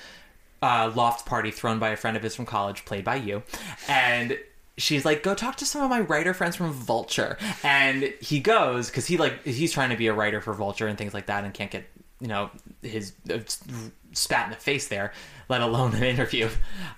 [0.60, 3.42] uh, loft party thrown by a friend of his from college, played by you,
[3.88, 4.38] and
[4.76, 8.90] she's like, "Go talk to some of my writer friends from Vulture," and he goes
[8.90, 11.44] because he like he's trying to be a writer for Vulture and things like that,
[11.44, 11.84] and can't get
[12.20, 12.50] you know
[12.82, 13.38] his uh,
[14.12, 15.12] spat in the face there,
[15.48, 16.48] let alone an interview,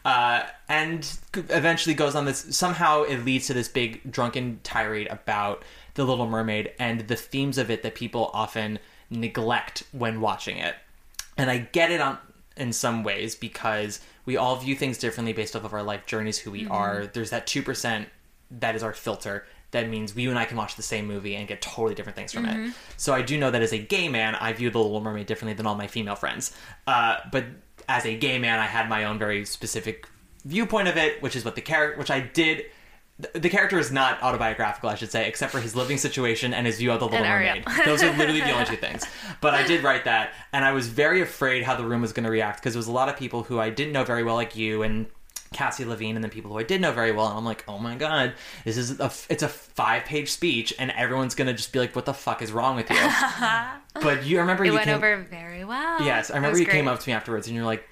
[0.05, 2.47] uh, and eventually goes on this.
[2.51, 5.63] Somehow it leads to this big drunken tirade about
[5.95, 8.79] the Little Mermaid and the themes of it that people often
[9.11, 10.77] neglect when watching it
[11.41, 12.19] and I get it on
[12.57, 16.39] in some ways because we all view things differently based off of our life journeys,
[16.39, 17.07] who we are.
[17.07, 18.09] There's that two percent
[18.51, 19.47] that is our filter.
[19.73, 22.33] That means you and I can watch the same movie and get totally different things
[22.33, 22.75] from it.
[22.97, 25.55] So I do know that as a gay man, I view The Little Mermaid differently
[25.55, 26.55] than all my female friends.
[26.87, 27.45] Uh, but
[27.89, 30.09] as a gay man, I had my own very specific
[30.45, 32.65] viewpoint of it, which is what the character, which I did.
[33.19, 36.67] the- The character is not autobiographical, I should say, except for his living situation and
[36.67, 37.21] his view of the Little
[37.67, 37.85] Mermaid.
[37.87, 39.05] Those are literally the only two things.
[39.43, 42.25] But I did write that, and I was very afraid how the room was going
[42.25, 44.35] to react because there was a lot of people who I didn't know very well,
[44.35, 45.07] like you and
[45.53, 47.27] Cassie Levine, and then people who I did know very well.
[47.27, 50.91] And I'm like, oh my god, this is a it's a five page speech, and
[50.93, 52.97] everyone's going to just be like, what the fuck is wrong with you?
[54.01, 56.03] but you remember It you went came, over very well.
[56.03, 57.85] Yes, I remember you came up to me afterwards, and you're like,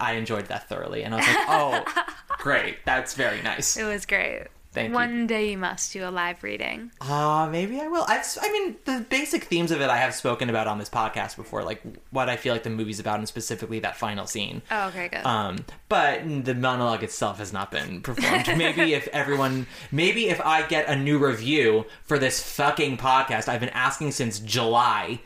[0.00, 2.04] I enjoyed that thoroughly, and I was like, oh,
[2.38, 3.76] great, that's very nice.
[3.76, 4.46] It was great.
[4.72, 4.94] Thank you.
[4.94, 6.90] One day you must do a live reading.
[7.00, 8.04] Uh, maybe I will.
[8.08, 11.36] I've, I mean, the basic themes of it I have spoken about on this podcast
[11.36, 14.62] before, like what I feel like the movie's about, and specifically that final scene.
[14.70, 15.26] Oh, okay, good.
[15.26, 18.46] Um, but the monologue itself has not been performed.
[18.56, 23.60] maybe if everyone, maybe if I get a new review for this fucking podcast, I've
[23.60, 25.20] been asking since July,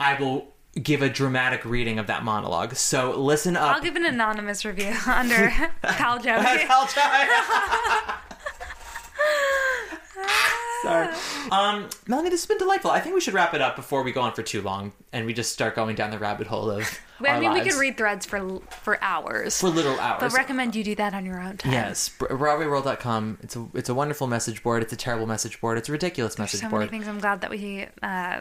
[0.00, 2.74] I will give a dramatic reading of that monologue.
[2.76, 3.76] So listen up.
[3.76, 5.50] I'll give an anonymous review under
[5.82, 6.36] Cal Joey.
[6.38, 8.18] I'll try.
[10.82, 11.08] Sorry.
[11.52, 12.90] Um, Melanie, this has been delightful.
[12.90, 15.26] I think we should wrap it up before we go on for too long and
[15.26, 16.98] we just start going down the rabbit hole of.
[17.24, 19.60] I mean, we could read threads for for hours.
[19.60, 20.18] for literal hours.
[20.20, 21.70] but recommend you do that on your own time.
[21.72, 23.38] Yes, Bro- BroadwayWorld.com.
[23.42, 24.82] It's a it's a wonderful message board.
[24.82, 25.78] It's a terrible message board.
[25.78, 26.80] It's a ridiculous message So board.
[26.80, 27.06] many things.
[27.06, 28.40] I'm glad that we uh,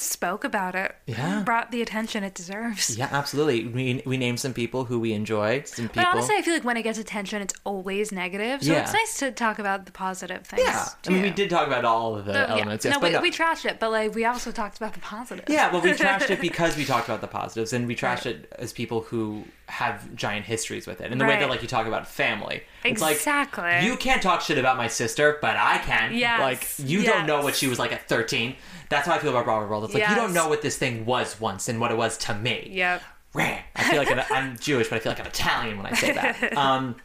[0.00, 0.94] spoke about it.
[1.06, 1.42] Yeah.
[1.44, 2.96] Brought the attention it deserves.
[2.96, 3.66] Yeah, absolutely.
[3.66, 5.62] We we named some people who we enjoy.
[5.64, 6.02] Some people.
[6.02, 8.62] But honestly, I feel like when it gets attention, it's always negative.
[8.62, 8.82] So Yeah.
[8.82, 10.62] it's nice to talk about the positive things.
[10.64, 12.52] yeah, I mean, we did talk about all of the So, yeah.
[12.52, 12.84] elements.
[12.84, 13.20] Yes, no, but we, no.
[13.22, 15.52] we trashed it, but like we also talked about the positives.
[15.52, 18.52] Yeah, well, we trashed it because we talked about the positives, and we trashed it
[18.58, 21.86] as people who have giant histories with it, And the way that like you talk
[21.86, 22.62] about family.
[22.84, 23.62] It's Exactly.
[23.62, 26.12] like you can't talk shit about my sister, but I can.
[26.14, 28.56] Yes, Like you don't know what she was like at thirteen.
[28.90, 29.84] That's how I feel about Broadway World.
[29.84, 32.34] It's like you don't know what this thing was once and what it was to
[32.34, 32.68] me.
[32.72, 33.02] Yep.
[33.32, 33.58] Rah.
[33.76, 36.12] I feel like an, I'm Jewish, but I feel like I'm Italian when I say
[36.12, 36.52] that.
[36.58, 36.96] Um,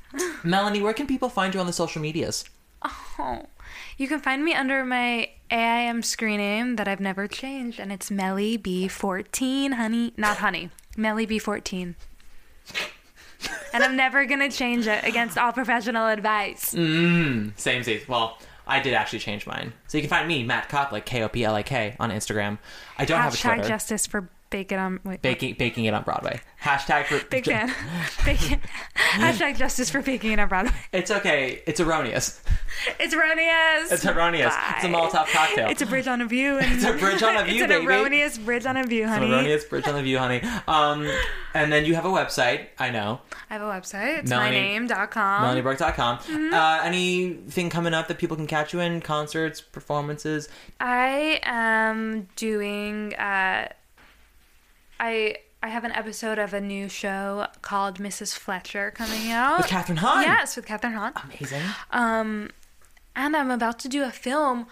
[0.44, 2.44] Melanie, where can people find you on the social medias?
[2.84, 3.44] Oh.
[3.98, 8.10] You can find me under my AIM screen name that I've never changed, and it's
[8.10, 10.14] Melly B14, honey.
[10.18, 10.70] Not honey.
[10.98, 11.94] Melly B14.
[13.74, 16.74] and I'm never gonna change it against all professional advice.
[16.74, 18.02] Mm, Same, same.
[18.08, 19.74] Well, I did actually change mine.
[19.88, 22.58] So you can find me, Matt Koplik, K O P L I K, on Instagram.
[22.98, 23.70] I don't have a Hashtag Twitter.
[23.70, 25.00] justice for bacon on.
[25.04, 26.40] Wait, baking baking it on Broadway.
[26.62, 27.70] Hashtag for Big fan.
[28.96, 30.72] Hashtag justice for baking it on Broadway.
[30.92, 31.62] It's okay.
[31.68, 32.42] It's erroneous.
[33.00, 33.92] It's erroneous.
[33.92, 34.54] It's erroneous.
[34.76, 34.94] It's a Bye.
[34.94, 35.70] Molotov cocktail.
[35.70, 36.58] It's a bridge on a view.
[36.58, 37.86] And It's a bridge on a view, It's an baby.
[37.86, 39.26] erroneous bridge on a view, honey.
[39.28, 40.42] It's erroneous bridge on the view, honey.
[40.68, 41.10] Um,
[41.54, 42.68] and then you have a website.
[42.80, 43.22] I know.
[43.50, 44.20] I have a website.
[44.20, 45.44] It's Melanie- myname.com.
[45.56, 46.18] MelanieBrook.com.
[46.20, 46.54] Mm-hmm.
[46.54, 49.02] Uh, anything coming up that people can catch you in?
[49.02, 50.50] Concerts, performances?
[50.80, 53.14] I am doing.
[53.16, 53.70] Uh,
[55.00, 58.38] I I have an episode of a new show called Mrs.
[58.38, 60.24] Fletcher coming out With Kathryn Hahn.
[60.24, 61.14] Yes, with Kathryn Hahn.
[61.24, 61.64] Amazing.
[61.92, 62.50] Um,
[63.16, 64.68] and I'm about to do a film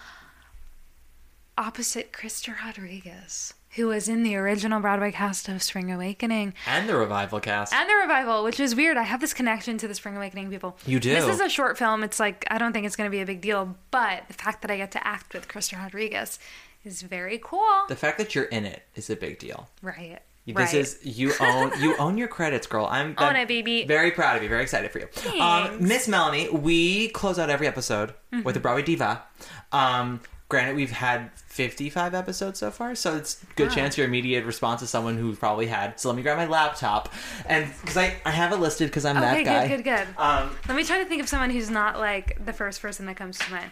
[1.57, 6.95] opposite Krysta Rodriguez, who was in the original Broadway cast of Spring Awakening and the
[6.95, 7.73] revival cast.
[7.73, 8.97] and the revival, which is weird.
[8.97, 10.77] I have this connection to the Spring Awakening people.
[10.85, 11.11] You do.
[11.13, 12.03] This is a short film.
[12.03, 14.61] It's like I don't think it's going to be a big deal, but the fact
[14.63, 16.37] that I get to act with Krysta Rodriguez
[16.83, 17.83] is very cool.
[17.87, 19.69] the fact that you're in it is a big deal.
[19.81, 20.19] right.
[20.45, 20.73] This right.
[20.75, 22.85] is you own you own your credits, girl.
[22.85, 23.85] I'm Own it, baby.
[23.85, 24.49] Very proud of you.
[24.49, 25.07] Very excited for you,
[25.41, 26.49] um, Miss Melanie.
[26.49, 28.43] We close out every episode Mm-hmm.
[28.43, 29.23] with a Broadway diva.
[29.71, 30.19] Um,
[30.49, 34.81] granted, we've had 55 episodes so far, so it's a good chance your immediate response
[34.81, 35.97] is someone who's probably had.
[35.99, 37.13] So let me grab my laptop
[37.45, 39.67] and because I I have it listed because I'm Okay, that guy.
[39.69, 40.07] good, good, good.
[40.17, 43.15] Um, Let me try to think of someone who's not like the first person that
[43.15, 43.71] comes to mind.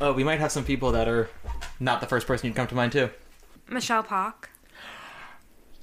[0.00, 1.28] Oh, we might have some people that are
[1.78, 3.10] not the first person you'd come to mind too.
[3.68, 4.48] Michele Pawk.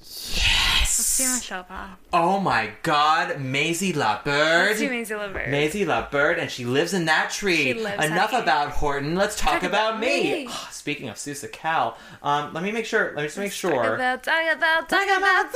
[0.00, 0.98] Yes.
[0.98, 1.90] Let's do Michele Pawk.
[2.12, 4.24] Oh my God, Mayzie LaBird.
[4.26, 5.48] Let's do Mayzie LaBird.
[5.48, 7.56] Mayzie LaBird, and she lives in that tree.
[7.56, 8.42] She lives, Enough honey.
[8.42, 9.14] about Horton.
[9.14, 10.44] Let's talk, Talk about, about me.
[10.44, 10.46] me.
[10.50, 13.12] Oh, speaking of Seussical, um, let me make sure.
[13.14, 13.70] Let me just make sure.
[13.70, 15.54] Talk about, talk about, talk about, talk about.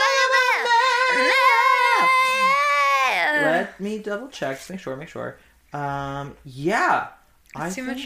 [3.45, 4.59] Let me double check.
[4.59, 4.95] Just make sure.
[4.97, 5.37] Make sure.
[5.73, 7.09] Um, yeah.
[7.57, 8.05] I think-.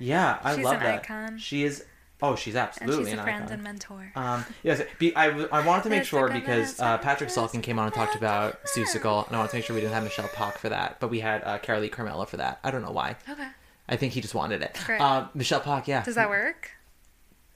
[0.00, 0.94] Yeah, I She's love an that.
[1.00, 1.38] icon.
[1.38, 1.84] She is.
[2.20, 3.52] Oh, she's And absolutely she's a an friend icon.
[3.54, 4.12] and mentor.
[4.16, 7.84] Um, yes, be, I, I wanted to make sure because uh, Patrick Salkin came on
[7.86, 10.58] and talked about Seussical, and I wanted to make sure we didn't have Michele Pawk
[10.58, 12.58] for that, but we had uh, Carolee Carmello for that.
[12.64, 13.14] I don't know why.
[13.30, 13.46] Okay.
[13.88, 14.76] I think he just wanted it.
[14.84, 15.00] Great.
[15.00, 16.02] Uh, Michele Pawk, yeah.
[16.02, 16.72] Does that work?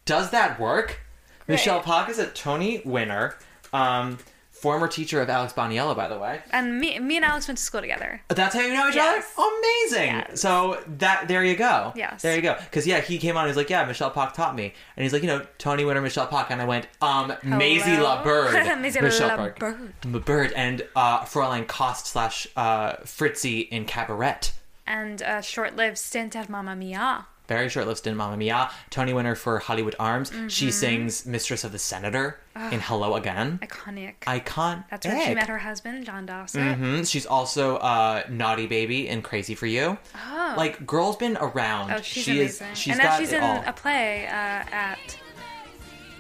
[0.05, 1.01] Does that work?
[1.47, 1.55] Great.
[1.57, 3.35] Michele Pawk is a Tony winner,
[3.73, 4.19] um,
[4.63, 6.41] former teacher of Alex Boniello, by the way.
[6.53, 8.23] And me, me and Alex went to school together.
[8.29, 9.33] That's how you know each Yes.
[9.37, 9.49] other?
[9.59, 10.15] Amazing.
[10.15, 10.41] Yes.
[10.41, 11.93] So that there you go.
[11.97, 12.23] Yes.
[12.23, 12.55] There you go.
[12.61, 13.49] Because yeah, he came on.
[13.49, 16.27] He's like, yeah, Michele Pawk taught me, and he's like, you know, Tony winner Michele
[16.29, 18.05] Pawk, and I went, um, Mayzie Hello?
[18.05, 19.59] La Bird, Mayzie Michelle La Pock.
[19.59, 19.93] Bird.
[20.07, 24.53] La Bird, and uh, Fräulein Kost slash uh, Fritzy in Cabaret.
[24.87, 27.27] And a short-lived stint at Mamma Mia.
[27.53, 28.71] Very short-lived stint, in Mamma Mia.
[28.91, 30.33] Tony winner for Hollywood Arms.
[30.49, 30.73] She Mhm.
[30.73, 32.39] sings Mistress of the Senator
[32.71, 33.59] in Hello Again.
[33.63, 34.15] Iconic.
[34.27, 34.85] Icon.
[34.91, 36.77] That's where she met her husband, John Dossett.
[36.77, 39.99] hmm She's also uh, Naughty Baby in Crazy for You.
[40.15, 40.55] Oh.
[40.57, 41.91] Like, girl's been around.
[41.93, 42.67] Oh, she's she amazing.
[42.69, 43.63] Is, she's and now got she's it in all.
[43.67, 45.19] a play uh, at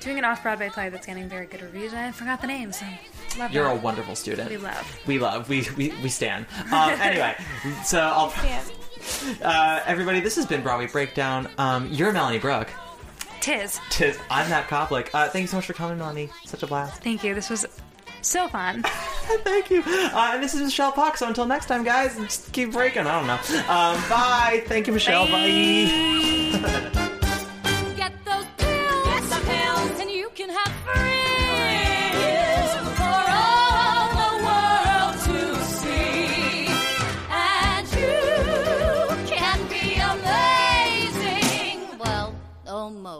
[0.00, 1.92] doing an off-Broadway play that's getting very good reviews.
[1.92, 2.84] And I forgot the name, so
[3.38, 3.76] love You're that.
[3.76, 4.50] a wonderful student.
[4.50, 4.98] We love.
[5.06, 5.48] We love.
[5.48, 6.46] We we, we stand.
[6.72, 7.36] Um, anyway,
[7.84, 8.32] so I'll.
[9.42, 11.48] Uh, everybody, this has been Broadway Breakdown.
[11.58, 12.68] Um, you're Melanie Brooke.
[13.40, 13.80] Tis.
[13.90, 14.18] Tis.
[14.30, 15.08] I'm Matt Koplik.
[15.14, 16.28] Uh, thank you so much for coming, Melanie.
[16.44, 17.02] Such a blast.
[17.02, 17.34] Thank you.
[17.34, 17.66] This was
[18.20, 18.82] so fun.
[19.42, 19.82] Thank you.
[19.86, 21.16] Uh, and this is Michele Pawk.
[21.16, 23.06] So until next time, guys, just keep breaking.
[23.06, 23.34] I don't know.
[23.62, 24.62] Um, bye.
[24.66, 25.26] Thank you, Michelle.
[25.26, 25.48] bye.
[25.48, 26.96] Get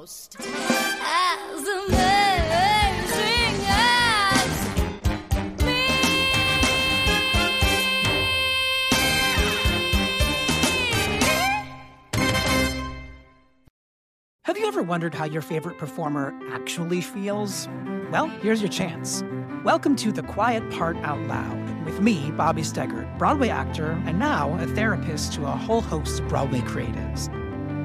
[0.03, 0.43] amazing
[3.69, 4.69] as
[14.45, 17.69] Have you ever wondered how your favorite performer actually feels?
[18.11, 19.23] Well, here's your chance.
[19.63, 24.53] Welcome to The Quiet Part Out Loud with me, Bobby Steggert, Broadway actor and now
[24.59, 27.42] a therapist to a whole host of Broadway creatives.